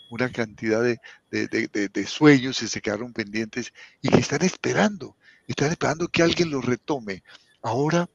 una 0.09 0.31
cantidad 0.31 0.81
de, 0.81 0.99
de, 1.31 2.07
sueños 2.07 2.61
y 2.61 2.67
se 2.67 2.81
quedaron 2.81 3.13
pendientes 3.13 3.73
y 4.01 4.09
que 4.09 4.19
están 4.19 4.43
esperando, 4.43 5.15
están 5.47 5.71
esperando 5.71 6.07
que 6.07 6.23
alguien 6.23 6.49
los 6.49 6.65
retome. 6.65 7.23
Ahora 7.61 8.09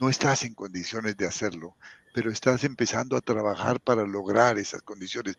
no 0.00 0.08
estás 0.08 0.44
en 0.44 0.54
condiciones 0.54 1.16
de 1.16 1.26
hacerlo, 1.26 1.76
pero 2.14 2.30
estás 2.30 2.64
empezando 2.64 3.16
a 3.16 3.20
trabajar 3.20 3.80
para 3.80 4.06
lograr 4.06 4.58
esas 4.58 4.82
condiciones. 4.82 5.36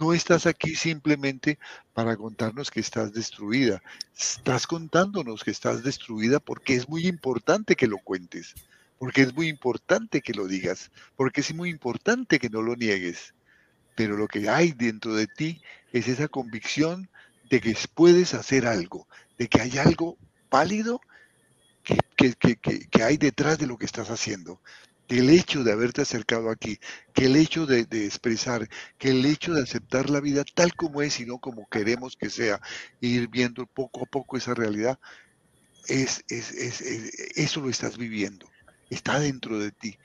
No 0.00 0.12
estás 0.12 0.46
aquí 0.46 0.74
simplemente 0.74 1.58
para 1.92 2.16
contarnos 2.16 2.70
que 2.70 2.80
estás 2.80 3.12
destruida, 3.12 3.82
estás 4.16 4.66
contándonos 4.66 5.44
que 5.44 5.50
estás 5.50 5.82
destruida 5.82 6.40
porque 6.40 6.74
es 6.74 6.88
muy 6.88 7.06
importante 7.06 7.76
que 7.76 7.86
lo 7.86 7.98
cuentes, 7.98 8.54
porque 8.98 9.22
es 9.22 9.34
muy 9.34 9.48
importante 9.48 10.22
que 10.22 10.32
lo 10.32 10.46
digas, 10.46 10.90
porque 11.16 11.42
es 11.42 11.54
muy 11.54 11.68
importante 11.68 12.38
que 12.38 12.48
no 12.48 12.62
lo 12.62 12.74
niegues 12.74 13.34
pero 13.94 14.16
lo 14.16 14.28
que 14.28 14.48
hay 14.48 14.72
dentro 14.72 15.14
de 15.14 15.26
ti 15.26 15.62
es 15.92 16.08
esa 16.08 16.28
convicción 16.28 17.08
de 17.50 17.60
que 17.60 17.76
puedes 17.94 18.34
hacer 18.34 18.66
algo, 18.66 19.06
de 19.38 19.48
que 19.48 19.60
hay 19.60 19.78
algo 19.78 20.18
válido 20.50 21.00
que, 21.82 23.02
hay 23.02 23.16
detrás 23.16 23.58
de 23.58 23.66
lo 23.66 23.76
que 23.76 23.86
estás 23.86 24.10
haciendo. 24.10 24.60
Que 25.06 25.18
el 25.18 25.28
hecho 25.28 25.62
de 25.64 25.72
haberte 25.72 26.00
acercado 26.00 26.48
aquí, 26.48 26.78
que 27.12 27.26
el 27.26 27.36
hecho 27.36 27.66
de, 27.66 27.80
expresar, 28.06 28.68
que 28.96 29.10
el 29.10 29.26
hecho 29.26 29.52
de 29.52 29.62
aceptar 29.62 30.08
la 30.08 30.20
vida 30.20 30.44
tal 30.54 30.74
como 30.74 31.02
es 31.02 31.20
y 31.20 31.26
no 31.26 31.38
como 31.38 31.68
queremos 31.68 32.16
que 32.16 32.30
sea, 32.30 32.60
e 33.02 33.08
ir 33.08 33.28
viendo 33.28 33.66
poco 33.66 34.04
a 34.04 34.06
poco 34.06 34.38
esa 34.38 34.54
realidad, 34.54 34.98
es, 35.88 36.24
eso 36.28 37.60
lo 37.60 37.68
estás 37.68 37.98
viviendo, 37.98 38.48
está 38.88 39.20
dentro 39.20 39.58
de 39.58 39.72
ti 39.72 39.98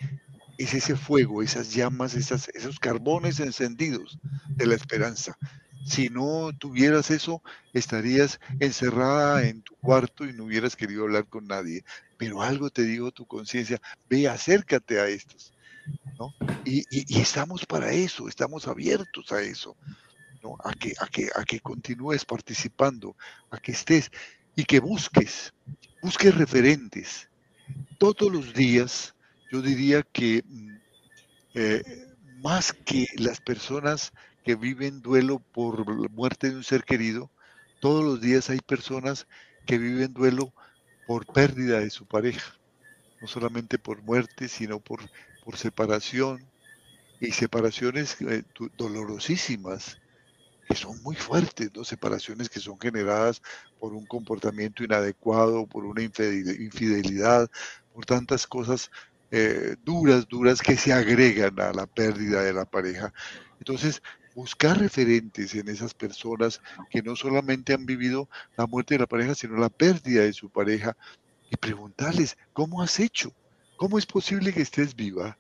es 0.60 0.74
ese 0.74 0.97
fuego, 0.97 1.41
esas 1.41 1.74
llamas, 1.74 2.16
esas, 2.16 2.49
esos 2.49 2.80
carbones 2.80 3.39
encendidos 3.39 4.20
de 4.49 4.68
la 4.68 4.76
esperanza 4.76 5.38
Si 5.86 6.10
no 6.10 6.51
tuvieras 6.60 7.10
eso, 7.12 7.41
estarías 7.74 8.41
encerrada 8.60 9.47
en 9.47 9.62
tu 9.62 9.76
cuarto 9.78 10.26
y 10.26 10.34
no 10.34 10.43
hubieras 10.43 10.76
querido 10.76 11.03
hablar 11.03 11.28
con 11.28 11.47
nadie. 11.47 11.86
Pero 12.18 12.41
algo 12.41 12.70
te 12.70 12.84
digo 12.84 13.12
tu 13.12 13.26
conciencia, 13.26 13.80
ve, 14.10 14.28
acércate 14.28 14.99
a 14.99 15.07
estos. 15.07 15.53
¿no? 16.20 16.36
Y, 16.66 16.84
y, 16.91 17.22
estamos 17.22 17.66
para 17.66 17.93
eso, 17.93 18.28
estamos 18.28 18.68
abiertos 18.68 19.32
a 19.32 19.41
eso, 19.41 19.78
¿no? 20.43 20.57
a, 20.62 20.74
que, 20.74 20.93
a, 20.99 21.07
que, 21.07 21.30
a 21.34 21.45
que 21.45 21.62
continúes 21.62 22.26
participando, 22.26 23.16
a 23.49 23.57
que 23.57 23.72
estés 23.72 24.12
y 24.57 24.66
que 24.66 24.82
busques, 24.82 25.53
busques 26.01 26.36
referentes. 26.36 27.30
Todos 27.97 28.30
los 28.30 28.53
días, 28.53 29.16
yo 29.51 29.61
diría 29.61 30.03
que 30.03 30.43
mm, 30.45 30.77
eh, 31.55 31.83
más 32.41 32.73
que 32.73 33.07
las 33.17 33.41
personas 33.41 34.11
que 34.43 34.55
viven 34.55 35.01
duelo 35.01 35.39
por 35.39 35.89
la 35.99 36.07
muerte 36.09 36.49
de 36.49 36.55
un 36.55 36.63
ser 36.63 36.83
querido, 36.83 37.29
todos 37.79 38.03
los 38.03 38.21
días 38.21 38.49
hay 38.49 38.59
personas 38.59 39.27
que 39.65 39.77
viven 39.77 40.13
duelo 40.13 40.53
por 41.07 41.25
pérdida 41.25 41.79
de 41.79 41.89
su 41.89 42.05
pareja, 42.05 42.55
no 43.21 43.27
solamente 43.27 43.77
por 43.77 44.01
muerte, 44.03 44.47
sino 44.47 44.79
por, 44.79 45.01
por 45.43 45.57
separación, 45.57 46.49
y 47.19 47.31
separaciones 47.31 48.17
eh, 48.21 48.43
dolorosísimas, 48.77 49.97
que 50.67 50.75
son 50.75 51.01
muy 51.03 51.15
fuertes, 51.15 51.71
¿no? 51.75 51.83
separaciones 51.83 52.49
que 52.49 52.59
son 52.59 52.79
generadas 52.79 53.41
por 53.79 53.93
un 53.93 54.05
comportamiento 54.05 54.83
inadecuado, 54.83 55.65
por 55.65 55.85
una 55.85 56.01
infidelidad, 56.01 57.49
por 57.93 58.05
tantas 58.05 58.47
cosas 58.47 58.89
eh, 59.32 59.75
duras, 59.84 60.27
duras 60.27 60.61
que 60.61 60.75
se 60.75 60.93
agregan 60.93 61.59
a 61.59 61.71
la 61.73 61.86
pérdida 61.86 62.43
de 62.43 62.53
la 62.53 62.65
pareja. 62.65 63.13
Entonces, 63.59 64.01
buscar 64.36 64.80
referentes 64.80 65.53
en 65.55 65.67
esas 65.67 65.93
personas 65.93 66.61
que 66.89 67.01
no 67.01 67.15
solamente 67.15 67.73
han 67.73 67.86
vivido 67.86 68.30
la 68.57 68.67
muerte 68.67 68.95
de 68.95 68.99
la 68.99 69.07
pareja, 69.07 69.36
sino 69.36 69.57
la 69.57 69.69
pérdida 69.69 70.23
de 70.23 70.34
su 70.34 70.49
pareja 70.49 70.95
y 71.51 71.57
preguntarles, 71.57 72.38
¿cómo 72.53 72.82
has 72.82 72.99
hecho? 72.99 73.34
¿Cómo 73.77 73.97
es 73.97 74.05
posible 74.05 74.53
que 74.53 74.61
estés 74.61 74.95
viva? 74.95 75.38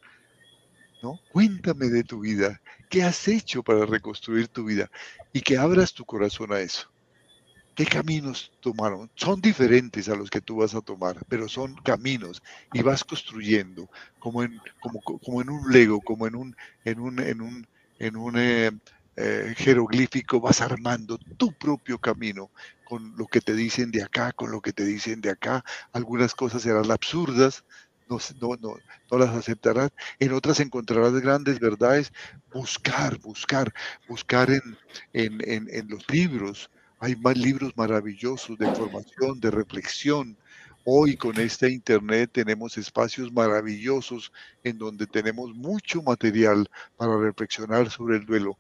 ¿No? 1.01 1.19
Cuéntame 1.31 1.87
de 1.87 2.03
tu 2.03 2.19
vida, 2.19 2.61
¿qué 2.89 3.03
has 3.03 3.27
hecho 3.27 3.63
para 3.63 3.85
reconstruir 3.85 4.49
tu 4.49 4.65
vida? 4.65 4.91
Y 5.31 5.41
que 5.41 5.57
abras 5.57 5.93
tu 5.93 6.03
corazón 6.03 6.51
a 6.51 6.59
eso. 6.59 6.91
¿Qué 7.79 7.85
caminos 7.85 8.51
tomaron? 8.59 9.09
Son 9.15 9.39
diferentes 9.39 10.09
a 10.09 10.15
los 10.15 10.29
que 10.29 10.41
tú 10.41 10.57
vas 10.57 10.75
a 10.75 10.81
tomar, 10.81 11.15
pero 11.29 11.47
son 11.47 11.75
caminos 11.75 12.41
y 12.73 12.81
vas 12.81 13.05
construyendo 13.05 13.89
como 14.17 14.43
en, 14.43 14.59
como, 14.81 14.99
como 15.01 15.41
en 15.41 15.49
un 15.49 15.71
lego, 15.71 16.01
como 16.01 16.27
en 16.27 16.35
un, 16.35 16.53
en 16.83 16.99
un, 16.99 17.19
en 17.21 17.39
un, 17.39 17.65
en 17.97 18.17
un 18.17 18.37
eh, 18.37 18.69
eh, 19.15 19.53
jeroglífico, 19.57 20.41
vas 20.41 20.59
armando 20.59 21.17
tu 21.37 21.53
propio 21.53 21.97
camino 21.99 22.51
con 22.83 23.13
lo 23.15 23.27
que 23.27 23.39
te 23.39 23.53
dicen 23.53 23.91
de 23.91 24.03
acá, 24.03 24.33
con 24.33 24.51
lo 24.51 24.59
que 24.59 24.73
te 24.73 24.83
dicen 24.83 25.21
de 25.21 25.29
acá. 25.29 25.63
Algunas 25.93 26.35
cosas 26.35 26.63
serán 26.63 26.91
absurdas, 26.91 27.63
no, 28.09 28.17
no, 28.41 28.55
no, 28.59 28.75
no, 29.11 29.17
las 29.17 29.29
aceptarás. 29.29 29.91
En 30.19 30.33
otras 30.33 30.59
encontrarás 30.59 31.13
grandes 31.21 31.59
verdades. 31.61 32.11
Buscar, 32.51 33.19
buscar, 33.19 33.71
buscar 34.05 34.49
en, 34.51 34.61
en, 35.13 35.39
en, 35.49 35.67
en 35.71 35.87
los 35.87 36.03
libros, 36.09 36.69
hay 36.99 37.15
más 37.15 37.37
libros 37.37 37.75
maravillosos 37.77 38.57
de 38.57 38.73
formación, 38.75 39.39
de 39.39 39.51
reflexión. 39.51 40.37
Hoy 40.83 41.15
con 41.15 41.39
este 41.39 41.71
Internet 41.71 42.31
tenemos 42.33 42.77
espacios 42.77 43.31
maravillosos 43.31 44.31
en 44.63 44.77
donde 44.77 45.07
tenemos 45.07 45.53
mucho 45.53 46.01
material 46.01 46.69
para 46.97 47.17
reflexionar 47.17 47.89
sobre 47.89 48.17
el 48.17 48.25
duelo. 48.25 48.57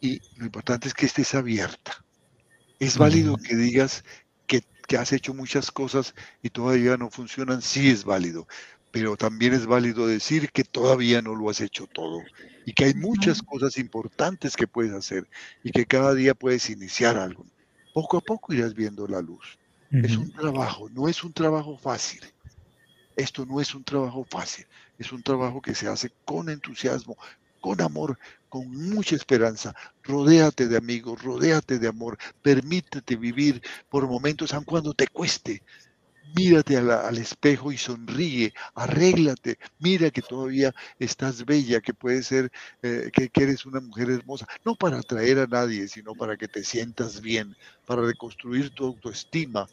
Y 0.00 0.20
lo 0.36 0.46
importante 0.46 0.88
es 0.88 0.94
que 0.94 1.06
estés 1.06 1.34
abierta. 1.34 2.04
Es 2.78 2.98
válido 2.98 3.36
que 3.36 3.54
digas 3.54 4.04
que, 4.46 4.62
que 4.86 4.96
has 4.96 5.12
hecho 5.12 5.32
muchas 5.32 5.70
cosas 5.70 6.14
y 6.42 6.50
todavía 6.50 6.96
no 6.96 7.08
funcionan. 7.08 7.62
Sí 7.62 7.88
es 7.88 8.04
válido 8.04 8.46
pero 8.92 9.16
también 9.16 9.54
es 9.54 9.66
válido 9.66 10.06
decir 10.06 10.50
que 10.52 10.64
todavía 10.64 11.22
no 11.22 11.34
lo 11.34 11.48
has 11.48 11.60
hecho 11.62 11.86
todo 11.86 12.22
y 12.66 12.74
que 12.74 12.84
hay 12.84 12.94
muchas 12.94 13.42
cosas 13.42 13.78
importantes 13.78 14.54
que 14.54 14.68
puedes 14.68 14.92
hacer 14.92 15.26
y 15.64 15.72
que 15.72 15.86
cada 15.86 16.14
día 16.14 16.34
puedes 16.34 16.68
iniciar 16.70 17.16
algo. 17.16 17.46
Poco 17.94 18.18
a 18.18 18.20
poco 18.20 18.52
irás 18.52 18.74
viendo 18.74 19.08
la 19.08 19.20
luz. 19.20 19.58
Es 19.90 20.16
un 20.16 20.30
trabajo, 20.30 20.88
no 20.90 21.08
es 21.08 21.24
un 21.24 21.32
trabajo 21.32 21.76
fácil. 21.76 22.20
Esto 23.16 23.44
no 23.44 23.60
es 23.60 23.74
un 23.74 23.84
trabajo 23.84 24.26
fácil, 24.30 24.66
es 24.98 25.12
un 25.12 25.22
trabajo 25.22 25.60
que 25.60 25.74
se 25.74 25.86
hace 25.86 26.10
con 26.24 26.48
entusiasmo, 26.48 27.16
con 27.60 27.80
amor, 27.80 28.18
con 28.48 28.70
mucha 28.70 29.16
esperanza. 29.16 29.74
Rodéate 30.02 30.68
de 30.68 30.76
amigos, 30.76 31.22
rodéate 31.22 31.78
de 31.78 31.88
amor, 31.88 32.18
permítete 32.42 33.16
vivir 33.16 33.62
por 33.90 34.06
momentos, 34.06 34.52
aun 34.54 34.64
cuando 34.64 34.94
te 34.94 35.06
cueste, 35.08 35.62
mírate 36.34 36.76
al 36.76 37.18
espejo 37.18 37.72
y 37.72 37.78
sonríe, 37.78 38.52
arréglate, 38.74 39.58
mira 39.78 40.10
que 40.10 40.22
todavía 40.22 40.72
estás 40.98 41.44
bella, 41.44 41.80
que 41.80 41.94
puede 41.94 42.22
ser 42.22 42.50
eh, 42.82 43.10
que, 43.12 43.30
eres 43.42 43.66
una 43.66 43.80
mujer 43.80 44.10
hermosa, 44.10 44.46
no 44.64 44.74
para 44.74 44.98
atraer 44.98 45.38
a 45.40 45.46
nadie, 45.46 45.88
sino 45.88 46.14
para 46.14 46.36
que 46.36 46.48
te 46.48 46.64
sientas 46.64 47.20
bien, 47.20 47.54
para 47.84 48.02
reconstruir 48.02 48.70
tu 48.70 48.86
autoestima. 48.86 49.68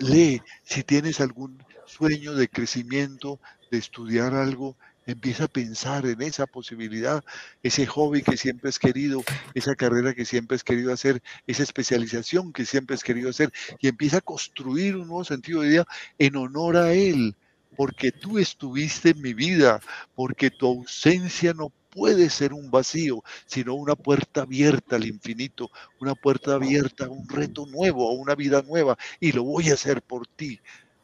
Lee, 0.00 0.40
si 0.62 0.82
tienes 0.82 1.20
algún 1.20 1.58
sueño 1.84 2.34
de 2.34 2.48
crecimiento, 2.48 3.40
de 3.70 3.78
estudiar 3.78 4.34
algo, 4.34 4.76
Empieza 5.10 5.44
a 5.44 5.48
pensar 5.48 6.06
en 6.06 6.22
esa 6.22 6.46
posibilidad, 6.46 7.24
ese 7.64 7.84
hobby 7.84 8.22
que 8.22 8.36
siempre 8.36 8.68
has 8.68 8.78
querido, 8.78 9.24
esa 9.54 9.74
carrera 9.74 10.14
que 10.14 10.24
siempre 10.24 10.54
has 10.54 10.62
querido 10.62 10.92
hacer, 10.92 11.20
esa 11.48 11.64
especialización 11.64 12.52
que 12.52 12.64
siempre 12.64 12.94
has 12.94 13.02
querido 13.02 13.28
hacer 13.28 13.50
y 13.80 13.88
empieza 13.88 14.18
a 14.18 14.20
construir 14.20 14.94
un 14.94 15.08
nuevo 15.08 15.24
sentido 15.24 15.62
de 15.62 15.68
vida 15.68 15.86
en 16.16 16.36
honor 16.36 16.76
a 16.76 16.92
Él, 16.92 17.34
porque 17.76 18.12
tú 18.12 18.38
estuviste 18.38 19.10
en 19.10 19.20
mi 19.20 19.34
vida, 19.34 19.80
porque 20.14 20.48
tu 20.48 20.68
ausencia 20.68 21.54
no 21.54 21.72
puede 21.90 22.30
ser 22.30 22.52
un 22.52 22.70
vacío, 22.70 23.24
sino 23.46 23.74
una 23.74 23.96
puerta 23.96 24.42
abierta 24.42 24.94
al 24.94 25.06
infinito, 25.06 25.72
una 25.98 26.14
puerta 26.14 26.54
abierta 26.54 27.06
a 27.06 27.10
un 27.10 27.28
reto 27.28 27.66
nuevo, 27.66 28.08
a 28.08 28.12
una 28.14 28.36
vida 28.36 28.62
nueva, 28.62 28.96
y 29.18 29.32
lo 29.32 29.42
voy 29.42 29.70
a 29.70 29.74
hacer 29.74 30.02
por 30.02 30.28
ti 30.28 30.60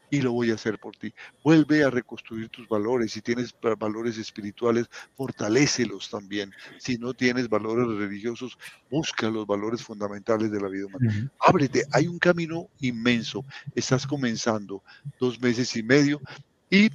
y 0.09 0.21
lo 0.21 0.31
voy 0.31 0.51
a 0.51 0.55
hacer 0.55 0.79
por 0.79 0.95
ti. 0.95 1.13
Vuelve 1.43 1.83
a 1.83 1.89
reconstruir 1.89 2.49
tus 2.49 2.67
valores. 2.67 3.11
Si 3.11 3.21
tienes 3.21 3.53
valores 3.77 4.17
espirituales, 4.17 4.87
fortalécelos 5.15 6.09
también. 6.09 6.51
Si 6.79 6.97
no 6.97 7.13
tienes 7.13 7.49
valores 7.49 7.87
religiosos, 7.97 8.57
busca 8.89 9.29
los 9.29 9.45
valores 9.45 9.83
fundamentales 9.83 10.51
de 10.51 10.61
la 10.61 10.69
vida 10.69 10.85
humana. 10.85 11.31
Ábrete, 11.39 11.83
hay 11.91 12.07
un 12.07 12.19
camino 12.19 12.69
inmenso. 12.79 13.43
Estás 13.75 14.07
comenzando 14.07 14.83
dos 15.19 15.39
meses 15.41 15.75
y 15.75 15.83
medio 15.83 16.21
y 16.69 16.89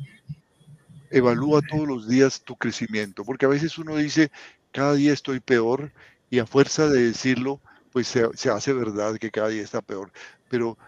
evalúa 1.10 1.60
todos 1.62 1.86
los 1.86 2.08
días 2.08 2.42
tu 2.42 2.56
crecimiento, 2.56 3.24
porque 3.24 3.44
a 3.44 3.50
veces 3.50 3.76
uno 3.78 3.96
dice, 3.96 4.30
cada 4.72 4.94
día 4.94 5.12
estoy 5.12 5.40
peor 5.40 5.92
y 6.30 6.38
a 6.38 6.46
fuerza 6.46 6.88
de 6.88 7.08
decirlo, 7.08 7.60
pues 7.92 8.08
se, 8.08 8.26
se 8.34 8.48
hace 8.48 8.72
verdad 8.72 9.16
que 9.18 9.30
cada 9.30 9.48
día 9.48 9.62
está 9.62 9.82
peor. 9.82 10.10
Pero 10.48 10.78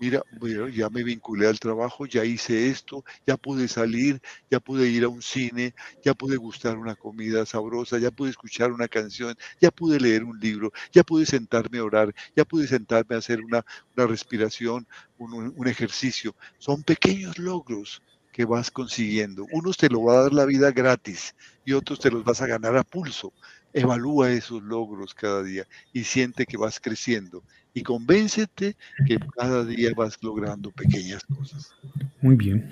mira, 0.00 0.22
ya 0.72 0.88
me 0.90 1.04
vinculé 1.04 1.46
al 1.46 1.60
trabajo, 1.60 2.06
ya 2.06 2.24
hice 2.24 2.68
esto, 2.68 3.04
ya 3.26 3.36
pude 3.36 3.68
salir, 3.68 4.20
ya 4.50 4.58
pude 4.58 4.88
ir 4.88 5.04
a 5.04 5.08
un 5.08 5.22
cine, 5.22 5.74
ya 6.02 6.14
pude 6.14 6.36
gustar 6.36 6.78
una 6.78 6.96
comida 6.96 7.44
sabrosa, 7.46 7.98
ya 7.98 8.10
pude 8.10 8.30
escuchar 8.30 8.72
una 8.72 8.88
canción, 8.88 9.36
ya 9.60 9.70
pude 9.70 10.00
leer 10.00 10.24
un 10.24 10.40
libro, 10.40 10.72
ya 10.92 11.04
pude 11.04 11.26
sentarme 11.26 11.78
a 11.78 11.84
orar, 11.84 12.14
ya 12.34 12.44
pude 12.44 12.66
sentarme 12.66 13.14
a 13.14 13.18
hacer 13.18 13.40
una, 13.44 13.64
respiración, 13.96 14.88
un, 15.18 15.52
un 15.54 15.68
ejercicio. 15.68 16.34
Son 16.58 16.82
pequeños 16.82 17.38
logros 17.38 18.02
que 18.32 18.44
vas 18.44 18.70
consiguiendo. 18.70 19.46
Unos 19.52 19.76
te 19.76 19.88
lo 19.88 20.02
va 20.02 20.14
a 20.14 20.22
dar 20.22 20.32
la 20.32 20.46
vida 20.46 20.70
gratis 20.70 21.34
y 21.64 21.72
otros 21.72 22.00
te 22.00 22.10
los 22.10 22.24
vas 22.24 22.40
a 22.40 22.46
ganar 22.46 22.76
a 22.76 22.84
pulso. 22.84 23.34
Evalúa 23.72 24.32
esos 24.32 24.62
logros 24.62 25.14
cada 25.14 25.42
día 25.42 25.66
y 25.92 26.04
siente 26.04 26.46
que 26.46 26.56
vas 26.56 26.80
creciendo 26.80 27.44
y 27.74 27.82
convéncete 27.82 28.76
que 29.06 29.18
cada 29.36 29.64
día 29.64 29.90
vas 29.96 30.18
logrando 30.22 30.70
pequeñas 30.70 31.24
cosas. 31.24 31.74
Muy 32.20 32.36
bien. 32.36 32.68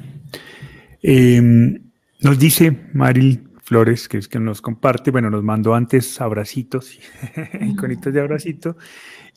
Em, 1.03 1.79
nos 2.21 2.39
dice 2.39 2.89
Maril 2.93 3.49
Flores, 3.63 4.09
que 4.09 4.19
es 4.19 4.29
que 4.29 4.41
nos 4.41 4.61
comparte, 4.61 5.11
bueno, 5.11 5.31
nos 5.31 5.45
mandó 5.45 5.75
antes 5.75 6.21
abracitos, 6.21 6.99
iconitos 7.61 8.13
de 8.13 8.21
abracito, 8.21 8.77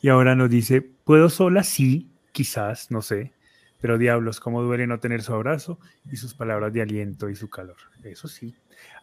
y 0.00 0.08
ahora 0.08 0.34
nos 0.34 0.50
dice, 0.50 0.82
¿puedo 0.82 1.28
sola? 1.28 1.62
Sí, 1.62 2.10
quizás, 2.32 2.90
no 2.90 3.02
sé, 3.02 3.32
pero 3.80 3.98
diablos, 3.98 4.40
cómo 4.40 4.62
duele 4.62 4.86
no 4.86 5.00
tener 5.00 5.22
su 5.22 5.34
abrazo 5.34 5.78
y 6.10 6.16
sus 6.16 6.34
palabras 6.34 6.72
de 6.72 6.82
aliento 6.82 7.28
y 7.28 7.36
su 7.36 7.50
calor. 7.50 7.76
Eso 8.02 8.28
sí. 8.28 8.54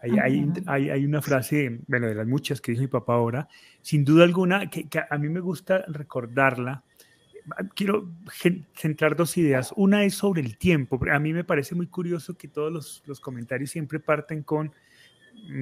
Hay, 0.01 0.89
hay, 0.89 1.05
una 1.05 1.21
frase, 1.21 1.81
bueno, 1.87 2.07
de 2.07 2.15
las 2.15 2.27
muchas 2.27 2.61
que 2.61 2.71
dijo 2.71 2.81
mi 2.81 2.87
papá 2.87 3.15
ahora, 3.15 3.47
sin 3.81 4.05
duda 4.05 4.23
alguna, 4.23 4.69
que, 4.69 4.87
a 5.09 5.17
mí 5.17 5.29
me 5.29 5.39
gusta 5.39 5.83
recordarla. 5.87 6.83
Quiero 7.75 8.09
centrar 8.75 9.15
dos 9.15 9.37
ideas. 9.37 9.73
Una 9.75 10.03
es 10.03 10.15
sobre 10.15 10.41
el 10.41 10.57
tiempo. 10.57 10.99
A 11.11 11.19
mí 11.19 11.33
me 11.33 11.43
parece 11.43 11.75
muy 11.75 11.87
curioso 11.87 12.37
que 12.37 12.47
todos 12.47 12.71
los, 12.71 13.03
los 13.05 13.19
comentarios 13.19 13.71
siempre 13.71 13.99
parten 13.99 14.43
con 14.43 14.71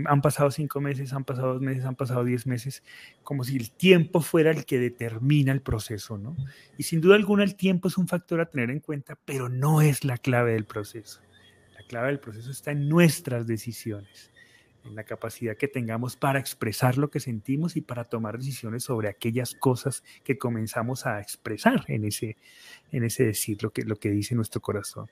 han 0.05 0.21
pasado 0.21 0.51
cinco 0.51 0.81
meses, 0.81 1.13
han 1.13 1.23
pasado 1.23 1.53
dos 1.53 1.61
meses, 1.61 1.85
han 1.85 1.95
pasado 1.95 2.23
diez 2.23 2.45
meses, 2.47 2.83
como 3.23 3.43
si 3.43 3.57
el 3.57 3.71
tiempo 3.71 4.21
fuera 4.21 4.51
el 4.51 4.65
que 4.65 4.79
determina 4.79 5.51
el 5.51 5.61
proceso, 5.61 6.17
¿no? 6.17 6.35
Y 6.77 6.83
sin 6.83 7.01
duda 7.01 7.15
alguna 7.15 7.43
el 7.43 7.55
tiempo 7.55 7.87
es 7.87 7.97
un 7.97 8.07
factor 8.07 8.41
a 8.41 8.45
tener 8.47 8.69
en 8.69 8.79
cuenta, 8.79 9.17
pero 9.25 9.49
no 9.49 9.81
es 9.81 10.03
la 10.03 10.17
clave 10.17 10.53
del 10.53 10.65
proceso. 10.65 11.21
La 11.87 11.89
clave 11.89 12.07
del 12.07 12.19
proceso 12.19 12.51
está 12.51 12.71
en 12.71 12.89
nuestras 12.89 13.47
decisiones 13.47 14.29
en 14.83 14.95
la 14.95 15.03
capacidad 15.03 15.55
que 15.55 15.67
tengamos 15.67 16.15
para 16.15 16.39
expresar 16.39 16.97
lo 16.97 17.09
que 17.09 17.19
sentimos 17.19 17.75
y 17.75 17.81
para 17.81 18.03
tomar 18.03 18.37
decisiones 18.37 18.83
sobre 18.83 19.09
aquellas 19.09 19.53
cosas 19.53 20.03
que 20.23 20.37
comenzamos 20.37 21.05
a 21.05 21.21
expresar 21.21 21.85
en 21.87 22.05
ese, 22.05 22.37
en 22.91 23.03
ese 23.03 23.25
decir 23.25 23.61
lo 23.61 23.71
que, 23.71 23.83
lo 23.83 23.97
que 23.97 24.09
dice 24.09 24.35
nuestro 24.35 24.61
corazón. 24.61 25.09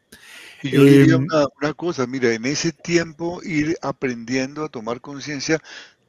Y 0.63 0.71
yo 0.71 0.84
diría 0.84 1.15
em, 1.15 1.28
una, 1.61 1.73
cosa, 1.73 2.07
mira, 2.07 2.34
en 2.34 2.45
ese 2.45 2.71
tiempo 2.71 3.41
ir 3.43 3.78
aprendiendo 3.82 4.63
a 4.63 4.69
tomar 4.69 5.01
conciencia 5.01 5.59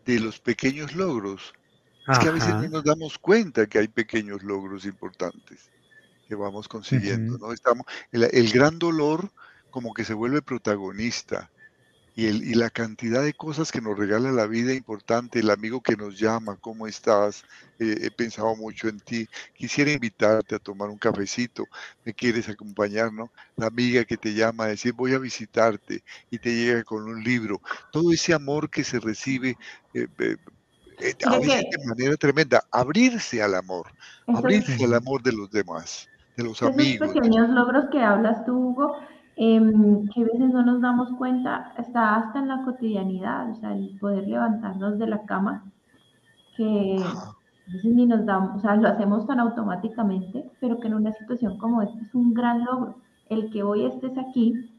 de 0.04 0.20
los 0.20 0.40
pequeños 0.40 0.94
logros. 0.94 1.52
Es 2.08 2.18
que 2.20 2.28
a 2.28 2.32
veces 2.32 2.54
no 2.54 2.68
nos 2.68 2.84
damos 2.84 3.18
cuenta 3.18 3.66
que 3.66 3.78
hay 3.78 3.88
pequeños 3.88 4.42
logros 4.42 4.84
importantes 4.84 5.70
que 6.28 6.34
vamos 6.34 6.66
consiguiendo, 6.66 7.38
¿no? 7.38 7.52
Estamos, 7.52 7.86
el, 8.10 8.24
el 8.24 8.50
gran 8.50 8.78
dolor 8.78 9.30
como 9.70 9.94
que 9.94 10.04
se 10.04 10.14
vuelve 10.14 10.42
protagonista 10.42 11.50
y, 12.16 12.26
el, 12.26 12.42
y, 12.44 12.54
la 12.54 12.70
cantidad 12.70 13.22
de 13.22 13.34
cosas 13.34 13.70
que 13.70 13.82
nos 13.82 13.98
regala 13.98 14.32
la 14.32 14.46
vida 14.46 14.72
importante, 14.72 15.40
el 15.40 15.50
amigo 15.50 15.82
que 15.82 15.96
nos 15.96 16.18
llama, 16.18 16.56
¿cómo 16.58 16.86
estás? 16.86 17.44
Eh, 17.78 17.98
he 18.00 18.10
pensado 18.10 18.56
mucho 18.56 18.88
en 18.88 19.00
ti, 19.00 19.28
quisiera 19.54 19.92
invitarte 19.92 20.54
a 20.54 20.58
tomar 20.58 20.88
un 20.88 20.96
cafecito, 20.96 21.66
¿me 22.06 22.14
quieres 22.14 22.48
acompañar? 22.48 23.12
¿no? 23.12 23.30
La 23.56 23.66
amiga 23.66 24.04
que 24.06 24.16
te 24.16 24.32
llama 24.32 24.64
a 24.64 24.68
decir 24.68 24.94
voy 24.94 25.12
a 25.12 25.18
visitarte 25.18 26.02
y 26.30 26.38
te 26.38 26.54
llega 26.54 26.84
con 26.84 27.04
un 27.04 27.22
libro, 27.22 27.60
todo 27.92 28.10
ese 28.10 28.32
amor 28.32 28.70
que 28.70 28.82
se 28.82 28.98
recibe. 28.98 29.58
Eh, 29.92 30.08
eh, 30.18 30.36
a 31.26 31.38
veces 31.38 31.66
de 31.70 31.86
manera 31.86 32.16
tremenda, 32.16 32.64
abrirse 32.70 33.42
al 33.42 33.54
amor, 33.56 33.88
abrirse 34.26 34.82
al 34.82 34.94
amor 34.94 35.22
de 35.22 35.32
los 35.32 35.50
demás, 35.50 36.08
de 36.34 36.44
los 36.44 36.62
amigos. 36.62 37.10
Esos 37.10 37.12
pequeños 37.12 37.50
logros 37.50 37.84
que 37.92 38.00
hablas 38.00 38.46
tú, 38.46 38.70
Hugo, 38.70 38.96
Em, 39.38 40.08
que 40.08 40.22
a 40.22 40.24
veces 40.24 40.50
no 40.50 40.62
nos 40.64 40.80
damos 40.80 41.12
cuenta, 41.18 41.72
está 41.76 42.16
hasta 42.16 42.38
en 42.38 42.48
la 42.48 42.62
cotidianidad, 42.64 43.50
o 43.50 43.54
sea, 43.56 43.74
el 43.74 43.98
poder 43.98 44.26
levantarnos 44.26 44.98
de 44.98 45.06
la 45.06 45.26
cama, 45.26 45.62
que 46.56 46.96
a 47.68 47.72
veces 47.72 47.94
ni 47.94 48.06
nos 48.06 48.24
damos, 48.24 48.56
o 48.56 48.60
sea, 48.60 48.76
lo 48.76 48.88
hacemos 48.88 49.26
tan 49.26 49.38
automáticamente, 49.40 50.50
pero 50.58 50.80
que 50.80 50.86
en 50.86 50.94
una 50.94 51.12
situación 51.12 51.58
como 51.58 51.82
esta 51.82 52.00
es 52.00 52.14
un 52.14 52.32
gran 52.32 52.64
logro. 52.64 52.96
El 53.28 53.50
que 53.50 53.62
hoy 53.62 53.84
estés 53.84 54.16
aquí 54.16 54.70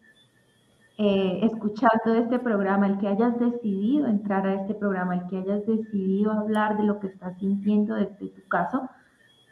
eh, 0.97 1.39
escuchando 1.43 2.15
este 2.15 2.39
programa, 2.39 2.87
el 2.87 2.97
que 2.97 3.09
hayas 3.09 3.37
decidido 3.37 4.07
entrar 4.07 4.47
a 4.47 4.55
este 4.55 4.73
programa, 4.73 5.17
el 5.17 5.27
que 5.27 5.37
hayas 5.37 5.67
decidido 5.67 6.31
hablar 6.31 6.77
de 6.77 6.83
lo 6.83 6.99
que 6.99 7.07
estás 7.07 7.37
sintiendo 7.37 7.93
desde 7.93 8.29
tu 8.29 8.47
caso, 8.47 8.89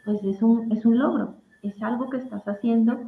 pues 0.04 0.24
es 0.24 0.42
un, 0.42 0.72
es 0.72 0.84
un 0.84 0.98
logro, 0.98 1.36
es 1.62 1.80
algo 1.80 2.10
que 2.10 2.16
estás 2.16 2.42
haciendo 2.48 2.98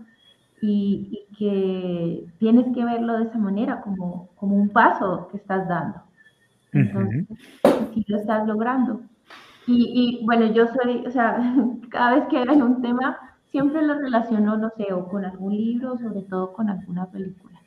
y, 0.61 1.27
que 1.39 2.27
tienes 2.39 2.75
que 2.75 2.85
verlo 2.85 3.19
de 3.19 3.25
esa 3.25 3.39
manera, 3.39 3.81
como, 3.81 4.29
como 4.35 4.57
un 4.57 4.71
paso 4.71 5.29
que 5.31 5.37
estás 5.37 5.69
dando. 5.69 6.03
Entonces, 6.73 7.27
si 7.95 8.05
lo 8.09 8.17
estás 8.17 8.47
logrando. 8.47 9.03
Y, 9.67 10.19
y, 10.21 10.27
bueno, 10.27 10.47
yo 10.47 10.67
soy, 10.67 11.07
o 11.07 11.11
sea, 11.11 11.55
cada 11.91 12.17
vez 12.17 12.25
que 12.29 12.39
hay 12.39 12.61
un 12.61 12.83
tema, 12.83 13.17
siempre 13.51 13.83
lo 13.83 13.95
relaciono, 13.95 14.57
no 14.57 14.71
sé, 14.77 14.93
o 14.93 15.09
con 15.09 15.25
algún 15.25 15.57
libro, 15.57 15.97
sobre 15.99 16.23
todo 16.23 16.53
con 16.53 16.69
alguna 16.69 17.07
película. 17.07 17.61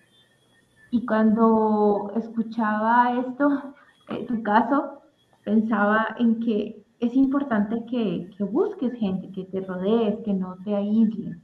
Y 0.89 1.05
cuando 1.05 2.11
escuchaba 2.17 3.19
esto, 3.19 3.73
en 4.09 4.27
tu 4.27 4.43
caso, 4.43 5.01
pensaba 5.45 6.15
en 6.19 6.41
que 6.41 6.83
es 6.99 7.15
importante 7.15 7.85
que, 7.89 8.29
que 8.37 8.43
busques 8.43 8.93
gente, 8.99 9.31
que 9.31 9.45
te 9.45 9.61
rodees, 9.61 10.19
que 10.25 10.33
no 10.33 10.57
te 10.65 10.75
aísles 10.75 11.37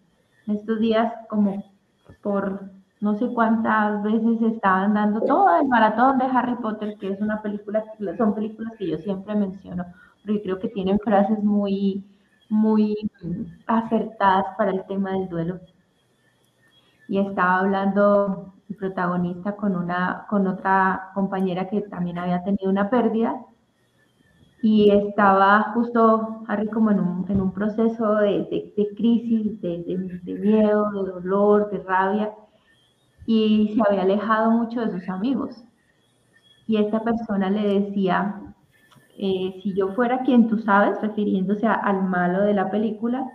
estos 0.47 0.79
días 0.79 1.13
como 1.29 1.63
por 2.21 2.71
no 2.99 3.17
sé 3.17 3.27
cuántas 3.33 4.01
veces 4.01 4.41
estaban 4.41 4.93
dando 4.95 5.21
todo 5.21 5.59
el 5.59 5.67
maratón 5.67 6.17
de 6.17 6.25
Harry 6.25 6.55
Potter, 6.55 6.97
que 6.99 7.09
es 7.09 7.21
una 7.21 7.41
película, 7.41 7.83
son 8.17 8.33
películas 8.33 8.73
que 8.77 8.87
yo 8.87 8.97
siempre 8.97 9.35
menciono, 9.35 9.85
porque 10.25 10.41
creo 10.41 10.59
que 10.59 10.69
tienen 10.69 10.99
frases 10.99 11.43
muy, 11.43 12.03
muy 12.49 12.95
acertadas 13.67 14.45
para 14.57 14.71
el 14.71 14.83
tema 14.85 15.11
del 15.11 15.29
duelo. 15.29 15.59
Y 17.07 17.19
estaba 17.19 17.59
hablando 17.59 18.53
el 18.69 18.75
protagonista 18.75 19.55
con 19.55 19.75
una, 19.75 20.25
con 20.29 20.47
otra 20.47 21.11
compañera 21.13 21.69
que 21.69 21.81
también 21.81 22.17
había 22.17 22.43
tenido 22.43 22.69
una 22.69 22.89
pérdida 22.89 23.45
y 24.61 24.89
estaba 24.89 25.71
justo 25.73 26.43
Harry 26.47 26.67
como 26.67 26.91
en 26.91 26.99
un, 26.99 27.25
en 27.29 27.41
un 27.41 27.51
proceso 27.51 28.15
de, 28.15 28.73
de, 28.75 28.95
crisis, 28.95 29.61
de, 29.61 29.83
de, 29.83 30.33
miedo, 30.33 30.91
de 30.91 31.11
dolor, 31.11 31.69
de 31.69 31.79
rabia, 31.83 32.33
y 33.25 33.75
se 33.75 33.81
había 33.87 34.01
alejado 34.03 34.51
mucho 34.51 34.81
de 34.81 34.91
sus 34.91 35.07
amigos. 35.09 35.63
Y 36.65 36.77
esta 36.77 37.01
persona 37.01 37.49
le 37.49 37.81
decía, 37.81 38.41
eh, 39.17 39.59
si 39.61 39.73
yo 39.73 39.89
fuera 39.93 40.23
quien 40.23 40.47
tú 40.47 40.57
sabes, 40.59 40.99
refiriéndose 41.01 41.67
al 41.67 42.03
malo 42.03 42.41
de 42.41 42.53
la 42.53 42.71
película, 42.71 43.25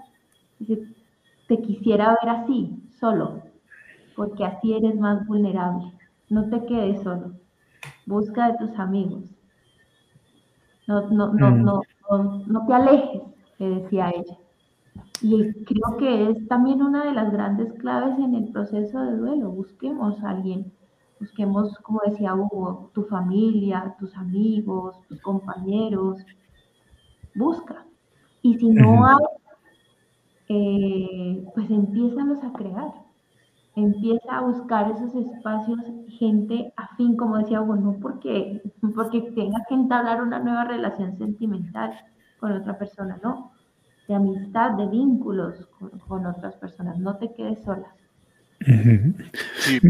te 1.48 1.62
quisiera 1.62 2.16
ver 2.22 2.30
así, 2.30 2.82
solo, 2.98 3.42
porque 4.16 4.44
así 4.44 4.74
eres 4.74 4.96
más 4.98 5.26
vulnerable. 5.26 5.92
No 6.28 6.48
te 6.48 6.64
quedes 6.66 7.02
solo, 7.02 7.32
busca 8.06 8.50
de 8.50 8.58
tus 8.58 8.78
amigos 8.78 9.41
no, 10.86 11.10
no, 11.10 11.32
no, 11.32 11.50
mm. 11.50 11.62
no, 11.64 11.82
no, 12.46 12.66
te 12.66 12.72
alejes, 12.74 13.22
le 13.58 13.68
decía 13.68 14.10
ella. 14.10 14.38
Y 15.20 15.52
creo 15.64 15.96
que 15.98 16.30
es 16.30 16.48
también 16.48 16.82
una 16.82 17.04
de 17.04 17.12
las 17.12 17.32
grandes 17.32 17.72
claves 17.74 18.18
en 18.18 18.34
el 18.34 18.50
proceso 18.52 19.00
de 19.00 19.16
duelo. 19.16 19.50
Busquemos 19.50 20.22
a 20.22 20.30
alguien, 20.30 20.72
busquemos, 21.20 21.76
como 21.78 22.00
decía 22.04 22.34
Hugo, 22.34 22.90
tu 22.92 23.04
familia, 23.04 23.94
tus 23.98 24.14
amigos, 24.16 24.96
tus 25.08 25.20
compañeros. 25.20 26.18
Busca. 27.34 27.86
Y 28.42 28.58
si 28.58 28.70
no 28.70 29.06
hay, 29.06 29.24
eh, 30.48 31.46
pues 31.54 31.70
empiézalos 31.70 32.42
a 32.42 32.52
crear 32.52 33.01
empieza 33.74 34.36
a 34.36 34.40
buscar 34.42 34.90
esos 34.90 35.14
espacios, 35.14 35.78
gente 36.18 36.72
afín, 36.76 37.16
como 37.16 37.38
decía, 37.38 37.60
bueno, 37.60 37.96
porque, 38.00 38.62
porque 38.94 39.22
tenga 39.34 39.64
que 39.68 39.74
entablar 39.74 40.22
una 40.22 40.38
nueva 40.38 40.64
relación 40.64 41.16
sentimental 41.16 41.92
con 42.38 42.52
otra 42.52 42.78
persona, 42.78 43.18
no, 43.22 43.52
de 44.08 44.14
amistad, 44.14 44.72
de 44.72 44.88
vínculos 44.88 45.68
con, 46.06 46.26
otras 46.26 46.56
personas, 46.56 46.98
no 46.98 47.16
te 47.16 47.32
quedes 47.32 47.62
sola. 47.64 47.94
Sí, 49.58 49.80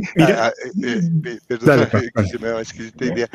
perdón, 1.47 1.89
que 1.91 2.39
me 2.39 2.51
va 2.51 2.63
esta 2.63 3.05
idea. 3.05 3.29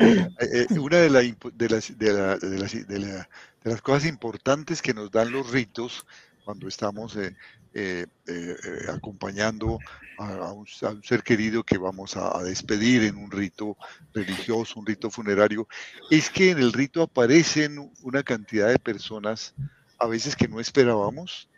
Una 0.80 0.96
de, 0.96 1.08
de, 1.54 1.68
las, 1.68 1.96
de, 1.96 2.12
la, 2.12 2.36
de, 2.38 2.58
las, 2.58 2.88
de, 2.88 3.26
las 3.64 3.82
cosas 3.82 4.06
importantes 4.06 4.82
que 4.82 4.94
nos 4.94 5.12
dan 5.12 5.30
los 5.30 5.52
ritos 5.52 6.04
cuando 6.48 6.66
estamos 6.66 7.14
eh, 7.16 7.36
eh, 7.74 8.06
eh, 8.26 8.56
acompañando 8.88 9.78
a, 10.16 10.50
un, 10.50 10.66
ser 10.66 11.22
querido 11.22 11.62
que 11.62 11.76
vamos 11.76 12.16
a, 12.16 12.42
despedir 12.42 13.02
en 13.02 13.18
un 13.18 13.30
rito 13.30 13.76
religioso, 14.14 14.80
un 14.80 14.86
rito 14.86 15.10
funerario, 15.10 15.68
es 16.10 16.30
que 16.30 16.52
en 16.52 16.56
el 16.56 16.72
rito 16.72 17.02
aparecen 17.02 17.92
una 18.00 18.22
cantidad 18.22 18.68
de 18.68 18.78
personas 18.78 19.54
a 19.98 20.06
veces 20.06 20.34
que 20.34 20.48
no 20.48 20.58
esperábamos 20.58 21.50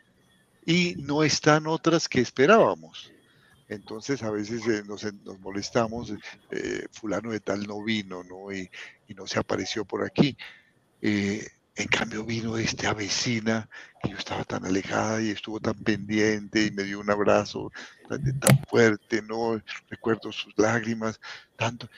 y 0.66 0.96
no 0.96 1.22
están 1.22 1.68
otras 1.68 2.08
que 2.08 2.20
esperábamos. 2.20 3.12
Entonces 3.68 4.24
a 4.24 4.32
veces 4.32 4.62
nos, 4.88 5.06
molestamos, 5.38 6.12
fulano 6.90 7.30
de 7.30 7.38
tal 7.38 7.64
no 7.64 7.80
vino, 7.84 8.24
¿no? 8.24 8.52
Y, 8.52 8.68
no 9.14 9.28
se 9.28 9.38
apareció 9.38 9.84
por 9.84 10.02
aquí. 10.02 10.36
En 11.76 11.86
cambio 11.86 12.24
vino 12.24 12.56
esta 12.56 12.92
vecina 12.94 13.68
que 14.02 14.10
yo 14.10 14.16
estaba 14.16 14.44
tan 14.44 14.64
alejada 14.64 15.22
y 15.22 15.30
estuvo 15.30 15.60
tan 15.60 15.78
pendiente 15.82 16.66
y 16.66 16.70
me 16.70 16.82
dio 16.82 17.00
un 17.00 17.10
abrazo 17.10 17.70
tan, 18.08 18.38
tan 18.40 18.62
fuerte, 18.68 19.22
¿no? 19.22 19.60
Recuerdo 19.88 20.32
sus 20.32 20.52
lágrimas, 20.58 21.20
tanto. 21.56 21.88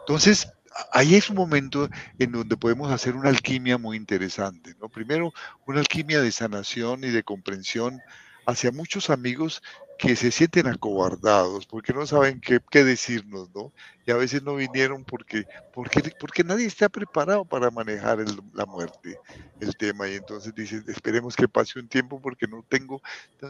Entonces, 0.00 0.52
ahí 0.92 1.14
es 1.14 1.30
un 1.30 1.36
momento 1.36 1.88
en 2.18 2.32
donde 2.32 2.56
podemos 2.56 2.90
hacer 2.92 3.14
una 3.14 3.28
alquimia 3.28 3.78
muy 3.78 3.96
interesante, 3.96 4.74
¿no? 4.80 4.88
Primero, 4.88 5.32
una 5.66 5.80
alquimia 5.80 6.20
de 6.20 6.32
sanación 6.32 7.04
y 7.04 7.08
de 7.08 7.22
comprensión 7.22 8.00
hacia 8.46 8.72
muchos 8.72 9.10
amigos 9.10 9.62
que 10.00 10.16
se 10.16 10.30
sienten 10.30 10.66
acobardados 10.66 11.66
porque 11.66 11.92
no 11.92 12.06
saben 12.06 12.40
qué, 12.40 12.58
qué, 12.70 12.84
decirnos, 12.84 13.50
¿no? 13.54 13.70
Y 14.06 14.10
a 14.10 14.16
veces 14.16 14.42
no 14.42 14.54
vinieron 14.54 15.04
porque, 15.04 15.44
porque, 15.74 16.10
porque 16.18 16.42
nadie 16.42 16.64
está 16.64 16.88
preparado 16.88 17.44
para 17.44 17.70
manejar 17.70 18.18
la 18.54 18.64
muerte, 18.64 19.18
el 19.60 19.76
tema. 19.76 20.08
Y 20.08 20.14
entonces 20.14 20.54
dicen, 20.54 20.84
esperemos 20.88 21.36
que 21.36 21.48
pase 21.48 21.78
un 21.78 21.86
tiempo 21.86 22.18
porque 22.18 22.46
no 22.48 22.64
tengo, 22.66 23.02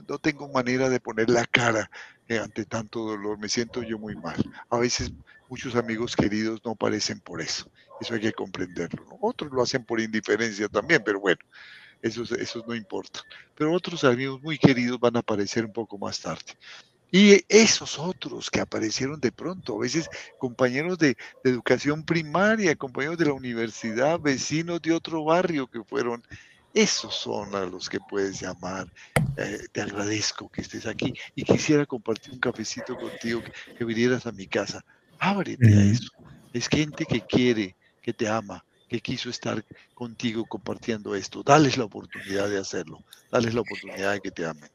no 0.09 0.18
tengo 0.18 0.48
manera 0.48 0.88
de 0.88 0.98
poner 0.98 1.30
la 1.30 1.46
cara 1.46 1.88
eh, 2.26 2.38
ante 2.38 2.64
tanto 2.64 3.05
dolor, 3.05 3.38
me 3.38 3.48
siento 3.48 3.84
yo 3.84 3.96
muy 3.98 4.16
mal. 4.16 4.36
A 4.70 4.78
veces 4.78 5.12
muchos 5.48 5.76
amigos 5.76 6.16
queridos 6.16 6.61
no 6.64 6.72
aparecen 6.72 7.20
por 7.20 7.40
eso. 7.40 7.70
Eso 8.01 8.14
hay 8.14 8.20
que 8.20 8.32
comprenderlo. 8.32 9.07
Otros 9.20 9.53
lo 9.53 9.62
hacen 9.62 9.84
por 9.84 10.01
indiferencia 10.01 10.68
también, 10.68 11.03
pero 11.05 11.20
bueno, 11.20 11.40
eso, 12.03 12.22
eso 12.36 12.64
no 12.66 12.74
importa. 12.74 13.20
Pero 13.55 13.72
otros 13.72 14.05
amigos 14.05 14.40
muy 14.42 14.59
queridos 14.59 14.98
van 14.98 15.16
a 15.16 15.20
aparecer 15.20 15.64
un 15.64 15.72
poco 15.72 15.98
más 15.98 16.20
tarde. 16.20 16.57
Y 17.12 17.44
esos 17.48 17.98
otros 17.98 18.51
que 18.51 18.61
aparecieron 18.61 19.20
de 19.20 19.32
pronto, 19.32 19.76
a 19.76 19.80
veces 19.80 20.09
compañeros 20.38 20.96
de, 20.98 21.16
educación 21.42 22.05
primaria, 22.05 22.76
compañeros 22.76 23.18
de 23.18 23.26
la 23.26 23.32
universidad, 23.32 24.20
vecinos 24.20 24.80
de 24.80 24.92
otro 24.92 25.24
barrio 25.24 25.66
que 25.66 25.82
fueron, 25.82 26.22
esos 26.72 27.14
son 27.14 27.55
a 27.57 27.64
los 27.64 27.88
que 27.88 27.98
puedes 27.98 28.40
llamar. 28.40 28.86
Eh, 29.36 29.59
te 29.72 29.80
agradezco 29.80 30.48
que 30.48 30.61
estés 30.61 30.86
aquí 30.86 31.12
y 31.34 31.42
quisiera 31.42 31.84
compartir 31.84 32.32
un 32.32 32.38
cafecito 32.38 32.96
contigo, 32.96 33.42
que, 33.76 33.84
vinieras 33.84 34.26
a 34.26 34.32
mi 34.32 34.46
casa. 34.46 34.84
Ábrete 35.18 35.66
a 35.66 35.82
eso. 35.82 36.11
Es 36.53 36.68
gente 36.68 37.05
que 37.07 37.22
quiere, 37.22 37.74
que 38.01 38.12
te 38.12 38.28
ama, 38.28 38.64
que 38.91 39.01
quiso 39.01 39.30
estar 39.30 39.64
contigo 39.95 40.45
compartiendo 40.45 41.14
esto. 41.14 41.45
Dales 41.45 41.78
la 41.78 41.84
oportunidad 41.84 42.49
de 42.49 42.59
hacerlo. 42.59 42.99
Dales 43.30 43.55
la 43.55 43.61
oportunidad 43.61 44.14
de 44.14 44.20
que 44.20 44.32
te 44.32 44.45
amen. 44.45 44.68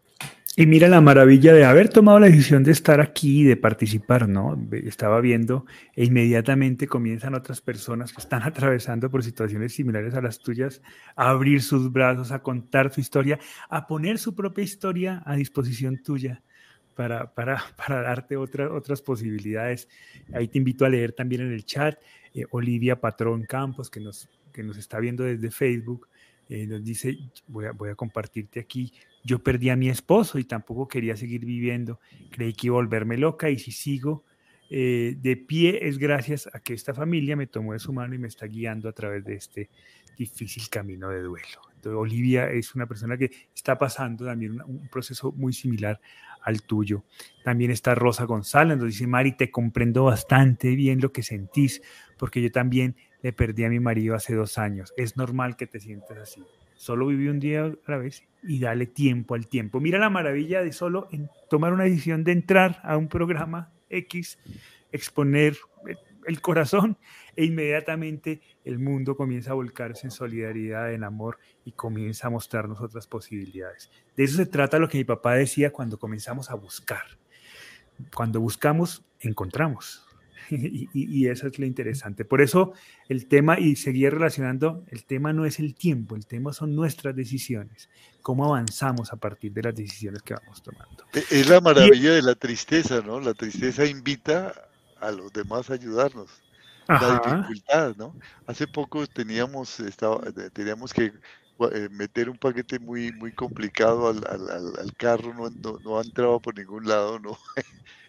Y 0.55 0.66
mira 0.68 0.88
la 0.88 1.01
maravilla 1.01 1.53
de 1.53 1.66
haber 1.66 1.89
tomado 1.89 2.18
la 2.18 2.28
decisión 2.28 2.63
de 2.63 2.72
estar 2.72 3.01
aquí 3.01 3.41
y 3.41 3.43
de 3.43 3.57
participar, 3.57 4.30
¿no? 4.30 4.57
Estaba 4.72 5.20
viendo 5.20 5.66
e 5.97 6.05
inmediatamente 6.05 6.88
comienzan 6.88 7.36
otras 7.36 7.59
personas 7.59 8.13
que 8.13 8.22
están 8.22 8.41
atravesando 8.47 9.11
por 9.11 9.22
situaciones 9.22 9.74
similares 9.74 10.13
a 10.13 10.22
las 10.22 10.39
tuyas 10.39 10.82
a 11.18 11.32
abrir 11.32 11.61
sus 11.61 11.91
brazos, 11.91 12.32
a 12.32 12.41
contar 12.41 12.93
su 12.93 13.01
historia, 13.01 13.38
a 13.70 13.86
poner 13.86 14.18
su 14.18 14.34
propia 14.34 14.63
historia 14.63 15.22
a 15.26 15.36
disposición 15.36 16.01
tuya 16.01 16.41
para, 16.96 17.34
para, 17.34 17.62
para 17.78 18.02
darte 18.02 18.38
otras 18.38 19.02
posibilidades. 19.02 19.88
Ahí 20.34 20.48
te 20.48 20.58
invito 20.58 20.86
a 20.86 20.89
leer 20.89 21.14
también 21.14 21.41
en 21.41 21.54
el 21.54 21.66
chat 21.66 22.00
eh, 22.34 22.46
Olivia 22.52 23.00
Patrón 23.00 23.43
Campos, 23.43 23.89
que 23.89 24.00
nos, 24.00 24.30
que 24.52 24.64
nos 24.64 24.78
está 24.78 25.00
viendo 25.00 25.24
desde 25.24 25.52
Facebook. 25.52 26.08
Eh, 26.50 26.68
nos 26.68 26.84
dice, 26.84 27.18
voy 27.48 27.66
a, 27.66 27.72
voy 27.72 27.89
a 27.89 27.96
compartirte 27.96 28.60
aquí, 28.60 28.93
yo 29.24 29.39
perdí 29.39 29.70
a 29.72 29.76
mi 29.76 29.89
esposo 29.89 30.38
y 30.38 30.43
tampoco 30.43 30.88
quería 30.88 31.16
seguir 31.16 31.43
viviendo. 31.43 32.00
Creí 32.32 32.54
que 32.54 32.68
iba 32.68 32.76
a 32.76 32.82
volverme 32.82 33.18
loca 33.18 33.50
y 33.50 33.58
si 33.58 33.72
sigo 33.72 34.24
eh, 34.70 35.16
de 35.20 35.38
pie 35.38 35.88
es 35.88 35.98
gracias 36.00 36.50
a 36.52 36.60
que 36.60 36.74
esta 36.74 36.93
familia 36.93 37.36
me 37.36 37.48
tomó 37.48 37.74
de 37.74 37.80
su 37.80 37.93
mano 37.93 38.16
y 38.16 38.18
me 38.18 38.28
está 38.28 38.48
guiando 38.48 38.89
a 38.89 38.93
través 38.93 39.24
de 39.24 39.36
este 39.36 39.70
difícil 40.18 40.70
camino 40.70 41.10
de 41.10 41.22
duelo. 41.22 41.62
Entonces, 41.76 41.98
Olivia 41.98 42.50
es 42.50 42.74
una 42.74 42.88
persona 42.88 43.18
que 43.18 43.32
está 43.54 43.78
pasando 43.78 44.26
también 44.26 44.60
un, 44.66 44.88
proceso 44.89 45.32
muy 45.34 45.54
similar 45.54 46.00
al 46.46 46.62
tuyo. 46.62 47.04
También 47.43 47.72
está 47.72 47.96
Rosa 47.96 48.24
González, 48.24 48.78
nos 48.78 48.88
dice, 48.88 49.08
Mari, 49.08 49.36
te 49.36 49.52
comprendo 49.52 50.06
bastante 50.06 50.76
bien 50.76 51.02
lo 51.02 51.12
que 51.12 51.24
sentís, 51.24 51.82
porque 52.18 52.41
yo 52.41 52.52
también 52.52 52.96
le 53.22 53.34
perdí 53.34 53.66
a 53.66 53.70
mi 53.70 53.80
marido 53.80 54.16
hace 54.16 54.36
dos 54.36 54.58
años. 54.58 54.93
Es 54.96 55.18
normal 55.18 55.58
que 55.58 55.68
te 55.68 55.80
sientas 55.80 56.18
así. 56.20 56.43
Solo 56.76 57.08
viví 57.08 57.28
un 57.28 57.39
día 57.39 57.66
a 57.66 57.91
la 57.91 57.98
vez 57.98 58.24
y 58.43 58.60
dale 58.60 58.86
tiempo 58.86 59.34
al 59.34 59.48
tiempo. 59.48 59.80
Mira 59.80 59.98
la 59.98 60.10
maravilla 60.10 60.62
de 60.62 60.72
solo 60.72 61.10
tomar 61.50 61.74
una 61.74 61.86
decisión 61.86 62.24
de 62.24 62.34
entrar 62.34 62.80
a 62.84 62.96
un 62.96 63.08
programa 63.08 63.74
X, 63.89 64.38
exponer 64.91 65.58
el 66.28 66.41
corazón 66.41 66.97
e 67.36 67.45
inmediatamente 67.45 68.41
el 68.63 68.80
mundo 68.80 69.15
comienza 69.15 69.51
a 69.51 69.55
volcarse 69.55 70.07
en 70.07 70.11
solidaridad, 70.11 70.93
en 70.93 71.03
amor 71.03 71.39
y 71.63 71.71
comienza 71.71 72.28
a 72.28 72.30
mostrarnos 72.30 72.82
otras 72.82 73.07
posibilidades. 73.07 73.91
De 74.15 74.23
eso 74.23 74.38
se 74.38 74.45
trata 74.45 74.80
lo 74.80 74.89
que 74.89 74.97
mi 74.97 75.03
papá 75.03 75.36
decía 75.36 75.71
cuando 75.71 75.97
comenzamos 75.97 76.49
a 76.49 76.55
buscar. 76.55 77.03
Cuando 78.13 78.39
buscamos, 78.39 79.03
encontramos. 79.19 80.05
y, 80.49 81.28
eso 81.28 81.47
es 81.47 81.57
lo 81.59 81.65
interesante. 81.65 82.26
Por 82.26 82.41
eso 82.41 82.73
el 83.09 83.28
tema, 83.28 83.59
y 83.59 83.76
seguir 83.76 84.13
relacionando, 84.13 84.84
el 84.89 85.05
tema 85.05 85.34
no 85.34 85.45
es 85.45 85.59
el 85.59 85.76
tiempo, 85.76 86.15
el 86.15 86.26
tema 86.26 86.53
son 86.53 86.76
nuestras 86.76 87.15
decisiones, 87.15 87.89
cómo 88.21 88.45
avanzamos 88.45 89.11
a 89.11 89.15
partir 89.15 89.53
de 89.53 89.63
las 89.63 89.76
decisiones 89.76 90.21
que 90.21 90.36
vamos 90.36 90.61
tomando. 90.61 91.05
E, 91.13 91.23
es 91.32 91.49
la 91.49 91.61
maravilla 91.61 92.13
de 92.13 92.21
la 92.21 92.36
tristeza, 92.36 93.01
¿no? 93.01 93.19
La 93.19 93.34
tristeza 93.34 93.86
invita 93.86 94.53
a 95.00 95.12
los 95.12 95.32
demás 95.34 95.70
a 95.70 95.74
ayudarnos. 95.74 96.30
La 96.88 97.20
dificultad, 97.20 97.96
¿no? 97.96 98.16
Hace 98.46 98.68
poco 98.68 99.08
teníamos, 99.08 99.80
estaba, 99.80 100.22
teníamos 100.54 100.93
que 100.93 101.14
eh, 101.72 101.89
meter 101.89 102.30
un 102.30 102.38
paquete 102.38 102.80
muy 102.80 103.12
muy 103.14 103.32
complicado 103.32 104.10
al, 104.10 104.24
al, 104.28 104.93
carro, 104.98 105.34
no, 105.34 105.50
no, 105.50 105.80
no, 105.80 106.02
entraba 106.02 106.38
por 106.39 106.56
ningún 106.58 106.88
lado, 106.88 107.18
¿no? 107.18 107.38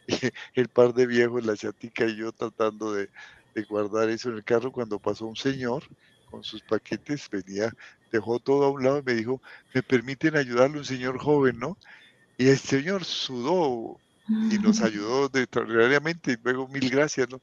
el 0.54 0.68
par 0.68 0.92
de 0.94 1.06
viejos, 1.06 1.46
la 1.46 1.56
chatica 1.56 2.06
y 2.06 2.16
yo 2.16 2.32
tratando 2.32 2.92
de, 2.92 3.08
guardar 3.68 4.10
eso 4.10 4.28
en 4.28 4.36
el 4.36 4.44
carro 4.44 4.70
cuando 4.70 4.98
pasó 4.98 5.26
un 5.26 5.36
señor 5.36 5.84
con 6.30 6.44
sus 6.44 6.60
paquetes, 6.60 7.30
venía, 7.30 7.72
dejó 8.12 8.38
todo 8.38 8.64
a 8.64 8.70
un 8.70 8.84
lado 8.84 8.98
y 8.98 9.02
me 9.02 9.14
dijo, 9.14 9.40
me 9.72 9.82
permiten 9.82 10.36
ayudarle 10.36 10.78
un 10.78 10.84
señor 10.84 11.18
joven, 11.18 11.58
¿no? 11.58 11.78
Y 12.36 12.48
el 12.48 12.58
señor 12.58 13.04
sudó 13.04 13.98
y 14.28 14.58
nos 14.58 14.80
ayudó 14.80 15.30
extraordinariamente 15.32 16.32
y 16.32 16.36
luego 16.42 16.68
mil 16.68 16.90
gracias, 16.90 17.28
¿no? 17.28 17.40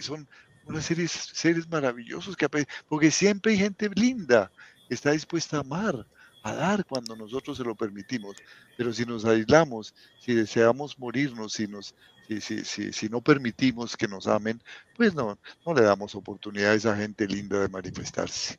Son 0.00 0.26
unos 0.66 0.84
seres, 0.84 1.10
seres 1.10 1.68
maravillosos 1.68 2.36
que 2.36 2.48
porque 2.88 3.10
siempre 3.10 3.52
hay 3.52 3.58
gente 3.58 3.90
linda 3.94 4.50
que 4.88 4.94
está 4.94 5.10
dispuesta 5.12 5.58
a 5.58 5.60
amar, 5.60 6.06
a 6.42 6.54
dar 6.54 6.84
cuando 6.84 7.16
nosotros 7.16 7.56
se 7.56 7.64
lo 7.64 7.74
permitimos. 7.74 8.36
Pero 8.76 8.92
si 8.92 9.04
nos 9.04 9.24
aislamos, 9.24 9.94
si 10.20 10.34
deseamos 10.34 10.98
morirnos, 10.98 11.52
si, 11.52 11.66
nos, 11.66 11.94
si, 12.28 12.64
si, 12.64 12.92
si, 12.92 13.08
no 13.08 13.20
permitimos 13.20 13.96
que 13.96 14.08
nos 14.08 14.26
amen, 14.26 14.62
pues 14.96 15.14
no, 15.14 15.38
no 15.66 15.74
le 15.74 15.82
damos 15.82 16.14
oportunidad 16.14 16.72
a 16.72 16.74
esa 16.74 16.96
gente 16.96 17.26
linda 17.26 17.60
de 17.60 17.68
manifestarse. 17.68 18.58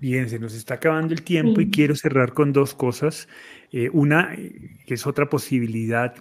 Bien, 0.00 0.28
se 0.28 0.38
nos 0.38 0.54
está 0.54 0.74
acabando 0.74 1.14
el 1.14 1.22
tiempo 1.22 1.60
y 1.60 1.70
quiero 1.70 1.94
cerrar 1.94 2.32
con 2.32 2.52
dos 2.52 2.74
cosas. 2.74 3.28
Eh, 3.70 3.88
una, 3.92 4.34
eh, 4.34 4.80
que 4.84 4.94
es 4.94 5.06
otra 5.06 5.28
posibilidad 5.28 6.14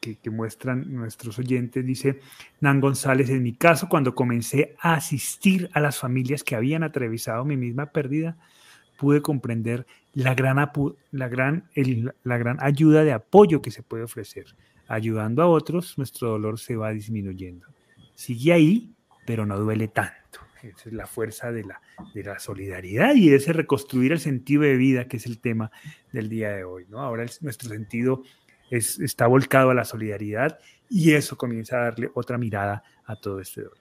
que, 0.00 0.16
que, 0.16 0.30
muestran 0.30 0.92
nuestros 0.92 1.38
oyentes, 1.38 1.84
dice 1.84 2.20
Nan 2.60 2.80
González, 2.80 3.28
en 3.30 3.42
mi 3.42 3.54
caso, 3.54 3.88
cuando 3.88 4.14
comencé 4.14 4.76
a 4.80 4.94
asistir 4.94 5.68
a 5.72 5.80
las 5.80 5.98
familias 5.98 6.44
que 6.44 6.54
habían 6.54 6.82
atravesado 6.82 7.44
mi 7.44 7.56
misma 7.56 7.86
pérdida, 7.86 8.36
pude 8.98 9.22
comprender 9.22 9.86
la 10.12 10.34
gran, 10.34 10.56
la, 11.10 11.28
gran, 11.28 11.64
la 12.22 12.38
gran 12.38 12.58
ayuda 12.60 13.02
de 13.02 13.12
apoyo 13.12 13.62
que 13.62 13.70
se 13.70 13.82
puede 13.82 14.04
ofrecer. 14.04 14.44
Ayudando 14.88 15.42
a 15.42 15.46
otros, 15.46 15.96
nuestro 15.96 16.28
dolor 16.28 16.58
se 16.58 16.76
va 16.76 16.90
disminuyendo. 16.90 17.66
Sigue 18.14 18.52
ahí, 18.52 18.92
pero 19.24 19.46
no 19.46 19.58
duele 19.58 19.88
tanto. 19.88 20.49
Esa 20.62 20.88
es 20.88 20.92
la 20.92 21.06
fuerza 21.06 21.52
de 21.52 21.64
la, 21.64 21.80
de 22.14 22.24
la 22.24 22.38
solidaridad 22.38 23.14
y 23.14 23.32
ese 23.32 23.52
reconstruir 23.52 24.12
el 24.12 24.20
sentido 24.20 24.62
de 24.62 24.76
vida, 24.76 25.08
que 25.08 25.16
es 25.16 25.26
el 25.26 25.40
tema 25.40 25.70
del 26.12 26.28
día 26.28 26.50
de 26.50 26.64
hoy. 26.64 26.86
¿no? 26.88 27.00
Ahora 27.00 27.24
nuestro 27.40 27.68
sentido 27.68 28.22
es, 28.70 28.98
está 29.00 29.26
volcado 29.26 29.70
a 29.70 29.74
la 29.74 29.84
solidaridad 29.84 30.58
y 30.88 31.12
eso 31.12 31.36
comienza 31.36 31.76
a 31.76 31.84
darle 31.84 32.10
otra 32.14 32.38
mirada 32.38 32.82
a 33.04 33.16
todo 33.16 33.40
este 33.40 33.62
dolor. 33.62 33.78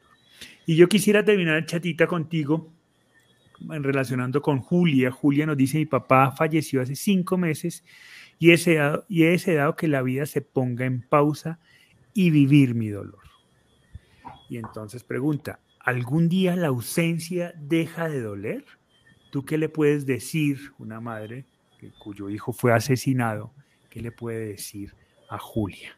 Y 0.65 0.75
yo 0.75 0.87
quisiera 0.87 1.23
terminar, 1.23 1.65
chatita, 1.65 2.07
contigo 2.07 2.71
relacionando 3.67 4.41
con 4.41 4.59
Julia. 4.59 5.11
Julia 5.11 5.45
nos 5.45 5.57
dice, 5.57 5.77
mi 5.77 5.85
papá 5.85 6.31
falleció 6.31 6.81
hace 6.81 6.95
cinco 6.95 7.37
meses 7.37 7.83
y 8.37 8.49
he 8.49 8.51
deseado, 8.51 9.05
y 9.09 9.23
he 9.23 9.29
deseado 9.29 9.75
que 9.75 9.87
la 9.87 10.01
vida 10.01 10.25
se 10.25 10.41
ponga 10.41 10.85
en 10.85 11.01
pausa 11.01 11.59
y 12.13 12.29
vivir 12.31 12.75
mi 12.75 12.89
dolor. 12.89 13.28
Y 14.49 14.57
entonces 14.57 15.03
pregunta, 15.03 15.59
¿algún 15.79 16.29
día 16.29 16.55
la 16.55 16.67
ausencia 16.67 17.53
deja 17.57 18.09
de 18.09 18.21
doler? 18.21 18.65
¿Tú 19.31 19.45
qué 19.45 19.57
le 19.57 19.69
puedes 19.69 20.05
decir 20.05 20.73
una 20.79 20.99
madre 20.99 21.45
cuyo 21.99 22.29
hijo 22.29 22.51
fue 22.51 22.73
asesinado? 22.73 23.53
¿Qué 23.89 24.01
le 24.01 24.11
puede 24.11 24.47
decir 24.47 24.93
a 25.29 25.37
Julia? 25.37 25.97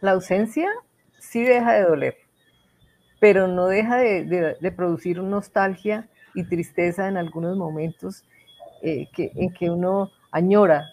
La 0.00 0.12
ausencia 0.12 0.68
sí 1.18 1.42
deja 1.42 1.72
de 1.74 1.82
doler, 1.82 2.16
pero 3.20 3.48
no 3.48 3.66
deja 3.66 3.96
de, 3.96 4.72
producir 4.76 5.20
nostalgia 5.20 6.08
y 6.34 6.44
tristeza 6.44 7.08
en 7.08 7.16
algunos 7.16 7.56
momentos 7.56 8.24
eh, 8.82 9.08
que, 9.12 9.32
en 9.34 9.52
que 9.52 9.70
uno 9.70 10.10
añora, 10.30 10.84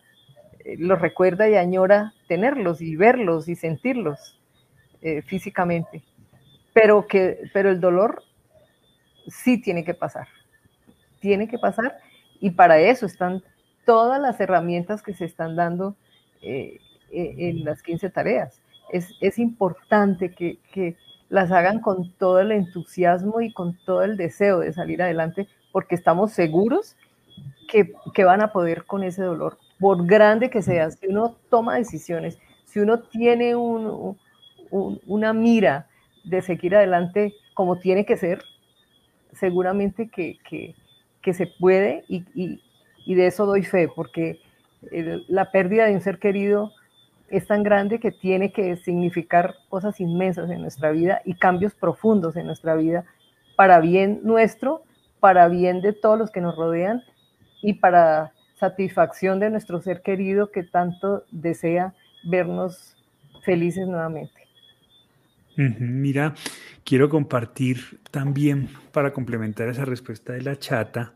eh, 0.59 0.75
los 0.79 0.99
recuerda 0.99 1.47
y 1.47 1.55
añora 1.55 2.13
tenerlos 2.27 2.81
y 2.81 2.95
verlos 2.95 3.47
y 3.47 3.55
sentirlos 3.55 4.39
eh, 5.01 5.21
físicamente. 5.21 6.03
Pero, 6.75 7.07
que, 7.07 7.49
pero 7.53 7.71
el 7.71 7.79
dolor 7.79 8.21
sí 9.27 9.61
tiene 9.61 9.85
que 9.85 9.93
pasar, 9.93 10.27
tiene 11.21 11.47
que 11.47 11.57
pasar 11.57 11.97
y 12.41 12.49
para 12.49 12.79
eso 12.79 13.05
están 13.05 13.41
todas 13.85 14.21
las 14.21 14.39
herramientas 14.41 15.01
que 15.01 15.13
se 15.13 15.23
están 15.23 15.55
dando 15.55 15.95
en 16.41 17.63
las 17.63 17.81
15 17.81 18.09
tareas. 18.09 18.61
Es, 18.91 19.13
es 19.21 19.39
importante 19.39 20.33
que, 20.33 20.59
que, 20.73 20.97
las 21.29 21.51
hagan 21.51 21.79
con 21.79 22.11
todo 22.13 22.39
el 22.39 22.51
entusiasmo 22.51 23.41
y 23.41 23.51
con 23.51 23.77
todo 23.85 24.03
el 24.03 24.15
deseo 24.15 24.59
de 24.59 24.71
salir 24.73 25.01
adelante, 25.01 25.47
porque 25.71 25.95
estamos 25.95 26.33
seguros 26.33 26.95
que, 27.67 27.93
que 28.13 28.23
van 28.23 28.41
a 28.41 28.51
poder 28.51 28.85
con 28.85 29.03
ese 29.03 29.23
dolor, 29.23 29.57
por 29.79 30.05
grande 30.05 30.51
que 30.51 30.61
sea. 30.61 30.91
Si 30.91 31.07
uno 31.07 31.35
toma 31.49 31.75
decisiones, 31.77 32.37
si 32.65 32.79
uno 32.79 32.99
tiene 32.99 33.55
un, 33.55 34.17
una 34.69 35.33
mira 35.33 35.87
de 36.25 36.41
seguir 36.41 36.75
adelante 36.75 37.33
como 37.53 37.77
tiene 37.77 38.05
que 38.05 38.17
ser, 38.17 38.43
seguramente 39.33 40.09
que, 40.09 40.37
que, 41.21 41.33
se 41.33 41.47
puede 41.47 42.03
y, 42.07 42.23
y, 42.35 42.61
y, 43.05 43.15
de 43.15 43.27
eso 43.27 43.45
doy 43.45 43.63
fe, 43.63 43.87
porque 43.87 44.39
la 45.27 45.51
pérdida 45.51 45.85
de 45.85 45.93
un 45.93 46.01
ser 46.01 46.19
querido 46.19 46.71
es 47.29 47.47
tan 47.47 47.63
grande 47.63 47.99
que 47.99 48.11
tiene 48.11 48.51
que 48.51 48.75
significar 48.77 49.55
cosas 49.69 49.99
inmensas 49.99 50.49
en 50.51 50.61
nuestra 50.61 50.91
vida 50.91 51.21
y 51.25 51.33
cambios 51.33 51.73
profundos 51.73 52.35
en 52.35 52.45
nuestra 52.45 52.75
vida 52.75 53.05
para 53.55 53.79
bien 53.79 54.19
nuestro, 54.23 54.83
para 55.19 55.47
bien 55.47 55.81
de 55.81 55.93
todos 55.93 56.19
los 56.19 56.29
que 56.29 56.41
nos 56.41 56.55
rodean 56.55 57.01
y 57.61 57.73
para 57.73 58.33
satisfacción 58.59 59.39
de 59.39 59.49
nuestro 59.49 59.81
ser 59.81 60.01
querido 60.01 60.51
que 60.51 60.63
tanto 60.63 61.23
desea 61.31 61.93
vernos 62.23 62.95
felices 63.43 63.87
nuevamente. 63.87 64.44
Mira, 65.55 66.35
quiero 66.83 67.09
compartir 67.09 67.99
también 68.11 68.69
para 68.91 69.13
complementar 69.13 69.69
esa 69.69 69.85
respuesta 69.85 70.33
de 70.33 70.41
la 70.41 70.57
chata 70.57 71.15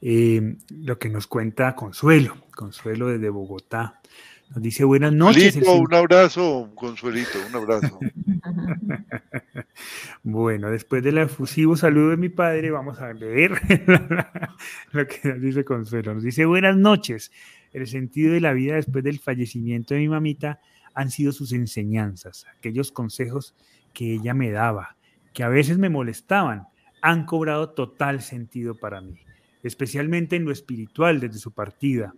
eh, 0.00 0.56
lo 0.70 0.98
que 0.98 1.08
nos 1.08 1.26
cuenta 1.26 1.74
Consuelo, 1.74 2.36
Consuelo 2.54 3.08
desde 3.08 3.30
Bogotá. 3.30 4.00
Nos 4.50 4.62
dice 4.62 4.84
buenas 4.84 5.12
noches. 5.12 5.56
un 5.56 5.92
abrazo, 5.92 6.70
Consuelito, 6.74 7.38
un 7.46 7.54
abrazo. 7.54 7.98
bueno, 10.22 10.70
después 10.70 11.02
del 11.02 11.18
efusivo 11.18 11.76
saludo 11.76 12.10
de 12.10 12.16
mi 12.16 12.28
padre, 12.30 12.70
vamos 12.70 13.00
a 13.00 13.12
leer 13.12 13.52
lo 14.92 15.06
que 15.06 15.28
nos 15.28 15.40
dice 15.40 15.64
Consuelo. 15.64 16.14
Nos 16.14 16.22
dice 16.22 16.46
buenas 16.46 16.76
noches. 16.76 17.30
El 17.72 17.86
sentido 17.86 18.32
de 18.32 18.40
la 18.40 18.52
vida 18.52 18.76
después 18.76 19.04
del 19.04 19.18
fallecimiento 19.18 19.94
de 19.94 20.00
mi 20.00 20.08
mamita 20.08 20.60
han 20.94 21.10
sido 21.10 21.32
sus 21.32 21.52
enseñanzas, 21.52 22.46
aquellos 22.56 22.92
consejos 22.92 23.54
que 23.92 24.14
ella 24.14 24.34
me 24.34 24.50
daba, 24.50 24.96
que 25.32 25.42
a 25.42 25.48
veces 25.48 25.78
me 25.78 25.88
molestaban, 25.88 26.66
han 27.00 27.26
cobrado 27.26 27.70
total 27.70 28.22
sentido 28.22 28.74
para 28.74 29.00
mí, 29.00 29.18
especialmente 29.62 30.36
en 30.36 30.44
lo 30.44 30.52
espiritual 30.52 31.20
desde 31.20 31.38
su 31.38 31.52
partida 31.52 32.14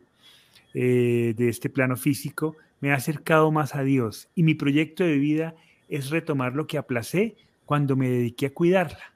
eh, 0.75 1.35
de 1.37 1.49
este 1.49 1.68
plano 1.68 1.97
físico, 1.97 2.57
me 2.81 2.93
ha 2.93 2.97
acercado 2.97 3.51
más 3.51 3.75
a 3.75 3.83
Dios 3.83 4.29
y 4.35 4.43
mi 4.43 4.55
proyecto 4.55 5.05
de 5.05 5.18
vida 5.18 5.55
es 5.89 6.11
retomar 6.11 6.55
lo 6.55 6.66
que 6.66 6.79
aplacé 6.79 7.37
cuando 7.66 7.97
me 7.97 8.09
dediqué 8.09 8.47
a 8.47 8.55
cuidarla. 8.55 9.12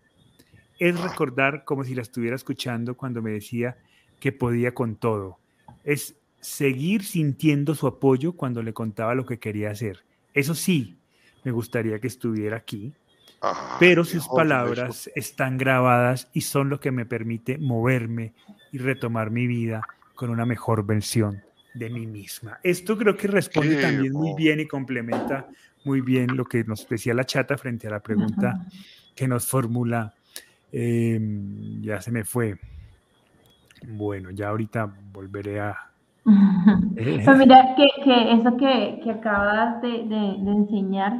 Es 0.78 1.00
recordar 1.00 1.64
como 1.64 1.84
si 1.84 1.94
la 1.94 2.02
estuviera 2.02 2.36
escuchando 2.36 2.96
cuando 2.96 3.22
me 3.22 3.30
decía 3.30 3.76
que 4.20 4.32
podía 4.32 4.74
con 4.74 4.96
todo. 4.96 5.38
Es 5.84 6.16
seguir 6.44 7.04
sintiendo 7.04 7.74
su 7.74 7.86
apoyo 7.86 8.34
cuando 8.34 8.62
le 8.62 8.74
contaba 8.74 9.14
lo 9.14 9.24
que 9.24 9.38
quería 9.38 9.70
hacer. 9.70 10.04
Eso 10.34 10.54
sí, 10.54 10.98
me 11.42 11.52
gustaría 11.52 11.98
que 11.98 12.06
estuviera 12.06 12.58
aquí, 12.58 12.92
pero 13.78 14.04
sus 14.04 14.28
palabras 14.28 15.10
están 15.14 15.56
grabadas 15.56 16.28
y 16.34 16.42
son 16.42 16.68
lo 16.68 16.80
que 16.80 16.90
me 16.90 17.06
permite 17.06 17.56
moverme 17.56 18.34
y 18.72 18.78
retomar 18.78 19.30
mi 19.30 19.46
vida 19.46 19.82
con 20.14 20.28
una 20.28 20.44
mejor 20.44 20.84
versión 20.84 21.42
de 21.72 21.88
mí 21.88 22.06
misma. 22.06 22.58
Esto 22.62 22.98
creo 22.98 23.16
que 23.16 23.26
responde 23.26 23.80
también 23.80 24.12
muy 24.12 24.34
bien 24.34 24.60
y 24.60 24.66
complementa 24.66 25.48
muy 25.84 26.02
bien 26.02 26.36
lo 26.36 26.44
que 26.44 26.62
nos 26.64 26.86
decía 26.86 27.14
la 27.14 27.24
chata 27.24 27.56
frente 27.56 27.86
a 27.86 27.90
la 27.90 28.00
pregunta 28.00 28.66
que 29.14 29.26
nos 29.26 29.46
formula. 29.46 30.14
Em, 30.70 31.82
ya 31.82 32.02
se 32.02 32.10
me 32.10 32.24
fue. 32.24 32.58
Bueno, 33.86 34.30
ya 34.30 34.48
ahorita 34.48 34.94
volveré 35.10 35.60
a... 35.60 35.93
Eh. 36.26 37.20
Pues 37.24 37.38
mira, 37.38 37.74
que, 37.76 37.86
que 38.02 38.32
eso 38.32 38.56
que, 38.56 39.00
que 39.02 39.10
acabas 39.10 39.82
de, 39.82 40.04
de, 40.04 40.50
enseñar, 40.50 41.12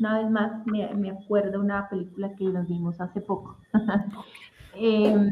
una 0.00 0.18
vez 0.18 0.30
más 0.30 0.66
me, 0.66 0.92
me 0.94 1.10
acuerdo 1.10 1.60
una 1.60 1.88
película 1.88 2.34
que 2.34 2.44
nos 2.44 2.66
vimos 2.68 3.00
hace 3.00 3.20
poco. 3.20 3.56
Em, 4.72 5.28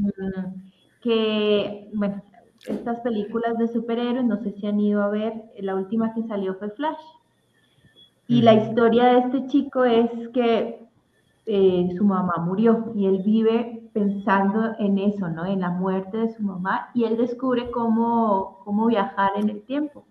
que, 1.01 1.89
bueno, 1.95 2.21
estas 2.67 3.01
películas 3.01 3.57
de 3.57 3.69
superhéroes, 3.69 4.25
no 4.25 4.43
sé 4.43 4.53
si 4.53 4.67
han 4.67 4.81
ido 4.81 5.01
a 5.01 5.09
ver, 5.09 5.33
la 5.61 5.77
última 5.77 6.13
que 6.13 6.25
salió 6.25 6.55
fue 6.55 6.71
Flash. 6.71 6.99
Y 8.27 8.43
la 8.43 8.55
historia 8.55 9.05
de 9.05 9.19
este 9.21 9.47
chico 9.47 9.85
es 9.85 10.11
que 10.35 10.87
eh, 11.47 11.89
su 11.97 12.05
mamá 12.05 12.35
murió 12.45 12.93
y 12.95 13.07
él 13.07 13.23
vive 13.25 13.78
pensando 13.99 14.75
en 14.79 14.99
eso, 14.99 15.29
¿no? 15.29 15.45
En 15.45 15.61
la 15.61 15.71
muerte 15.71 16.19
de 16.19 16.35
su 16.35 16.43
mamá 16.43 16.91
y 16.95 17.05
él 17.05 17.17
descubre 17.17 17.71
cómo, 17.71 18.61
cómo 18.65 18.87
viajar 18.87 19.33
en 19.37 19.49
el 19.51 19.63
tiempo. 19.63 20.05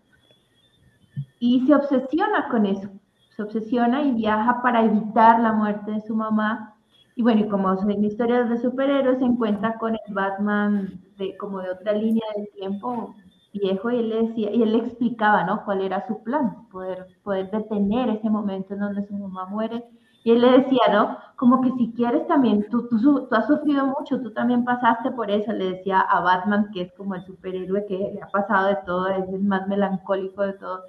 Y 1.40 1.66
se 1.66 1.76
obsesiona 1.76 2.50
con 2.50 2.66
eso, 2.66 2.90
se 3.36 3.44
obsesiona 3.44 4.02
y 4.04 4.12
viaja 4.14 4.62
para 4.62 4.84
evitar 4.84 5.40
la 5.40 5.54
muerte 5.54 5.92
de 5.92 6.02
su 6.02 6.16
mamá. 6.16 6.76
Y 7.16 7.22
bueno, 7.22 7.42
y 7.42 7.48
como 7.48 7.76
son 7.78 8.04
historias 8.04 8.50
de 8.50 8.58
superhéroes, 8.58 9.20
se 9.20 9.26
encuentra 9.26 9.78
con 9.78 9.94
el 9.94 10.14
Batman 10.14 11.02
de, 11.18 11.38
como 11.38 11.62
de 11.62 11.72
otra 11.72 11.94
línea 11.94 12.26
del 12.36 12.50
tiempo 12.52 13.16
viejo 13.54 13.90
y 13.90 14.00
él 14.00 14.10
le 14.10 14.28
decía, 14.28 14.52
y 14.52 14.62
él 14.62 14.74
le 14.74 14.80
explicaba, 14.80 15.44
¿no? 15.44 15.64
Cuál 15.66 15.82
era 15.82 16.06
su 16.08 16.22
plan, 16.24 16.68
poder, 16.70 17.08
poder 17.24 17.50
detener 17.52 18.10
ese 18.10 18.30
momento 18.30 18.74
en 18.74 18.82
donde 18.82 19.08
su 19.08 19.16
mamá 19.16 19.46
muere. 19.46 19.84
Y 20.28 20.32
él 20.32 20.42
le 20.42 20.60
decía, 20.60 20.82
¿no? 20.92 21.18
Como 21.38 21.62
que 21.62 21.72
si 21.78 21.94
quieres 21.94 22.28
también, 22.28 22.68
tú, 22.70 22.86
tú, 22.90 23.28
tú 23.30 23.34
has 23.34 23.48
sufrido 23.48 23.86
mucho, 23.86 24.20
tú 24.22 24.32
también 24.32 24.66
pasaste 24.66 25.10
por 25.12 25.32
eso, 25.32 25.54
le 25.54 25.76
decía 25.76 26.02
a 26.02 26.20
Batman, 26.20 26.70
que 26.74 26.82
es 26.82 26.92
como 26.98 27.16
el 27.16 27.26
superhéroe 27.26 27.86
que 27.86 28.12
le 28.14 28.22
ha 28.22 28.28
pasado 28.28 28.68
de 28.68 28.78
todo, 28.86 29.08
es 29.08 29.26
el 29.30 29.46
más 29.46 29.66
melancólico 29.70 30.42
de 30.42 30.52
todo. 30.52 30.84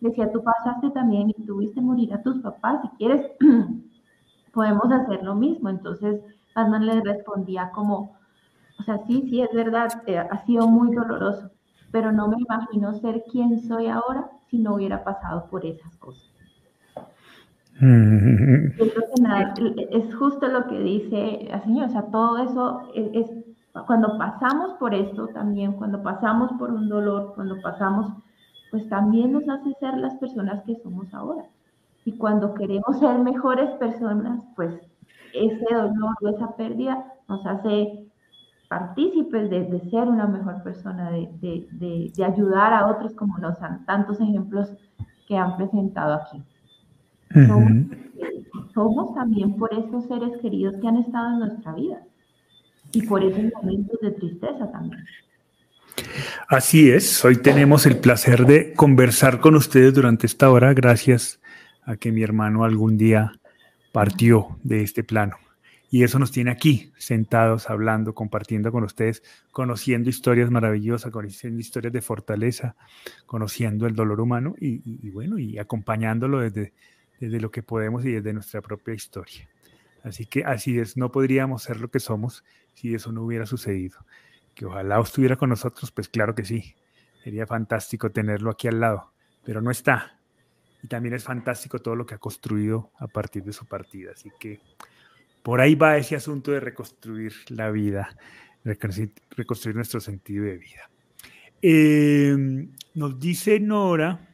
Le 0.00 0.08
decía, 0.08 0.32
tú 0.32 0.42
pasaste 0.42 0.88
también 0.92 1.28
y 1.28 1.34
tuviste 1.44 1.82
morir 1.82 2.14
a 2.14 2.22
tus 2.22 2.38
papás, 2.38 2.80
si 2.80 2.88
quieres, 2.96 3.30
podemos 4.54 4.90
hacer 4.90 5.22
lo 5.22 5.34
mismo. 5.34 5.68
Entonces, 5.68 6.22
Batman 6.56 6.86
le 6.86 7.02
respondía 7.02 7.70
como, 7.72 8.16
o 8.80 8.82
sea, 8.84 9.04
sí, 9.06 9.26
sí, 9.28 9.42
es 9.42 9.52
verdad, 9.52 9.88
eh, 10.06 10.16
ha 10.16 10.46
sido 10.46 10.66
muy 10.66 10.94
doloroso, 10.94 11.50
pero 11.92 12.10
no 12.10 12.26
me 12.26 12.38
imagino 12.38 12.94
ser 12.94 13.22
quien 13.30 13.60
soy 13.60 13.88
ahora 13.88 14.30
si 14.48 14.58
no 14.58 14.76
hubiera 14.76 15.04
pasado 15.04 15.44
por 15.50 15.66
esas 15.66 15.94
cosas. 15.96 16.37
Es, 19.90 20.14
justo 20.16 20.48
lo 20.48 20.66
que 20.66 20.78
dice 20.78 21.46
la 21.50 21.62
señora, 21.62 21.86
o 21.86 21.90
sea, 21.90 22.02
todo 22.10 22.38
eso 22.38 22.82
es, 22.94 23.30
cuando 23.86 24.18
pasamos 24.18 24.74
por 24.74 24.94
esto 24.94 25.28
también, 25.28 25.72
cuando 25.74 26.02
pasamos 26.02 26.50
por 26.58 26.70
un 26.70 26.88
dolor, 26.88 27.32
cuando 27.34 27.60
pasamos, 27.60 28.12
pues 28.70 28.88
también 28.88 29.32
nos 29.32 29.48
hace 29.48 29.72
ser 29.80 29.96
las 29.98 30.14
personas 30.16 30.62
que 30.64 30.76
somos 30.76 31.12
ahora. 31.14 31.44
Y 32.04 32.16
cuando 32.16 32.54
queremos 32.54 32.98
ser 32.98 33.18
mejores 33.18 33.70
personas, 33.72 34.42
pues 34.56 34.74
ese 35.34 35.74
dolor 35.74 36.16
o 36.22 36.28
esa 36.28 36.56
pérdida 36.56 37.04
nos 37.28 37.46
hace 37.46 38.08
partícipes 38.68 39.50
de, 39.50 39.80
ser 39.90 40.08
una 40.08 40.26
mejor 40.26 40.62
persona, 40.62 41.10
de, 41.10 41.68
de, 41.70 42.24
ayudar 42.24 42.72
a 42.72 42.86
otros 42.88 43.14
como 43.14 43.38
nos 43.38 43.60
han 43.62 43.84
tantos 43.86 44.20
ejemplos 44.20 44.70
que 45.26 45.36
han 45.36 45.56
presentado 45.56 46.14
aquí. 46.14 46.42
Somos, 48.74 49.14
también 49.14 49.56
por 49.56 49.72
esos 49.72 50.06
seres 50.06 50.40
queridos 50.40 50.74
que 50.80 50.88
han 50.88 50.96
estado 50.96 51.32
en 51.34 51.38
nuestra 51.40 51.74
vida 51.74 52.02
y 52.92 53.02
por 53.02 53.22
esos 53.22 53.52
momentos 53.54 53.98
de 54.00 54.10
tristeza 54.12 54.70
también. 54.70 55.04
Así 56.48 56.90
es, 56.90 57.24
hoy 57.24 57.36
tenemos 57.36 57.86
el 57.86 57.98
placer 57.98 58.46
de 58.46 58.72
conversar 58.72 59.40
con 59.40 59.56
ustedes 59.56 59.94
durante 59.94 60.26
esta 60.26 60.50
hora, 60.50 60.72
gracias 60.72 61.40
a 61.82 61.96
que 61.96 62.12
mi 62.12 62.22
hermano 62.22 62.64
algún 62.64 62.96
día 62.96 63.32
partió 63.92 64.58
de 64.62 64.82
este 64.82 65.02
plano. 65.02 65.36
Y 65.90 66.02
eso 66.02 66.18
nos 66.18 66.30
tiene 66.30 66.50
aquí, 66.50 66.92
sentados, 66.98 67.70
hablando, 67.70 68.14
compartiendo 68.14 68.70
con 68.70 68.84
ustedes, 68.84 69.22
conociendo 69.50 70.10
historias 70.10 70.50
maravillosas, 70.50 71.10
conociendo 71.10 71.58
historias 71.60 71.94
de 71.94 72.02
fortaleza, 72.02 72.76
conociendo 73.24 73.86
el 73.86 73.94
dolor 73.94 74.20
humano 74.20 74.54
y, 74.60 75.08
bueno, 75.10 75.38
y 75.38 75.58
acompañándolo 75.58 76.40
desde, 76.40 76.74
desde 77.20 77.40
lo 77.40 77.50
que 77.50 77.62
podemos 77.62 78.04
y 78.04 78.12
desde 78.12 78.32
nuestra 78.32 78.60
propia 78.60 78.94
historia. 78.94 79.48
Así 80.02 80.26
que 80.26 80.44
así 80.44 80.78
es, 80.78 80.96
no 80.96 81.10
podríamos 81.10 81.62
ser 81.62 81.80
lo 81.80 81.90
que 81.90 82.00
somos 82.00 82.44
si 82.74 82.94
eso 82.94 83.12
no 83.12 83.22
hubiera 83.22 83.46
sucedido. 83.46 83.98
Que 84.54 84.66
ojalá 84.66 85.00
estuviera 85.00 85.36
con 85.36 85.50
nosotros, 85.50 85.90
pues 85.90 86.08
claro 86.08 86.34
que 86.34 86.44
sí. 86.44 86.74
Sería 87.22 87.46
fantástico 87.46 88.10
tenerlo 88.10 88.50
aquí 88.50 88.68
al 88.68 88.80
lado, 88.80 89.12
pero 89.44 89.60
no 89.60 89.70
está. 89.70 90.18
Y 90.82 90.86
también 90.86 91.14
es 91.14 91.24
fantástico 91.24 91.80
todo 91.80 91.96
lo 91.96 92.06
que 92.06 92.14
ha 92.14 92.18
construido 92.18 92.92
a 92.98 93.08
partir 93.08 93.42
de 93.42 93.52
su 93.52 93.66
partida. 93.66 94.12
Así 94.12 94.30
que 94.38 94.60
por 95.42 95.60
ahí 95.60 95.74
va 95.74 95.96
ese 95.96 96.16
asunto 96.16 96.52
de 96.52 96.60
reconstruir 96.60 97.32
la 97.48 97.70
vida, 97.70 98.16
reconstruir 98.64 99.74
nuestro 99.74 100.00
sentido 100.00 100.44
de 100.44 100.58
vida. 100.58 100.90
Em, 101.60 102.70
nos 102.94 103.18
dice 103.18 103.58
Nora, 103.58 104.27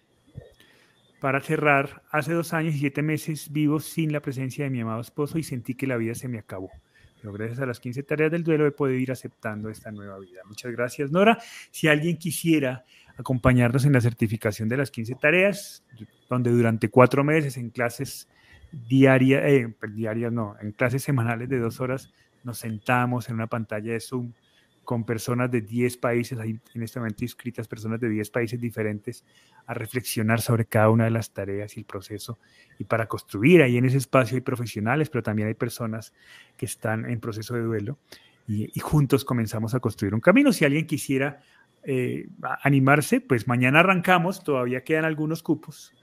para 1.25 1.41
cerrar, 1.41 2.03
hace 2.11 2.35
dos 2.35 2.53
años 2.53 2.75
y 2.75 2.81
siete 2.81 3.01
meses 3.01 3.51
vivo 3.51 3.81
sin 3.81 4.13
la 4.13 4.21
presencia 4.21 4.65
de 4.65 4.71
mi 4.71 4.83
amado 4.83 5.01
esposo 5.01 5.39
y 5.39 5.43
sentí 5.43 5.75
que 5.75 5.87
la 5.87 5.97
vida 5.97 6.15
se 6.15 6.29
me 6.29 6.39
acabó. 6.39 6.71
Pero 7.17 7.33
gracias 7.33 7.61
a 7.61 7.65
las 7.65 7.81
15 7.81 8.03
tareas 8.03 8.31
del 8.31 8.45
duelo 8.45 8.67
he 8.67 8.73
podido 8.73 8.99
ir 8.99 9.11
aceptando 9.11 9.71
esta 9.71 9.91
nueva 9.91 10.19
vida. 10.19 10.43
Muchas 10.45 10.71
gracias, 10.73 11.11
Nora. 11.11 11.39
Si 11.71 11.89
alguien 11.89 12.19
quisiera 12.19 12.85
acompañarnos 13.17 13.87
en 13.87 13.95
la 13.95 14.03
certificación 14.03 14.69
de 14.69 14.77
las 14.77 14.91
15 14.91 15.15
tareas, 15.15 15.83
donde 16.29 16.51
durante 16.51 16.91
cuatro 16.91 17.25
meses 17.25 17.57
en 17.57 17.71
clases 17.71 18.29
diaria, 18.71 19.49
eh, 19.49 19.75
pues, 19.81 19.95
diarias 19.95 20.31
no, 20.31 20.57
en 20.61 20.73
clases 20.73 21.05
semanales 21.05 21.49
de 21.49 21.59
dos 21.59 21.81
horas 21.81 22.13
nos 22.43 22.59
sentamos 22.59 23.31
en 23.31 23.37
una 23.37 23.47
pantalla 23.47 23.95
de 23.95 24.01
Zoom 24.01 24.35
con 24.85 25.05
personas 25.05 25.51
de 25.51 25.63
10 25.63 25.97
países, 25.97 26.39
hay 26.39 26.61
en 26.75 26.83
este 26.83 27.01
momento 27.01 27.25
inscritas 27.25 27.67
personas 27.67 28.01
de 28.01 28.09
10 28.09 28.31
países 28.31 28.61
diferentes, 28.61 29.25
a 29.67 29.75
reflexionar 29.75 30.41
sobre 30.41 30.67
cada 30.67 30.91
una 30.91 31.05
de 31.05 31.11
las 31.11 31.33
tareas 31.33 31.77
y 31.77 31.81
el 31.81 31.87
proceso. 31.87 32.39
Y 32.79 32.85
para 32.85 33.07
construir 33.07 33.63
ahí 33.63 33.77
en 33.77 33.87
ese 33.87 33.99
espacio 33.99 34.37
hay 34.37 34.43
profesionales, 34.43 35.11
pero 35.11 35.23
también 35.23 35.49
hay 35.49 35.55
personas 35.55 36.13
que 36.57 36.67
están 36.67 37.11
en 37.11 37.21
proceso 37.21 37.55
de 37.55 37.63
duelo 37.63 37.99
y, 38.47 38.79
juntos 38.81 39.25
comenzamos 39.25 39.75
a 39.75 39.81
construir 39.81 40.15
un 40.15 40.21
camino. 40.21 40.53
Si 40.53 40.65
alguien 40.65 40.87
quisiera 40.87 41.41
eh, 41.83 42.29
animarse, 42.63 43.21
pues 43.21 43.49
mañana 43.49 43.81
arrancamos, 43.81 44.45
todavía 44.45 44.85
quedan 44.85 45.05
algunos 45.05 45.43
cupos. 45.43 45.95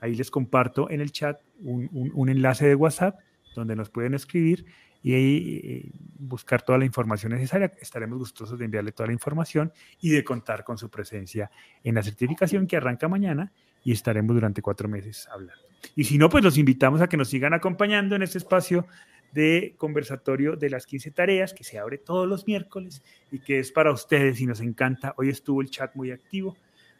Ahí 0.00 0.14
les 0.14 0.30
comparto 0.30 0.88
en 0.90 1.00
el 1.00 1.10
chat 1.10 1.40
un, 1.60 1.90
un 2.14 2.28
enlace 2.28 2.68
de 2.68 2.76
WhatsApp 2.76 3.18
donde 3.56 3.74
nos 3.74 3.90
pueden 3.90 4.14
escribir 4.14 4.64
y 5.02 5.12
eh, 5.14 5.90
buscar 6.18 6.62
toda 6.62 6.78
la 6.78 6.84
información 6.84 7.32
necesaria. 7.32 7.72
Estaremos 7.80 8.18
gustosos 8.18 8.58
de 8.58 8.64
enviarle 8.64 8.92
toda 8.92 9.06
la 9.06 9.12
información 9.12 9.72
y 10.00 10.10
de 10.10 10.24
contar 10.24 10.64
con 10.64 10.78
su 10.78 10.90
presencia 10.90 11.50
en 11.84 11.94
la 11.94 12.02
certificación 12.02 12.66
que 12.66 12.76
arranca 12.76 13.08
mañana 13.08 13.52
y 13.84 13.92
estaremos 13.92 14.34
durante 14.34 14.62
cuatro 14.62 14.88
meses 14.88 15.28
hablando. 15.30 15.62
Y 15.94 16.04
si 16.04 16.18
no, 16.18 16.28
pues 16.28 16.42
los 16.42 16.58
invitamos 16.58 17.00
a 17.00 17.08
que 17.08 17.16
nos 17.16 17.28
sigan 17.28 17.54
acompañando 17.54 18.16
en 18.16 18.22
este 18.22 18.38
espacio 18.38 18.86
de 19.32 19.74
conversatorio 19.76 20.56
de 20.56 20.70
las 20.70 20.86
15 20.86 21.10
tareas 21.10 21.52
que 21.52 21.62
se 21.62 21.78
abre 21.78 21.98
todos 21.98 22.26
los 22.26 22.46
miércoles 22.46 23.02
y 23.30 23.40
que 23.40 23.58
es 23.58 23.70
para 23.70 23.92
ustedes 23.92 24.40
y 24.40 24.46
nos 24.46 24.60
encanta. 24.60 25.14
Hoy 25.16 25.28
estuvo 25.28 25.60
el 25.60 25.70
chat 25.70 25.94
muy 25.94 26.10
activo, 26.10 26.56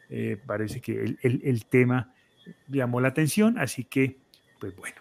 eh, 0.09 0.37
parece 0.45 0.79
que 0.79 0.93
el, 0.93 1.19
el, 1.21 1.41
el, 1.43 1.65
tema 1.65 2.13
llamó 2.67 3.01
la 3.01 3.09
atención, 3.09 3.57
así 3.59 3.83
que, 3.83 4.17
pues 4.59 4.75
bueno, 4.75 4.95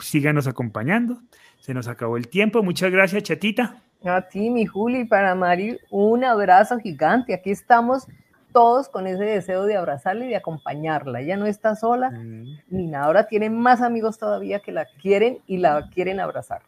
síganos 0.00 0.46
acompañando. 0.46 1.20
Se 1.60 1.74
nos 1.74 1.88
acabó 1.88 2.16
el 2.16 2.28
tiempo. 2.28 2.62
Muchas 2.62 2.90
gracias, 2.90 3.22
Chatita. 3.24 3.82
A 4.04 4.22
ti, 4.22 4.50
mi 4.50 4.66
Juli, 4.66 5.04
para 5.04 5.34
Mari, 5.34 5.78
un 5.90 6.24
abrazo 6.24 6.78
gigante. 6.78 7.34
Aquí 7.34 7.50
estamos 7.50 8.06
todos 8.52 8.88
con 8.88 9.06
ese 9.06 9.24
deseo 9.24 9.64
de 9.64 9.76
abrazarla 9.76 10.24
y 10.24 10.28
de 10.28 10.36
acompañarla. 10.36 11.20
Ella 11.20 11.36
no 11.36 11.46
está 11.46 11.76
sola 11.76 12.10
mm. 12.10 12.58
ni 12.70 12.86
nada. 12.86 13.06
Ahora 13.06 13.26
tiene 13.26 13.50
más 13.50 13.82
amigos 13.82 14.18
todavía 14.18 14.60
que 14.60 14.72
la 14.72 14.86
quieren 15.02 15.38
y 15.46 15.58
la 15.58 15.90
quieren 15.90 16.20
abrazar. 16.20 16.62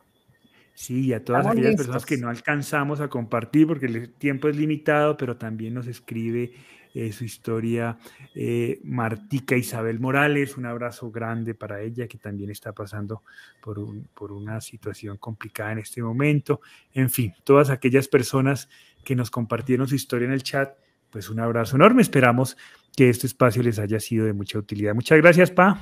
Sí, 0.75 1.13
a 1.13 1.25
todas 1.25 1.47
aquellas 1.47 1.75
personas 1.75 2.07
que 2.07 2.19
no 2.19 2.29
alcanzamos 2.29 3.01
a 3.01 3.09
compartir 3.09 3.67
porque 3.67 3.87
el 3.87 4.13
tiempo 4.13 4.49
es 4.49 4.57
limitado, 4.57 5.17
pero 5.17 5.37
también 5.37 5.75
nos 5.75 5.87
escribe 5.87 6.53
eh, 6.99 7.13
su 7.13 7.25
historia 7.25 7.97
eh, 8.35 8.81
Martica 8.83 9.57
Isabel 9.57 10.01
Morales. 10.01 10.57
Un 10.57 10.67
abrazo 10.67 11.13
grande 11.13 11.55
para 11.55 11.81
ella 11.81 12.09
que 12.09 12.19
también 12.19 12.51
está 12.51 12.73
pasando 12.73 13.23
por, 13.61 13.79
por 14.15 14.33
una 14.33 14.61
situación 14.61 15.17
complicada 15.17 15.71
en 15.71 15.79
este 15.79 16.03
momento. 16.03 16.61
En 16.93 17.09
fin, 17.09 17.33
todas 17.45 17.71
aquellas 17.71 18.09
personas 18.09 18.69
que 19.05 19.15
nos 19.15 19.31
compartieron 19.31 19.87
su 19.87 19.95
historia 19.95 20.27
en 20.27 20.33
el 20.33 20.43
chat, 20.43 20.77
pues 21.11 21.31
un 21.31 21.39
abrazo 21.39 21.77
enorme. 21.77 22.03
Esperamos 22.03 22.57
que 22.97 23.11
este 23.11 23.29
espacio 23.29 23.63
les 23.63 23.79
haya 23.79 24.01
sido 24.01 24.27
de 24.27 24.33
mucha 24.33 24.59
utilidad. 24.59 24.93
Muchas 24.93 25.19
gracias, 25.19 25.53
Pa. 25.53 25.81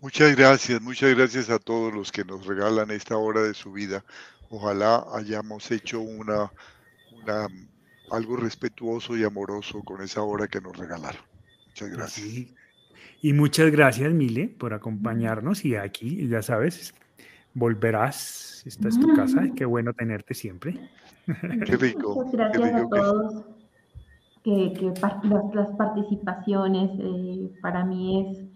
Muchas 0.00 0.34
gracias, 0.34 0.82
muchas 0.82 1.14
gracias 1.14 1.48
a 1.48 1.60
todos 1.60 1.94
los 1.94 2.10
que 2.10 2.24
nos 2.24 2.44
regalan 2.44 2.90
esta 2.90 3.16
hora 3.16 3.40
de 3.40 3.54
su 3.54 3.70
vida. 3.70 4.04
Ojalá 4.50 5.06
hayamos 5.14 5.70
hecho 5.70 6.00
una, 6.00 6.50
algo 8.10 8.36
respetuoso 8.36 9.16
y 9.16 9.24
amoroso 9.24 9.82
con 9.82 10.02
esa 10.02 10.22
hora 10.22 10.48
que 10.48 10.60
nos 10.60 10.76
regalaron. 10.76 11.22
Muchas 11.68 11.90
gracias. 11.90 12.54
Y 13.22 13.32
muchas 13.32 13.70
gracias, 13.70 14.12
Mile, 14.12 14.48
por 14.48 14.74
acompañarnos. 14.74 15.64
Y 15.64 15.76
aquí, 15.76 16.28
ya 16.28 16.42
sabes, 16.42 16.94
volverás. 17.54 18.62
Esta 18.66 18.88
es 18.88 18.98
tu 18.98 19.14
casa. 19.14 19.48
Qué 19.56 19.64
bueno 19.64 19.92
tenerte 19.92 20.34
siempre. 20.34 20.78
Qué 21.26 21.76
rico. 21.76 22.14
Muchas 22.14 22.52
gracias 22.52 22.82
a 22.82 22.88
todos. 22.88 23.44
Que, 24.44 24.72
que 24.72 24.92
las, 25.54 25.68
participaciones 25.76 26.90
eh, 26.98 27.52
para 27.60 27.84
mí 27.84 28.28
es 28.28 28.52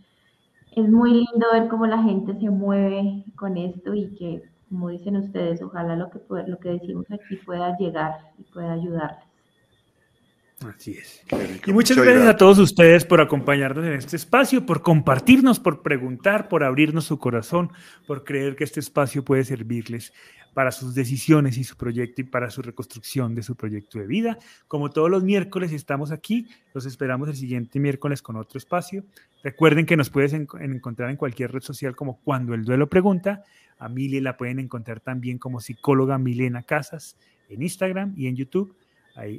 es 0.77 0.91
muy 0.91 1.11
lindo 1.11 1.47
ver 1.53 1.69
cómo 1.69 1.87
la 1.87 2.03
gente 2.03 2.39
se 2.39 2.51
mueve 2.51 3.25
con 3.35 3.57
esto 3.57 3.95
y 3.95 4.15
que, 4.15 4.43
como 4.69 4.91
dicen 4.91 5.17
ustedes, 5.17 5.63
ojalá 5.63 5.97
lo 5.97 6.11
que, 6.11 6.21
lo 6.47 6.59
que 6.59 6.69
decimos 6.69 7.07
aquí 7.11 7.37
pueda 7.47 7.77
llegar 7.79 8.33
y 8.39 8.43
pueda 8.53 8.75
ayudarles. 8.75 9.26
Así 10.65 10.93
es. 10.93 11.23
Y 11.67 11.73
muchas, 11.73 11.99
gracias, 11.99 12.27
a 12.27 12.37
todos 12.37 12.59
ustedes 12.59 13.05
por 13.05 13.21
acompañarnos 13.21 13.85
en 13.85 13.93
este 13.93 14.17
espacio, 14.17 14.65
por 14.65 14.81
compartirnos, 14.81 15.61
por 15.61 15.83
preguntar, 15.83 16.49
por 16.49 16.65
abrirnos 16.65 17.05
su 17.05 17.19
corazón, 17.19 17.71
por 18.07 18.25
creer 18.25 18.57
que 18.57 18.65
este 18.65 18.81
espacio 18.81 19.23
puede 19.23 19.45
servirles 19.45 20.15
para 20.55 20.73
sus 20.73 20.95
decisiones 20.95 21.59
y 21.59 21.65
su 21.65 21.77
proyecto 21.77 22.23
y 22.23 22.25
para 22.25 22.51
su 22.51 22.63
reconstrucción 22.63 23.35
de 23.35 23.43
su 23.43 23.55
proyecto 23.55 23.99
de 23.99 24.07
vida. 24.07 24.39
Como 24.67 24.89
todos 24.89 25.11
los 25.11 25.23
miércoles 25.23 25.73
estamos 25.73 26.11
aquí, 26.11 26.49
los 26.73 26.87
esperamos 26.87 27.29
el 27.29 27.37
siguiente 27.37 27.79
miércoles 27.79 28.23
con 28.23 28.37
otro 28.37 28.57
espacio. 28.57 29.05
Recuerden 29.43 29.85
que 29.85 29.99
nos 29.99 30.09
puedes 30.09 30.33
encontrar 30.33 31.11
en 31.11 31.17
cualquier 31.17 31.53
red 31.53 31.61
social 31.61 31.95
como 31.95 32.19
Cuando 32.23 32.55
el 32.55 32.65
Duelo 32.65 32.89
Pregunta. 32.89 33.45
A 33.79 33.91
Mili 33.91 34.23
la 34.23 34.39
pueden 34.39 34.59
encontrar 34.59 35.01
también 35.01 35.37
como 35.37 35.61
psicóloga 35.61 36.17
Milena 36.17 36.63
Casas 36.63 37.19
en 37.51 37.61
Instagram 37.61 38.15
y 38.17 38.29
en 38.29 38.37
YouTube 38.37 38.75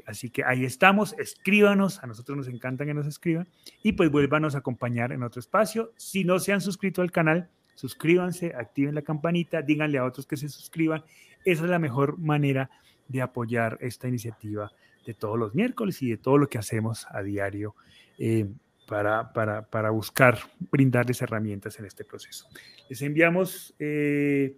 así 0.05 0.30
que 0.30 0.43
ahí 0.43 0.65
estamos, 0.65 1.15
escríbanos, 1.19 2.03
a 2.03 2.07
nosotros 2.07 2.38
nos 2.38 2.47
encanta 2.47 2.86
que 2.86 2.93
nos 2.93 3.07
escriban 3.07 3.47
y 3.84 3.93
pues 3.93 4.09
vuélvanos 4.09 4.55
a 4.55 4.59
acompañar 4.59 5.11
en 5.11 5.23
otro 5.23 5.39
espacio. 5.39 5.91
Si 5.97 6.23
no 6.23 6.39
se 6.39 6.53
han 6.53 6.61
suscrito 6.61 7.01
al 7.01 7.11
canal, 7.11 7.49
suscríbanse, 7.75 8.53
activen 8.55 8.95
la 8.95 9.03
campanita, 9.03 9.61
díganle 9.61 9.99
a 9.99 10.05
otros 10.05 10.25
que 10.25 10.38
se 10.38 10.49
suscriban. 10.49 11.03
Esa 11.45 11.63
es 11.63 11.69
la 11.69 11.80
mejor 11.80 12.17
manera 12.17 12.69
de 13.07 13.21
apoyar 13.21 13.78
esta 13.82 14.07
iniciativa 14.07 14.71
de 15.05 15.13
todos 15.13 15.38
los 15.38 15.55
miércoles 15.55 16.01
y 16.01 16.09
de 16.09 16.17
todo 16.17 16.38
lo 16.38 16.49
que 16.49 16.57
hacemos 16.57 17.07
a 17.09 17.21
diario 17.21 17.75
eh, 18.17 18.47
para, 18.88 19.32
para, 19.32 19.89
buscar 19.91 20.39
brindarles 20.71 21.21
herramientas 21.21 21.80
en 21.80 21.86
este 21.86 22.03
proceso. 22.03 22.47
Les 22.89 23.01
enviamos... 23.01 23.73
Eh, 23.80 24.57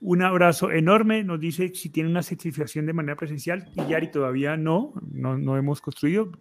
un 0.00 0.22
abrazo 0.22 0.70
enorme. 0.70 1.24
Nos 1.24 1.40
dice 1.40 1.72
si 1.74 1.90
tiene 1.90 2.08
una 2.08 2.22
certificación 2.22 2.86
de 2.86 2.92
manera 2.92 3.16
presencial. 3.16 3.68
Y 3.74 3.86
Yari 3.86 4.10
todavía 4.10 4.56
no, 4.56 4.92
no, 5.12 5.56
hemos 5.56 5.80
construido, 5.80 6.32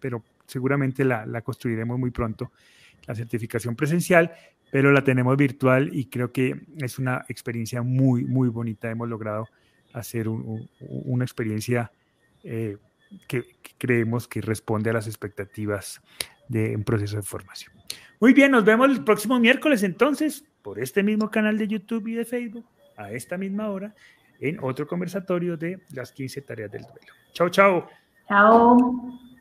pero 0.00 0.24
seguramente 0.46 1.04
la, 1.04 1.40
construiremos 1.42 1.98
muy 1.98 2.10
pronto, 2.10 2.52
la 3.06 3.14
certificación 3.14 3.76
presencial, 3.76 4.32
pero 4.70 4.92
la 4.92 5.04
tenemos 5.04 5.36
virtual 5.36 5.90
y 5.92 6.06
creo 6.06 6.32
que 6.32 6.66
es 6.78 6.98
una 6.98 7.24
experiencia 7.28 7.82
muy, 7.82 8.24
muy 8.24 8.48
bonita. 8.48 8.90
Hemos 8.90 9.08
logrado 9.08 9.48
hacer 9.92 10.28
una 10.28 11.24
experiencia 11.24 11.92
eh, 12.42 12.78
que, 13.28 13.44
creemos 13.78 14.26
que 14.26 14.40
responde 14.40 14.90
a 14.90 14.92
las 14.94 15.06
expectativas 15.06 16.00
de 16.48 16.74
un 16.74 16.84
proceso 16.84 17.16
de 17.16 17.22
formación. 17.22 17.72
Muy 18.20 18.32
bien, 18.32 18.50
nos 18.50 18.64
vemos 18.64 18.88
el 18.90 19.04
próximo 19.04 19.38
miércoles 19.38 19.82
entonces 19.82 20.44
por 20.62 20.78
este 20.78 21.02
mismo 21.02 21.30
canal 21.30 21.58
de 21.58 21.68
YouTube 21.68 22.08
y 22.08 22.14
de 22.14 22.24
Facebook 22.24 22.66
a 22.96 23.12
esta 23.12 23.36
misma 23.36 23.70
hora 23.70 23.94
en 24.40 24.58
otro 24.62 24.86
conversatorio 24.86 25.56
de 25.56 25.80
las 25.90 26.12
15 26.12 26.42
tareas 26.42 26.70
del 26.70 26.82
duelo. 26.82 27.12
Chao, 27.32 27.48
chao. 27.48 27.88
Chao. 28.28 29.33